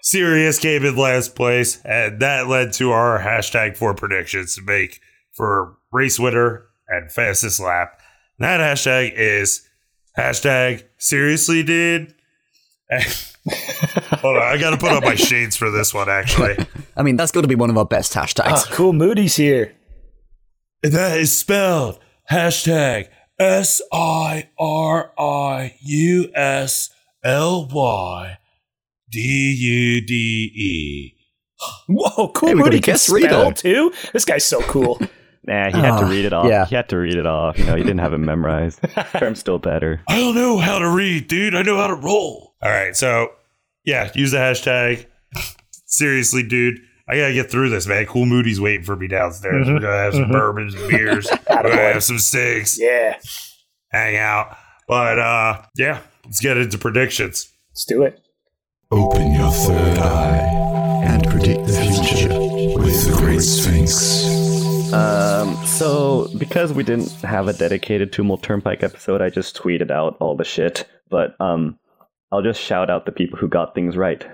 Sirius 0.04 0.58
came 0.58 0.84
in 0.84 0.96
last 0.96 1.36
place, 1.36 1.80
and 1.86 2.20
that 2.22 2.48
led 2.48 2.74
to 2.74 2.92
our 2.92 3.20
hashtag 3.20 3.78
four 3.78 3.94
predictions 3.94 4.56
to 4.56 4.62
make 4.64 5.00
for 5.34 5.76
race 5.92 6.20
winner 6.20 6.66
and 6.88 7.12
fastest 7.12 7.60
lap. 7.60 8.01
And 8.42 8.46
that 8.46 8.60
hashtag 8.60 9.14
is 9.14 9.70
hashtag 10.18 10.84
seriously 10.98 11.62
dude. 11.62 12.12
Hold 14.18 14.38
on, 14.38 14.42
I 14.42 14.58
gotta 14.60 14.78
put 14.78 14.92
on 14.92 15.04
my 15.04 15.14
shades 15.14 15.56
for 15.56 15.70
this 15.70 15.94
one 15.94 16.10
actually. 16.10 16.58
I 16.98 17.04
mean, 17.04 17.18
that's 17.18 17.32
got 17.32 17.42
to 17.42 17.48
be 17.48 17.54
one 17.54 17.70
of 17.70 17.78
our 17.78 17.86
best 17.86 18.14
hashtags. 18.14 18.48
Ah, 18.48 18.66
cool. 18.72 18.94
Moody's 18.94 19.36
here. 19.36 19.76
That 20.82 21.20
is 21.20 21.32
spelled 21.32 22.00
hashtag 22.32 23.10
S 23.38 23.80
I 23.94 24.50
R 24.58 25.14
I 25.20 25.76
U 25.82 26.32
S 26.34 26.90
L 27.24 27.68
Y 27.72 28.40
D 29.12 29.56
U 29.60 30.02
D 30.02 30.14
E. 30.56 31.16
Whoa, 31.88 32.30
cool. 32.30 32.50
Hey, 32.50 32.56
we 32.56 32.62
got 32.62 32.66
Moody 32.66 32.78
a 32.78 32.82
can 32.82 32.98
spell 32.98 33.52
too. 33.52 33.94
This 34.14 34.26
guy's 34.26 34.46
so 34.46 34.62
cool. 34.62 35.00
Nah, 35.52 35.70
he 35.70 35.78
had 35.80 35.98
to 36.00 36.06
Ah, 36.06 36.10
read 36.10 36.24
it 36.26 36.32
off. 36.34 36.48
yeah. 36.48 36.66
He 36.66 36.76
had 36.76 36.88
to 36.90 36.98
read 36.98 37.16
it 37.16 37.26
off. 37.26 37.60
You 37.60 37.66
know, 37.66 37.76
he 37.76 37.84
didn't 37.84 38.00
have 38.00 38.14
it 38.14 38.20
memorized. 38.20 38.80
I'm 39.16 39.36
still 39.36 39.60
better. 39.60 40.02
I 40.08 40.18
don't 40.20 40.34
know 40.36 40.58
how 40.58 40.80
to 40.80 40.90
read, 40.90 41.28
dude. 41.28 41.56
I 41.56 41.62
know 41.62 41.76
how 41.78 41.88
to 41.88 41.96
roll. 41.96 42.54
All 42.64 42.70
right, 42.72 42.96
so 42.96 43.32
yeah, 43.84 44.10
use 44.16 44.32
the 44.32 44.38
hashtag. 44.38 45.08
Seriously, 45.86 46.44
dude. 46.44 46.80
I 47.08 47.18
gotta 47.18 47.34
get 47.34 47.52
through 47.52 47.70
this, 47.70 47.86
man. 47.88 48.06
Cool 48.06 48.26
Moody's 48.26 48.62
waiting 48.62 48.84
for 48.86 48.96
me 48.96 49.08
downstairs. 49.08 49.68
We're 49.68 49.80
gonna 49.80 49.98
have 49.98 50.14
some 50.14 50.30
bourbons 50.32 50.74
and 50.76 50.88
beers. 50.90 51.28
We're 51.50 51.64
gonna 51.64 51.76
have 51.76 52.04
some 52.04 52.20
steaks. 52.20 52.80
yeah, 52.80 53.18
Hang 53.90 54.16
out. 54.18 54.56
But 54.88 55.20
uh 55.20 55.62
yeah, 55.76 56.00
let's 56.24 56.40
get 56.40 56.56
into 56.58 56.78
predictions. 56.78 57.52
let's 57.72 57.84
do 57.86 58.04
it. 58.04 58.22
Open 58.92 59.34
your 59.34 59.52
third 59.52 59.98
eye 59.98 61.04
and 61.04 61.28
predict 61.28 61.66
the 61.68 61.74
future 61.74 62.30
with 62.80 63.06
the 63.10 63.16
Great 63.18 63.42
Sphinx. 63.42 64.41
Um, 64.94 65.56
so 65.66 66.28
because 66.38 66.74
we 66.74 66.84
didn't 66.84 67.12
have 67.22 67.48
a 67.48 67.54
dedicated 67.54 68.12
Tumult 68.12 68.44
Turnpike 68.44 68.84
episode, 68.84 69.22
I 69.22 69.30
just 69.30 69.56
tweeted 69.56 69.90
out 69.90 70.18
all 70.20 70.36
the 70.36 70.44
shit. 70.44 70.88
But 71.10 71.40
um, 71.40 71.78
I'll 72.32 72.42
just 72.42 72.60
shout 72.62 72.90
out 72.90 73.06
the 73.06 73.12
people 73.12 73.40
who 73.40 73.48
got 73.48 73.74
things 73.74 73.96
right. 73.96 74.26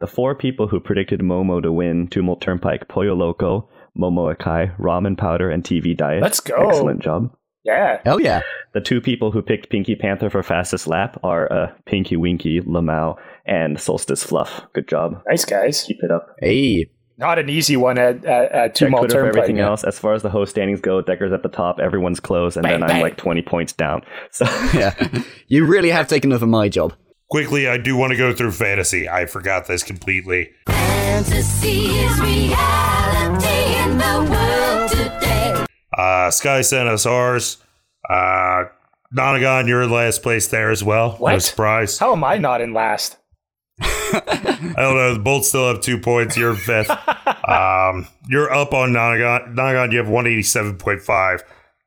The 0.00 0.06
four 0.06 0.34
people 0.34 0.68
who 0.68 0.80
predicted 0.80 1.20
Momo 1.20 1.62
to 1.62 1.72
win 1.72 2.08
Tumult 2.08 2.40
Turnpike: 2.40 2.88
Pollo 2.88 3.14
Loco, 3.14 3.68
Momo 3.98 4.34
Akai, 4.34 4.76
Ramen 4.78 5.16
Powder, 5.18 5.50
and 5.50 5.62
TV 5.62 5.96
Diet. 5.96 6.22
Let's 6.22 6.40
go. 6.40 6.68
Excellent 6.68 7.02
job. 7.02 7.30
Yeah. 7.64 8.00
Hell 8.04 8.20
yeah. 8.20 8.42
The 8.74 8.80
two 8.80 9.00
people 9.00 9.32
who 9.32 9.42
picked 9.42 9.70
Pinky 9.70 9.96
Panther 9.96 10.30
for 10.30 10.42
fastest 10.42 10.86
lap 10.86 11.18
are 11.24 11.52
uh, 11.52 11.72
Pinky 11.84 12.16
Winky, 12.16 12.60
Lamau, 12.60 13.16
and 13.44 13.80
Solstice 13.80 14.22
Fluff. 14.22 14.62
Good 14.72 14.86
job. 14.86 15.22
Nice 15.26 15.44
guys. 15.44 15.82
Keep 15.82 16.04
it 16.04 16.10
up. 16.12 16.36
Hey. 16.40 16.90
Not 17.18 17.38
an 17.38 17.48
easy 17.48 17.76
one 17.76 17.96
at 17.98 18.24
at, 18.24 18.52
at 18.52 18.74
Check 18.74 18.88
Tumult 18.88 19.02
Twitter 19.08 19.20
for 19.22 19.28
everything 19.28 19.58
else. 19.58 19.84
As 19.84 19.98
far 19.98 20.12
as 20.14 20.22
the 20.22 20.28
host 20.28 20.50
standings 20.50 20.80
go, 20.82 21.02
Dekker's 21.02 21.32
at 21.32 21.42
the 21.42 21.48
top, 21.48 21.78
everyone's 21.80 22.20
close, 22.20 22.56
and 22.56 22.62
Bang, 22.64 22.72
then 22.74 22.82
I'm 22.82 22.88
bang. 22.88 23.00
like 23.02 23.16
20 23.16 23.40
points 23.42 23.72
down. 23.72 24.02
So 24.32 24.44
Yeah. 24.74 24.94
you 25.48 25.64
really 25.64 25.90
have 25.90 26.08
taken 26.08 26.32
over 26.32 26.46
my 26.46 26.68
job. 26.68 26.92
Quickly, 27.30 27.66
I 27.68 27.78
do 27.78 27.96
want 27.96 28.10
to 28.12 28.16
go 28.16 28.32
through 28.34 28.52
fantasy. 28.52 29.08
I 29.08 29.24
forgot 29.26 29.66
this 29.66 29.82
completely. 29.82 30.50
Fantasy 30.68 31.86
is 31.86 32.20
reality 32.20 33.82
in 33.82 33.98
the 33.98 34.28
world 34.30 34.90
today. 34.90 35.64
Uh, 35.96 36.30
Sky 36.30 36.60
sent 36.60 36.88
us 36.88 37.06
ours. 37.06 37.56
Uh, 38.08 38.64
Nonagon, 39.16 39.66
you're 39.66 39.82
in 39.82 39.90
last 39.90 40.22
place 40.22 40.48
there 40.48 40.70
as 40.70 40.84
well. 40.84 41.12
No 41.12 41.16
What? 41.16 41.42
surprise. 41.42 41.98
How 41.98 42.12
am 42.12 42.22
I 42.22 42.36
not 42.38 42.60
in 42.60 42.74
last? 42.74 43.16
I 43.80 44.74
don't 44.76 44.96
know. 44.96 45.14
The 45.14 45.20
Bolts 45.20 45.48
still 45.48 45.68
have 45.68 45.80
two 45.80 45.98
points. 45.98 46.36
You're 46.36 46.54
fifth. 46.54 46.90
um, 47.48 48.06
you're 48.28 48.52
up 48.52 48.72
on 48.74 48.90
Nonagon. 48.92 49.54
Nonagon, 49.54 49.92
you 49.92 49.98
have 49.98 50.06
187.5. 50.06 51.40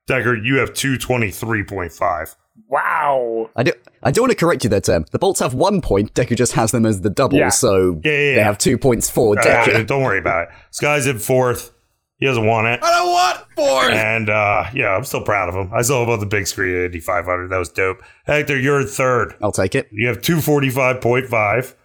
Dekker, 0.08 0.44
you 0.46 0.58
have 0.58 0.74
223.5. 0.74 2.36
Wow. 2.68 3.50
I 3.56 3.64
do. 3.64 3.72
I 4.04 4.12
do 4.12 4.22
want 4.22 4.32
to 4.32 4.38
correct 4.38 4.64
you 4.64 4.70
there, 4.70 4.82
Tim. 4.82 5.06
The 5.12 5.20
Bolts 5.20 5.40
have 5.40 5.54
one 5.54 5.82
point. 5.82 6.14
Deku 6.14 6.36
just 6.36 6.54
has 6.54 6.72
them 6.72 6.86
as 6.86 7.02
the 7.02 7.10
double, 7.10 7.38
Yeah. 7.38 7.50
so 7.50 8.00
Yeah, 8.04 8.12
yeah, 8.12 8.36
they 8.36 8.44
have 8.44 8.58
two 8.58 8.78
points 8.78 9.10
for 9.10 9.38
Uh, 9.40 9.84
don't 9.84 10.04
worry 10.04 10.20
about 10.20 10.44
it. 10.44 10.50
Sky's 10.72 11.08
in 11.08 11.18
fourth. 11.20 11.72
He 12.18 12.26
doesn't 12.26 12.46
want 12.46 12.68
it. 12.68 12.80
I 12.84 12.92
don't 12.92 13.10
want 13.12 13.40
fourth. 13.56 13.92
And 13.94 14.30
uh, 14.30 14.66
yeah, 14.74 14.90
I'm 14.90 15.04
still 15.06 15.24
proud 15.24 15.50
of 15.50 15.56
him. 15.56 15.72
I 15.74 15.82
saw 15.82 16.04
him 16.04 16.10
on 16.10 16.20
the 16.20 16.26
big 16.26 16.48
screen 16.48 16.76
at 16.76 16.86
Indy 16.86 17.00
500. 17.00 17.48
That 17.50 17.58
was 17.58 17.70
dope. 17.70 18.02
Hector, 18.26 18.60
you're 18.60 18.82
in 18.82 18.88
third. 18.88 19.36
I'll 19.42 19.52
take 19.54 19.74
it. 19.74 19.88
You 19.92 20.08
have 20.10 20.22
245.5. 20.22 21.76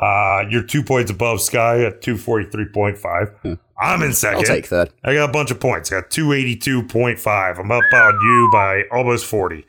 Uh, 0.00 0.44
you're 0.48 0.62
two 0.62 0.82
points 0.82 1.10
above 1.10 1.40
Sky 1.40 1.84
at 1.84 2.02
243.5. 2.02 3.58
I'm 3.80 4.02
in 4.02 4.12
second. 4.12 4.38
I'll 4.38 4.44
take 4.44 4.66
third. 4.66 4.90
I 5.04 5.14
got 5.14 5.28
a 5.28 5.32
bunch 5.32 5.50
of 5.50 5.60
points. 5.60 5.92
I 5.92 6.00
got 6.00 6.10
282.5. 6.10 7.58
I'm 7.58 7.70
up 7.70 7.82
on 7.92 8.14
you 8.22 8.48
by 8.52 8.82
almost 8.92 9.26
40. 9.26 9.64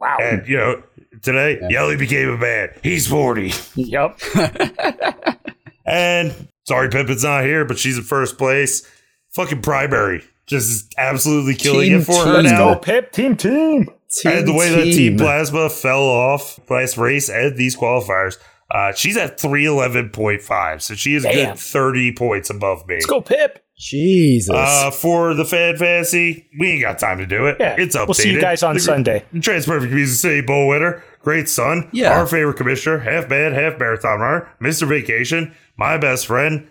Wow. 0.00 0.18
And, 0.20 0.46
you 0.48 0.56
know, 0.56 0.82
today, 1.22 1.60
Yelly 1.68 1.96
became 1.96 2.28
a 2.30 2.36
man. 2.36 2.70
He's 2.82 3.06
40. 3.06 3.52
Yep. 3.76 4.20
And 5.84 6.48
sorry, 6.64 6.88
Pippin's 6.90 7.24
not 7.24 7.44
here, 7.44 7.64
but 7.64 7.78
she's 7.78 7.98
in 7.98 8.04
first 8.04 8.38
place. 8.38 8.88
Fucking 9.30 9.62
primary. 9.62 10.24
Just 10.46 10.94
absolutely 10.98 11.54
killing 11.54 11.90
Team 11.90 12.00
it 12.00 12.04
for 12.04 12.12
her 12.24 12.24
team. 12.24 12.32
Let's 12.34 12.50
now. 12.50 12.74
go, 12.74 12.80
Pip. 12.80 13.12
Team, 13.12 13.36
team. 13.36 13.88
and 14.24 14.46
the 14.46 14.52
way 14.52 14.70
that 14.70 14.84
Team 14.84 14.92
team. 14.94 15.18
Plasma 15.18 15.70
fell 15.70 16.02
off 16.02 16.58
last 16.70 16.98
race 16.98 17.28
and 17.28 17.56
these 17.56 17.76
qualifiers, 17.76 18.36
uh, 18.72 18.92
she's 18.94 19.16
at 19.16 19.38
311.5. 19.38 20.82
So 20.82 20.94
she 20.94 21.14
is 21.14 21.24
a 21.24 21.32
Damn. 21.32 21.50
good 21.54 21.58
30 21.60 22.12
points 22.14 22.50
above 22.50 22.86
me. 22.88 22.94
Let's 22.94 23.06
go, 23.06 23.20
Pip. 23.20 23.64
Jesus. 23.76 24.54
Uh, 24.54 24.90
for 24.90 25.34
the 25.34 25.44
Fan 25.44 25.76
Fantasy, 25.76 26.48
we 26.58 26.70
ain't 26.72 26.82
got 26.82 26.98
time 26.98 27.18
to 27.18 27.26
do 27.26 27.46
it. 27.46 27.56
Yeah. 27.60 27.74
It's 27.78 27.96
updated. 27.96 28.06
We'll 28.06 28.14
see 28.14 28.32
you 28.32 28.40
guys 28.40 28.62
on 28.62 28.74
The- 28.74 28.80
Sunday. 28.80 29.24
the 29.32 29.40
Transperfect 29.40 29.90
Music 29.92 30.18
City 30.18 30.40
Bowl 30.40 30.68
winner, 30.68 31.02
great 31.20 31.48
son, 31.48 31.88
Yeah. 31.92 32.16
our 32.18 32.26
favorite 32.26 32.56
commissioner, 32.56 32.98
half 33.00 33.28
man, 33.28 33.52
half 33.52 33.78
marathon 33.78 34.20
runner, 34.20 34.48
Mr. 34.60 34.86
Vacation, 34.88 35.52
my 35.76 35.98
best 35.98 36.26
friend, 36.26 36.68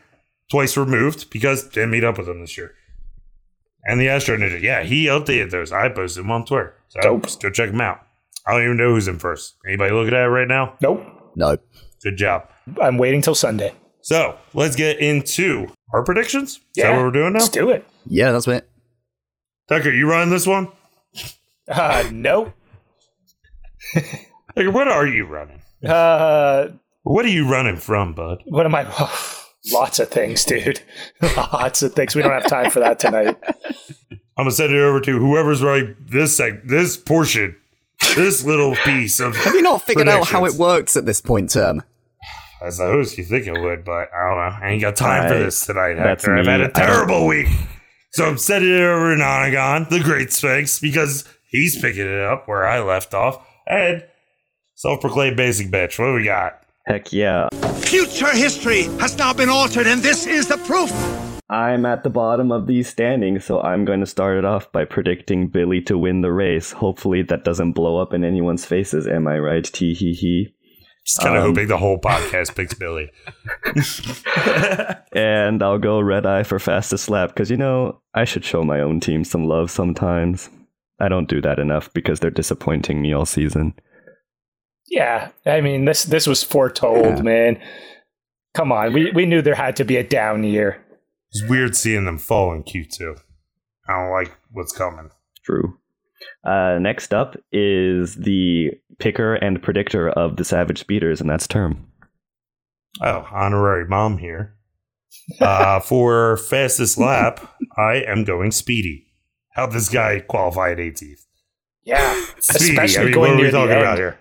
twice 0.49 0.77
removed 0.77 1.29
because 1.29 1.67
didn't 1.69 1.91
meet 1.91 2.03
up 2.03 2.17
with 2.17 2.29
him 2.29 2.39
this 2.41 2.57
year. 2.57 2.73
And 3.83 3.99
the 3.99 4.07
Astro 4.09 4.37
Ninja, 4.37 4.61
yeah, 4.61 4.83
he 4.83 5.05
updated 5.07 5.49
those. 5.51 5.71
I 5.71 5.89
posted 5.89 6.23
them 6.23 6.31
on 6.31 6.45
Twitter. 6.45 6.75
So 6.89 7.01
Dope. 7.01 7.39
go 7.41 7.49
check 7.49 7.71
them 7.71 7.81
out. 7.81 7.99
I 8.47 8.53
don't 8.53 8.63
even 8.63 8.77
know 8.77 8.91
who's 8.93 9.07
in 9.07 9.17
first. 9.19 9.55
Anybody 9.67 9.91
looking 9.93 10.13
at 10.13 10.23
it 10.25 10.29
right 10.29 10.47
now? 10.47 10.75
Nope. 10.81 11.03
no. 11.35 11.57
Good 12.03 12.17
job. 12.17 12.47
I'm 12.81 12.97
waiting 12.97 13.21
till 13.21 13.35
Sunday. 13.35 13.73
So 14.01 14.37
let's 14.53 14.75
get 14.75 14.99
into 14.99 15.67
our 15.93 16.03
predictions. 16.03 16.53
Is 16.53 16.59
that 16.77 16.81
Yeah. 16.83 16.95
what 16.97 17.05
we're 17.05 17.11
doing 17.11 17.33
now? 17.33 17.39
Let's 17.39 17.49
do 17.49 17.69
it. 17.69 17.85
Yeah, 18.05 18.31
that's 18.31 18.47
it. 18.47 18.67
Tucker, 19.69 19.91
you 19.91 20.09
running 20.09 20.31
this 20.31 20.47
one? 20.47 20.69
Uh, 21.69 22.03
nope. 22.11 22.51
Tucker, 24.55 24.71
what 24.71 24.87
are 24.87 25.05
you 25.07 25.25
running? 25.25 25.61
Uh, 25.85 26.69
What 27.03 27.25
are 27.25 27.29
you 27.29 27.47
running 27.49 27.77
from, 27.77 28.13
bud? 28.13 28.43
what 28.45 28.65
am 28.65 28.75
I? 28.75 28.83
Lots 29.71 29.99
of 29.99 30.09
things, 30.09 30.43
dude. 30.43 30.81
Lots 31.21 31.83
of 31.83 31.93
things. 31.93 32.15
We 32.15 32.23
don't 32.23 32.31
have 32.31 32.47
time 32.47 32.71
for 32.71 32.79
that 32.79 32.97
tonight. 32.99 33.37
I'm 34.37 34.45
gonna 34.45 34.51
send 34.51 34.73
it 34.73 34.79
over 34.79 34.99
to 35.01 35.19
whoever's 35.19 35.61
right 35.61 35.85
this 36.09 36.39
seg- 36.39 36.67
this 36.67 36.97
portion, 36.97 37.55
this 38.15 38.43
little 38.43 38.75
piece 38.77 39.19
of. 39.19 39.35
Have 39.37 39.53
you 39.53 39.61
not 39.61 39.83
figured 39.83 40.07
out 40.09 40.27
how 40.27 40.45
it 40.45 40.53
works 40.55 40.97
at 40.97 41.05
this 41.05 41.21
point, 41.21 41.51
Term? 41.51 41.83
I 42.64 42.70
suppose 42.70 43.18
you 43.18 43.24
think 43.24 43.47
it 43.47 43.59
would, 43.59 43.84
but 43.84 44.09
I 44.14 44.28
don't 44.28 44.38
know. 44.38 44.66
I 44.66 44.70
ain't 44.70 44.82
got 44.82 44.95
time 44.95 45.28
for 45.28 45.38
this 45.38 45.66
tonight, 45.66 45.97
Hector. 45.97 46.36
I've 46.36 46.45
had 46.45 46.62
a 46.62 46.70
terrible 46.70 47.26
week. 47.26 47.47
So 48.12 48.26
I'm 48.26 48.38
sending 48.38 48.72
it 48.72 48.82
over 48.82 49.16
to 49.16 49.22
Nonagon, 49.22 49.89
the 49.89 49.99
great 49.99 50.32
Sphinx, 50.32 50.80
because 50.80 51.28
he's 51.49 51.82
picking 51.82 52.05
it 52.05 52.22
up 52.22 52.47
where 52.47 52.68
I 52.68 52.82
left 52.82 53.14
off. 53.14 53.43
And 53.66 54.03
self-proclaimed 54.76 55.38
basic 55.38 55.72
bitch. 55.72 55.97
What 55.97 56.07
do 56.07 56.14
we 56.14 56.26
got? 56.26 56.62
Heck 56.86 57.12
yeah. 57.14 57.47
Future 57.80 58.32
history 58.32 58.84
has 58.99 59.18
now 59.18 59.34
been 59.34 59.49
altered, 59.49 59.88
and 59.88 60.01
this 60.01 60.28
is 60.28 60.47
the 60.47 60.57
proof. 60.57 60.91
I'm 61.49 61.86
at 61.86 62.03
the 62.03 62.09
bottom 62.09 62.51
of 62.51 62.68
these 62.68 62.88
standings, 62.88 63.43
so 63.43 63.59
I'm 63.62 63.86
going 63.86 63.99
to 63.99 64.05
start 64.05 64.38
it 64.38 64.45
off 64.45 64.72
by 64.72 64.86
predicting 64.86 65.47
Billy 65.47 65.82
to 65.82 65.97
win 65.97 66.22
the 66.22 66.32
race. 66.32 66.72
Hopefully, 66.72 67.24
that 67.24 67.43
doesn't 67.43 67.74
blow 67.74 67.97
up 67.97 68.14
in 68.14 68.24
anyone's 68.24 68.66
faces. 68.66 69.07
Am 69.07 69.28
I 69.28 69.39
right? 69.39 69.64
Tee 69.64 69.93
hee 69.93 70.14
hee. 70.14 70.53
Just 71.05 71.19
kind 71.21 71.35
of 71.35 71.43
Um, 71.43 71.49
hoping 71.49 71.67
the 71.67 71.77
whole 71.77 71.99
podcast 71.99 72.55
picks 72.55 72.73
Billy. 72.73 73.09
And 75.13 75.61
I'll 75.61 75.77
go 75.79 75.99
red 75.99 76.25
eye 76.25 76.43
for 76.43 76.57
fastest 76.59 77.09
lap 77.09 77.29
because 77.29 77.51
you 77.51 77.57
know 77.57 78.01
I 78.13 78.23
should 78.25 78.45
show 78.45 78.63
my 78.63 78.79
own 78.79 78.99
team 78.99 79.23
some 79.23 79.45
love 79.45 79.69
sometimes. 79.69 80.49
I 80.99 81.09
don't 81.09 81.27
do 81.27 81.41
that 81.41 81.59
enough 81.59 81.91
because 81.93 82.19
they're 82.19 82.29
disappointing 82.31 83.01
me 83.01 83.11
all 83.13 83.25
season. 83.25 83.73
Yeah, 84.89 85.29
I 85.45 85.61
mean 85.61 85.85
this 85.85 86.03
this 86.03 86.27
was 86.27 86.43
foretold, 86.43 87.23
man. 87.23 87.59
Come 88.53 88.71
on, 88.71 88.93
we 88.93 89.11
we 89.11 89.25
knew 89.25 89.41
there 89.41 89.55
had 89.55 89.75
to 89.77 89.85
be 89.85 89.97
a 89.97 90.03
down 90.03 90.43
year. 90.43 90.81
It's 91.31 91.47
weird 91.49 91.75
seeing 91.75 92.05
them 92.05 92.17
fall 92.17 92.53
in 92.53 92.63
Q2. 92.63 93.17
I 93.87 93.93
don't 93.93 94.11
like 94.11 94.37
what's 94.51 94.73
coming. 94.73 95.09
True. 95.43 95.77
Uh, 96.43 96.77
next 96.79 97.13
up 97.13 97.35
is 97.51 98.15
the 98.15 98.71
picker 99.01 99.35
and 99.35 99.61
predictor 99.61 100.09
of 100.09 100.37
the 100.37 100.45
Savage 100.45 100.79
Speeders, 100.79 101.19
and 101.21 101.29
that's 101.29 101.47
Term. 101.47 101.87
Oh, 103.01 103.27
honorary 103.31 103.85
mom 103.87 104.17
here. 104.17 104.55
Uh, 105.39 105.79
for 105.81 106.37
fastest 106.37 106.97
lap, 106.97 107.39
I 107.77 107.95
am 108.07 108.23
going 108.23 108.51
speedy. 108.51 109.07
How'd 109.53 109.71
this 109.73 109.89
guy 109.89 110.19
qualify 110.21 110.71
at 110.71 110.77
18th? 110.77 111.25
Yeah, 111.83 112.13
Speedy. 112.39 112.71
especially 112.73 113.01
I 113.01 113.05
mean, 113.05 113.13
going 113.13 113.31
what 113.31 113.41
are 113.41 113.45
we 113.45 113.51
talking 113.51 113.71
end. 113.71 113.81
about 113.81 113.97
here? 113.97 114.17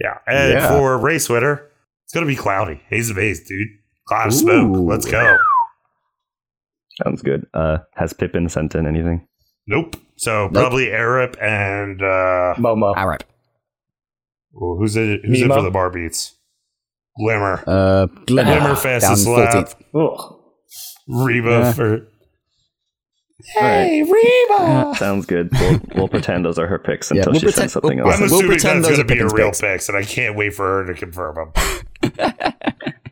Yeah. 0.00 0.18
And 0.26 0.52
Yeah. 0.54 0.68
for 0.68 0.96
race 0.98 1.28
winner, 1.28 1.68
it's 2.04 2.12
going 2.14 2.24
to 2.26 2.30
be 2.32 2.36
cloudy. 2.36 2.80
Haze 2.88 3.10
of 3.10 3.16
haze, 3.16 3.46
dude. 3.46 3.68
Cloud 4.06 4.28
of 4.28 4.34
smoke. 4.34 4.76
Let's 4.88 5.06
go. 5.10 5.36
Sounds 7.02 7.22
good. 7.22 7.46
Uh, 7.54 7.78
has 7.94 8.12
Pippin 8.12 8.48
sent 8.48 8.74
in 8.74 8.86
anything? 8.86 9.26
Nope. 9.66 9.96
So 10.16 10.48
probably 10.50 10.86
Arip 10.86 11.40
and 11.42 12.00
uh, 12.02 12.54
Momo. 12.58 12.94
Arab. 12.96 13.24
Well, 14.52 14.76
who's 14.78 14.96
it? 14.96 15.20
Who's 15.24 15.40
in 15.40 15.48
Nemo? 15.48 15.60
for 15.60 15.62
the 15.62 15.70
bar 15.70 15.90
beats? 15.90 16.34
Glimmer. 17.18 17.62
Uh, 17.66 18.06
Glimmer. 18.26 18.58
Glimmer 18.58 18.76
fastest 18.76 19.26
lap. 19.26 19.68
Reba 21.08 21.48
Yeah. 21.50 21.72
for 21.72 22.08
Hey, 23.54 24.02
Reba! 24.02 24.94
Sounds 24.98 25.26
good. 25.26 25.48
We'll, 25.52 25.80
we'll 25.96 26.08
pretend 26.08 26.44
those 26.44 26.60
are 26.60 26.68
her 26.68 26.78
picks 26.78 27.10
Yeah, 27.10 27.18
until 27.18 27.32
we'll 27.32 27.40
she 27.40 27.46
pretend- 27.46 27.70
sends 27.70 27.72
something 27.72 27.98
we'll- 27.98 28.06
else. 28.12 28.20
I'm 28.22 28.30
We'll 28.30 28.42
pretend 28.42 28.84
that's 28.84 28.88
those 28.96 28.98
going 28.98 29.08
to 29.08 29.12
are 29.12 29.16
be 29.16 29.20
a 29.20 29.24
Pippin's 29.24 29.32
real 29.34 29.46
picks. 29.48 29.60
picks, 29.60 29.88
and 29.88 29.98
I 29.98 30.04
can't 30.04 30.36
wait 30.36 30.54
for 30.54 30.84
her 30.84 30.92
to 30.92 30.98
confirm 30.98 31.52
them. 32.02 32.52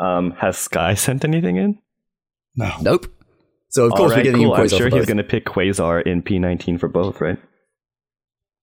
Um, 0.01 0.30
has 0.38 0.57
Sky 0.57 0.95
sent 0.95 1.26
anything 1.26 1.57
in? 1.57 1.78
No. 2.57 2.72
Nope. 2.80 3.07
So 3.68 3.84
of 3.84 3.91
course 3.91 4.01
All 4.01 4.09
right, 4.09 4.16
we're 4.18 4.22
getting 4.32 4.47
cool. 4.47 4.55
I'm 4.55 4.66
sure 4.68 4.88
he's 4.88 5.05
going 5.05 5.18
to 5.18 5.22
pick 5.22 5.45
Quasar 5.45 6.07
in 6.07 6.22
P19 6.22 6.80
for 6.80 6.88
both, 6.88 7.20
right? 7.20 7.36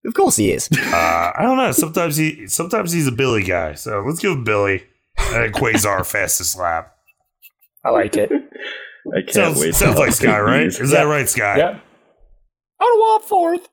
Of 0.07 0.13
course 0.13 0.37
he 0.37 0.51
is. 0.51 0.69
Uh, 0.87 1.31
I 1.37 1.41
don't 1.43 1.57
know. 1.57 1.71
Sometimes 1.73 2.15
he, 2.15 2.47
sometimes 2.47 2.91
he's 2.91 3.07
a 3.07 3.11
Billy 3.11 3.43
guy. 3.43 3.73
So 3.73 4.01
let's 4.07 4.19
give 4.19 4.31
him 4.31 4.43
Billy 4.43 4.83
and 5.17 5.53
Quasar 5.53 6.05
fastest 6.11 6.57
lap. 6.57 6.95
I 7.83 7.89
like 7.91 8.15
it. 8.15 8.31
I 8.31 9.21
can't 9.21 9.31
Sounds, 9.33 9.59
wait. 9.61 9.75
sounds 9.75 9.97
like 9.99 10.13
Sky, 10.13 10.39
right? 10.39 10.63
these. 10.63 10.79
Is 10.79 10.91
that 10.91 11.03
right, 11.03 11.27
Sky? 11.29 11.57
Yep. 11.57 11.81
I 12.79 12.83
don't 12.83 12.99
want 12.99 13.23
fourth. 13.25 13.69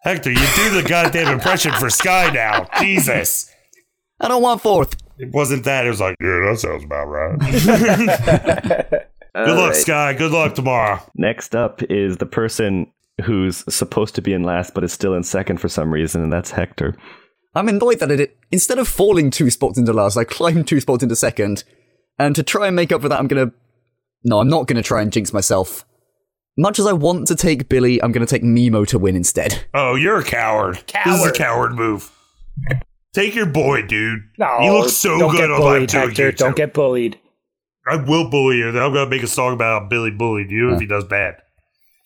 Hector, 0.00 0.30
you 0.30 0.36
do 0.56 0.82
the 0.82 0.86
goddamn 0.88 1.28
impression 1.32 1.72
for 1.72 1.90
Sky 1.90 2.30
now. 2.30 2.66
Jesus. 2.80 3.50
I 4.20 4.28
don't 4.28 4.42
want 4.42 4.60
fourth. 4.62 4.96
It 5.18 5.32
wasn't 5.32 5.64
that. 5.64 5.86
It 5.86 5.90
was 5.90 6.00
like, 6.00 6.16
yeah, 6.20 6.40
that 6.50 6.58
sounds 6.58 6.84
about 6.84 7.06
right. 7.06 8.98
All 9.34 9.44
Good 9.46 9.56
luck, 9.56 9.70
right. 9.70 9.76
Sky. 9.76 10.12
Good 10.14 10.32
luck 10.32 10.54
tomorrow. 10.54 11.00
Next 11.14 11.54
up 11.54 11.82
is 11.84 12.16
the 12.18 12.26
person 12.26 12.86
who's 13.22 13.64
supposed 13.72 14.14
to 14.16 14.22
be 14.22 14.32
in 14.32 14.42
last 14.42 14.74
but 14.74 14.84
is 14.84 14.92
still 14.92 15.14
in 15.14 15.22
second 15.22 15.60
for 15.60 15.68
some 15.68 15.92
reason, 15.92 16.22
and 16.22 16.32
that's 16.32 16.50
Hector. 16.50 16.96
I'm 17.54 17.68
annoyed 17.68 18.00
that 18.00 18.10
it 18.10 18.36
instead 18.50 18.78
of 18.78 18.88
falling 18.88 19.30
two 19.30 19.50
spots 19.50 19.78
into 19.78 19.92
last, 19.92 20.16
I 20.16 20.24
climbed 20.24 20.66
two 20.66 20.80
spots 20.80 21.02
into 21.02 21.16
second. 21.16 21.64
And 22.18 22.34
to 22.36 22.42
try 22.42 22.66
and 22.68 22.76
make 22.76 22.92
up 22.92 23.02
for 23.02 23.08
that, 23.08 23.18
I'm 23.18 23.28
gonna 23.28 23.52
No, 24.24 24.40
I'm 24.40 24.48
not 24.48 24.66
gonna 24.66 24.82
try 24.82 25.02
and 25.02 25.12
jinx 25.12 25.32
myself. 25.32 25.84
Much 26.56 26.78
as 26.78 26.86
I 26.86 26.92
want 26.92 27.26
to 27.28 27.34
take 27.34 27.68
Billy, 27.68 28.02
I'm 28.02 28.12
gonna 28.12 28.26
take 28.26 28.42
Nemo 28.42 28.84
to 28.86 28.98
win 28.98 29.16
instead. 29.16 29.64
Oh, 29.74 29.94
you're 29.96 30.20
a 30.20 30.24
coward. 30.24 30.82
This 31.04 31.20
is 31.20 31.26
a 31.26 31.32
coward 31.32 31.74
move. 31.74 32.10
Take 33.12 33.34
your 33.34 33.46
boy, 33.46 33.82
dude. 33.82 34.20
No, 34.38 34.58
he 34.60 34.70
looks 34.70 34.92
so 34.92 35.18
don't 35.18 35.30
good 35.32 35.38
get 35.38 35.50
on 35.50 35.60
bullied, 35.60 35.80
live 35.80 35.88
two 35.90 35.98
Hector. 35.98 36.32
Don't 36.32 36.56
get 36.56 36.74
bullied. 36.74 37.18
I 37.86 37.96
will 37.96 38.30
bully 38.30 38.58
you. 38.58 38.68
I'm 38.68 38.92
gonna 38.92 39.06
make 39.08 39.22
a 39.22 39.28
song 39.28 39.52
about 39.54 39.82
how 39.82 39.88
Billy 39.88 40.10
bullied 40.10 40.50
you 40.50 40.72
if 40.72 40.80
he 40.80 40.86
does 40.86 41.04
bad. 41.04 41.36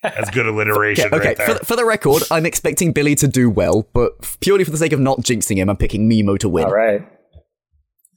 That's 0.02 0.30
good 0.30 0.46
alliteration 0.52 1.06
Okay, 1.06 1.16
okay. 1.16 1.28
right 1.28 1.36
there. 1.36 1.46
For, 1.46 1.54
the, 1.54 1.64
for 1.64 1.76
the 1.76 1.84
record, 1.84 2.22
I'm 2.30 2.46
expecting 2.46 2.92
Billy 2.92 3.14
to 3.16 3.26
do 3.28 3.50
well, 3.50 3.88
but 3.92 4.36
purely 4.40 4.64
for 4.64 4.70
the 4.70 4.76
sake 4.78 4.92
of 4.92 5.00
not 5.00 5.18
jinxing 5.20 5.56
him, 5.56 5.68
I'm 5.68 5.76
picking 5.76 6.08
Mimo 6.08 6.38
to 6.38 6.48
win. 6.48 6.64
All 6.64 6.72
right. 6.74 7.06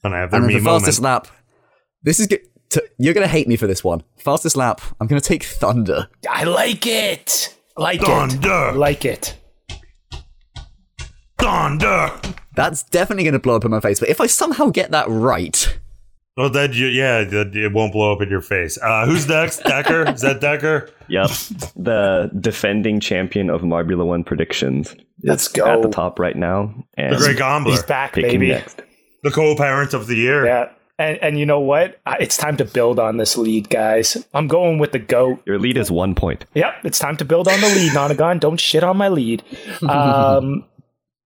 And 0.04 0.14
I 0.14 0.20
have 0.20 0.30
their 0.30 0.40
And 0.40 0.48
then 0.48 0.56
me 0.56 0.60
moment. 0.60 0.82
fastest 0.84 1.00
lap, 1.00 1.28
this 2.02 2.18
is 2.20 2.26
good. 2.26 2.40
To, 2.70 2.82
you're 2.98 3.14
gonna 3.14 3.26
hate 3.28 3.46
me 3.48 3.56
for 3.56 3.66
this 3.66 3.84
one. 3.84 4.02
Fastest 4.16 4.56
lap, 4.56 4.80
I'm 5.00 5.06
gonna 5.06 5.20
take 5.20 5.44
Thunder. 5.44 6.08
I 6.28 6.44
like 6.44 6.86
it. 6.86 7.54
Like 7.76 8.00
Thunder. 8.00 8.70
it. 8.70 8.76
Like 8.76 9.04
it. 9.04 9.36
Thunder. 11.38 12.10
That's 12.54 12.82
definitely 12.84 13.24
gonna 13.24 13.38
blow 13.38 13.56
up 13.56 13.64
in 13.64 13.70
my 13.70 13.80
face. 13.80 13.98
But 14.00 14.08
if 14.08 14.20
I 14.20 14.26
somehow 14.26 14.68
get 14.70 14.90
that 14.92 15.06
right, 15.08 15.78
Well, 16.36 16.48
that 16.50 16.74
you, 16.74 16.86
yeah, 16.86 17.24
that- 17.24 17.54
it 17.54 17.72
won't 17.72 17.92
blow 17.92 18.12
up 18.12 18.22
in 18.22 18.30
your 18.30 18.40
face. 18.40 18.78
Uh, 18.82 19.04
who's 19.06 19.28
next? 19.28 19.60
Dekker? 19.64 20.14
Is 20.14 20.22
that 20.22 20.40
Dekker? 20.40 20.90
Yep. 21.08 21.28
the 21.76 22.30
defending 22.40 23.00
champion 23.00 23.50
of 23.50 23.60
Marbula 23.62 24.06
One 24.06 24.24
predictions. 24.24 24.94
Let's 25.22 25.46
is 25.46 25.52
go. 25.52 25.66
At 25.66 25.82
the 25.82 25.90
top 25.90 26.18
right 26.18 26.36
now. 26.36 26.74
And 26.96 27.12
The 27.14 27.18
Greg 27.18 27.36
Gombler. 27.36 27.70
He's 27.70 27.82
back, 27.82 28.14
baby. 28.14 28.48
next. 28.48 28.80
The 29.22 29.30
co-parent 29.30 29.92
of 29.94 30.06
the 30.06 30.16
year. 30.16 30.46
Yeah. 30.46 30.70
And, 30.98 31.18
and 31.18 31.38
you 31.38 31.46
know 31.46 31.60
what? 31.60 32.00
It's 32.20 32.36
time 32.36 32.56
to 32.58 32.64
build 32.64 32.98
on 32.98 33.16
this 33.16 33.36
lead, 33.36 33.68
guys. 33.70 34.24
I'm 34.34 34.46
going 34.46 34.78
with 34.78 34.92
the 34.92 34.98
GOAT. 34.98 35.42
Your 35.46 35.58
lead 35.58 35.76
is 35.76 35.90
one 35.90 36.14
point. 36.14 36.44
Yep, 36.54 36.74
it's 36.84 36.98
time 36.98 37.16
to 37.16 37.24
build 37.24 37.48
on 37.48 37.60
the 37.60 37.66
lead, 37.66 37.92
Nonagon. 37.92 38.40
Don't 38.40 38.60
shit 38.60 38.84
on 38.84 38.96
my 38.96 39.08
lead. 39.08 39.42
Um, 39.88 40.64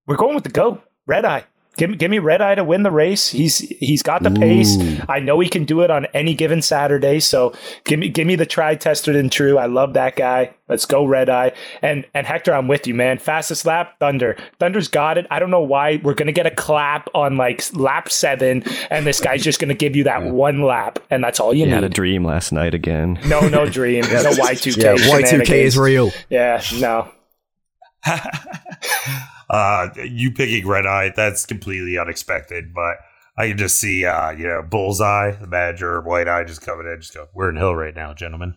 we're 0.06 0.16
going 0.16 0.34
with 0.34 0.44
the 0.44 0.50
GOAT, 0.50 0.82
Red 1.06 1.24
Eye. 1.24 1.44
Give 1.76 1.90
me, 1.90 1.96
give 1.96 2.10
me 2.10 2.18
Red 2.18 2.40
Eye 2.40 2.54
to 2.54 2.64
win 2.64 2.82
the 2.82 2.90
race. 2.90 3.28
He's 3.28 3.58
he's 3.58 4.02
got 4.02 4.22
the 4.22 4.30
pace. 4.30 4.76
I 5.08 5.20
know 5.20 5.40
he 5.40 5.48
can 5.48 5.64
do 5.64 5.82
it 5.82 5.90
on 5.90 6.06
any 6.14 6.34
given 6.34 6.62
Saturday. 6.62 7.20
So 7.20 7.52
give 7.84 7.98
me 7.98 8.08
give 8.08 8.26
me 8.26 8.34
the 8.34 8.46
tried, 8.46 8.80
tested, 8.80 9.14
and 9.14 9.30
true. 9.30 9.58
I 9.58 9.66
love 9.66 9.92
that 9.94 10.16
guy. 10.16 10.54
Let's 10.68 10.86
go 10.86 11.04
Red 11.04 11.28
Eye. 11.28 11.52
And 11.82 12.06
and 12.14 12.26
Hector, 12.26 12.54
I'm 12.54 12.66
with 12.66 12.86
you, 12.86 12.94
man. 12.94 13.18
Fastest 13.18 13.66
lap, 13.66 13.98
Thunder. 14.00 14.36
Thunder's 14.58 14.88
got 14.88 15.18
it. 15.18 15.26
I 15.30 15.38
don't 15.38 15.50
know 15.50 15.60
why 15.60 16.00
we're 16.02 16.14
gonna 16.14 16.32
get 16.32 16.46
a 16.46 16.50
clap 16.50 17.08
on 17.14 17.36
like 17.36 17.62
lap 17.74 18.10
seven, 18.10 18.64
and 18.90 19.06
this 19.06 19.20
guy's 19.20 19.42
just 19.42 19.60
gonna 19.60 19.74
give 19.74 19.94
you 19.94 20.04
that 20.04 20.22
one 20.24 20.62
lap, 20.62 20.98
and 21.10 21.22
that's 21.22 21.40
all 21.40 21.52
you 21.52 21.66
You 21.66 21.72
had 21.74 21.84
a 21.84 21.88
dream 21.88 22.24
last 22.24 22.52
night 22.52 22.74
again. 22.74 23.18
No, 23.26 23.48
no 23.48 23.68
dream. 23.68 24.04
No 24.16 24.32
Y2K. 24.32 24.82
yeah, 24.82 24.94
Y2K 24.94 25.50
is 25.50 25.76
real. 25.76 26.10
Yeah, 26.30 26.62
no. 26.80 27.10
Uh, 29.48 29.88
you 30.04 30.32
picking 30.32 30.66
Red 30.66 30.86
Eye, 30.86 31.12
that's 31.14 31.46
completely 31.46 31.98
unexpected, 31.98 32.74
but 32.74 32.96
I 33.38 33.48
can 33.48 33.58
just 33.58 33.76
see, 33.78 34.04
uh, 34.04 34.30
you 34.30 34.46
know, 34.46 34.62
Bullseye, 34.62 35.32
the 35.32 35.46
manager, 35.46 36.00
White 36.00 36.28
Eye 36.28 36.44
just 36.44 36.62
coming 36.62 36.86
in, 36.86 37.00
just 37.00 37.14
go, 37.14 37.28
we're 37.34 37.50
in 37.50 37.56
hell 37.56 37.74
right 37.74 37.94
now, 37.94 38.14
gentlemen. 38.14 38.56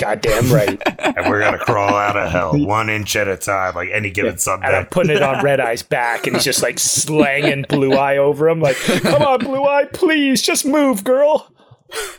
Goddamn 0.00 0.52
right. 0.52 0.80
And 1.10 1.28
we're 1.28 1.40
going 1.40 1.58
to 1.58 1.64
crawl 1.64 1.94
out 1.94 2.16
of 2.16 2.30
hell 2.30 2.52
one 2.66 2.88
inch 2.88 3.16
at 3.16 3.26
a 3.26 3.36
time, 3.36 3.74
like 3.74 3.88
any 3.92 4.10
given 4.10 4.38
Sunday. 4.38 4.68
And 4.68 4.76
I'm 4.76 4.86
putting 4.86 5.16
it 5.16 5.22
on 5.22 5.42
Red 5.42 5.58
Eye's 5.60 5.82
back, 5.82 6.26
and 6.26 6.36
he's 6.36 6.44
just 6.44 6.62
like 6.62 6.78
slanging 6.78 7.64
Blue 7.68 7.94
Eye 7.94 8.16
over 8.16 8.48
him. 8.48 8.60
Like, 8.60 8.76
come 8.76 9.22
on, 9.22 9.40
Blue 9.40 9.64
Eye, 9.64 9.86
please, 9.92 10.40
just 10.40 10.64
move, 10.64 11.02
girl. 11.02 11.52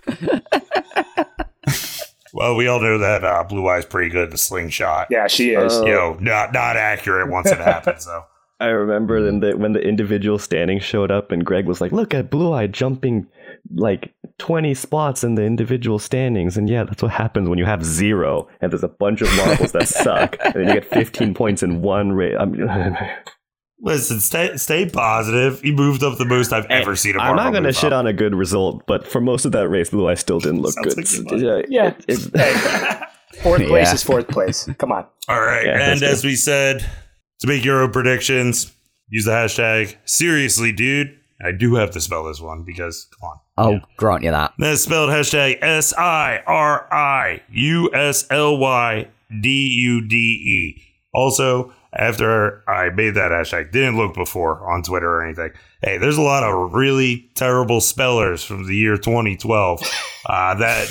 Well, 2.34 2.56
we 2.56 2.68
all 2.68 2.80
know 2.80 2.98
that 2.98 3.24
uh, 3.24 3.44
Blue 3.44 3.68
Eye's 3.68 3.86
pretty 3.86 4.10
good 4.10 4.26
at 4.26 4.32
the 4.32 4.38
slingshot. 4.38 5.08
Yeah, 5.10 5.28
she 5.28 5.52
is. 5.52 5.74
Oh. 5.74 5.86
You 5.86 5.92
know, 5.92 6.18
not 6.20 6.54
not 6.54 6.78
accurate 6.78 7.30
once 7.30 7.52
it 7.52 7.58
happens, 7.58 8.06
though. 8.06 8.24
I 8.62 8.68
remember 8.68 9.24
then 9.24 9.40
the, 9.40 9.58
when 9.58 9.74
the 9.74 9.80
individual 9.80 10.38
standings 10.38 10.84
showed 10.84 11.10
up 11.10 11.32
and 11.32 11.44
Greg 11.44 11.66
was 11.66 11.82
like, 11.82 11.92
look 11.92 12.14
at 12.14 12.30
Blue 12.30 12.54
Eye 12.54 12.68
jumping 12.68 13.26
like 13.74 14.14
20 14.38 14.76
spots 14.76 15.24
in 15.24 15.34
the 15.34 15.42
individual 15.42 15.98
standings. 15.98 16.58
And 16.58 16.70
yeah, 16.70 16.84
that's 16.84 17.02
what 17.02 17.12
happens 17.12 17.50
when 17.50 17.58
you 17.58 17.66
have 17.66 17.84
zero 17.84 18.48
and 18.62 18.72
there's 18.72 18.84
a 18.84 18.88
bunch 18.88 19.22
of 19.22 19.36
marbles 19.36 19.72
that 19.72 19.88
suck. 19.88 20.38
And 20.46 20.54
then 20.54 20.68
you 20.68 20.74
get 20.76 20.86
15 20.86 21.34
points 21.34 21.64
in 21.64 21.82
one 21.82 22.12
race. 22.12 22.36
I 22.40 22.46
mean, 22.46 22.68
Listen, 23.84 24.20
stay 24.20 24.56
stay 24.58 24.88
positive. 24.88 25.60
He 25.62 25.72
moved 25.72 26.04
up 26.04 26.18
the 26.20 26.26
most 26.26 26.54
I've 26.54 26.66
ever 26.68 26.96
seen 26.96 27.16
a 27.16 27.20
I'm 27.20 27.36
not 27.36 27.52
going 27.52 27.64
to 27.64 27.74
shit 27.74 27.92
up. 27.92 28.00
on 28.00 28.08
a 28.08 28.14
good 28.14 28.36
result, 28.36 28.84
but 28.86 29.08
for 29.08 29.20
most 29.20 29.44
of 29.46 29.52
that 29.54 29.70
race, 29.70 29.90
Blue 29.90 30.08
I 30.08 30.14
still 30.14 30.40
didn't 30.40 30.62
look 30.62 30.74
Sounds 30.74 31.20
good. 31.24 31.32
like 31.32 31.42
Yeah, 31.42 31.62
Yeah. 31.68 31.94
it- 32.08 32.30
Hey, 32.36 33.02
fourth 33.42 33.66
place 33.66 33.88
Yeah. 33.88 33.94
is 33.94 34.04
fourth 34.04 34.28
place. 34.28 34.70
Come 34.78 34.92
on. 34.92 35.06
All 35.28 35.42
right. 35.42 35.66
Yeah, 35.66 35.92
and 35.92 36.04
as 36.04 36.24
we 36.24 36.36
said, 36.36 36.86
to 37.40 37.48
make 37.48 37.66
your 37.66 37.82
own 37.82 37.92
predictions, 37.92 38.72
use 39.10 39.26
the 39.26 39.32
hashtag 39.32 39.96
seriously, 40.06 40.72
dude. 40.72 41.18
I 41.44 41.52
do 41.52 41.74
have 41.74 41.90
to 41.92 42.02
spell 42.02 42.24
this 42.26 42.40
one 42.40 42.64
because, 42.64 43.08
come 43.20 43.30
on. 43.32 43.38
Oh, 43.58 43.74
I'll 43.74 43.82
grant 43.98 44.24
you 44.24 44.30
that. 44.30 44.54
That's 44.60 44.82
spelled 44.84 45.10
hashtag 45.10 45.58
S 45.64 45.92
I 45.98 46.42
R 46.46 46.88
I 46.94 47.42
U 47.52 47.90
S 47.96 48.28
L 48.30 48.58
Y 48.60 49.08
D 49.42 49.50
U 49.68 50.08
D 50.08 50.16
E. 50.16 50.82
Also, 51.16 51.74
after 51.94 52.64
I 52.70 52.90
made 52.90 53.16
that 53.16 53.32
hashtag, 53.32 53.72
didn't 53.72 53.98
look 53.98 54.14
before 54.14 54.72
on 54.72 54.84
Twitter 54.84 55.10
or 55.10 55.26
anything. 55.26 55.52
Hey, 55.82 55.98
there's 55.98 56.18
a 56.18 56.22
lot 56.22 56.44
of 56.44 56.74
really 56.74 57.30
terrible 57.36 57.82
spellers 57.82 58.44
from 58.44 58.66
the 58.66 58.76
year 58.76 58.98
2012 58.98 59.82
uh, 60.26 60.56
that 60.56 60.88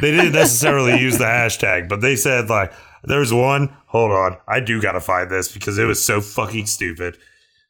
they 0.00 0.10
didn't 0.12 0.32
necessarily 0.32 0.98
use 0.98 1.18
the 1.18 1.24
hashtag, 1.24 1.88
but 1.88 2.00
they 2.00 2.16
said, 2.16 2.48
like, 2.48 2.72
there's 3.04 3.32
one. 3.32 3.76
Hold 3.86 4.12
on. 4.12 4.36
I 4.46 4.60
do 4.60 4.80
got 4.80 4.92
to 4.92 5.00
find 5.00 5.30
this 5.30 5.52
because 5.52 5.78
it 5.78 5.84
was 5.84 6.04
so 6.04 6.20
fucking 6.20 6.66
stupid. 6.66 7.16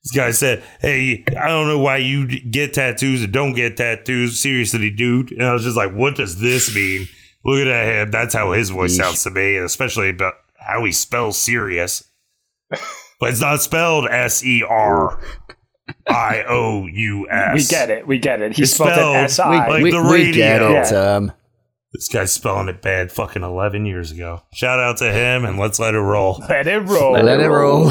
This 0.02 0.12
guy 0.12 0.30
said, 0.30 0.62
"Hey, 0.80 1.24
I 1.28 1.48
don't 1.48 1.66
know 1.66 1.80
why 1.80 1.96
you 1.96 2.28
get 2.28 2.74
tattoos 2.74 3.24
and 3.24 3.32
don't 3.32 3.54
get 3.54 3.76
tattoos. 3.76 4.38
Seriously, 4.38 4.88
dude." 4.90 5.32
And 5.32 5.42
I 5.42 5.52
was 5.52 5.64
just 5.64 5.76
like, 5.76 5.92
"What 5.92 6.14
does 6.14 6.38
this 6.40 6.72
mean?" 6.72 7.08
Look 7.44 7.66
at 7.66 7.86
him. 7.86 8.10
That's 8.12 8.34
how 8.34 8.52
his 8.52 8.70
voice 8.70 8.96
sounds 8.96 9.24
to 9.24 9.30
me, 9.30 9.56
and 9.56 9.64
especially 9.64 10.10
about 10.10 10.34
how 10.58 10.84
he 10.84 10.92
spells 10.92 11.38
serious. 11.38 12.04
But 12.70 13.30
it's 13.30 13.40
not 13.40 13.62
spelled 13.62 14.08
S 14.10 14.44
E 14.44 14.62
R 14.62 15.18
I 16.08 16.44
O 16.48 16.86
U 16.86 17.26
S. 17.30 17.54
We 17.54 17.64
get 17.76 17.90
it. 17.90 18.06
We 18.06 18.18
get 18.18 18.42
it. 18.42 18.56
He 18.56 18.62
It's 18.62 18.72
spelled 18.72 18.92
spelled 18.92 19.16
it 19.16 19.18
S 19.20 19.38
I. 19.38 19.66
like 19.68 19.82
we, 19.82 19.90
the 19.90 20.02
we 20.02 20.32
get 20.32 20.60
radio. 20.60 20.80
it. 20.80 20.92
Um, 20.92 21.32
This 21.92 22.08
guy's 22.08 22.32
spelling 22.32 22.68
it 22.68 22.82
bad 22.82 23.10
fucking 23.12 23.42
11 23.42 23.86
years 23.86 24.12
ago. 24.12 24.42
Shout 24.52 24.78
out 24.78 24.98
to 24.98 25.10
him 25.12 25.44
and 25.44 25.58
let's 25.58 25.78
let 25.78 25.94
it 25.94 26.00
roll. 26.00 26.42
Let 26.48 26.66
it 26.66 26.80
roll. 26.80 27.12
let 27.12 27.40
it 27.40 27.48
roll. 27.48 27.90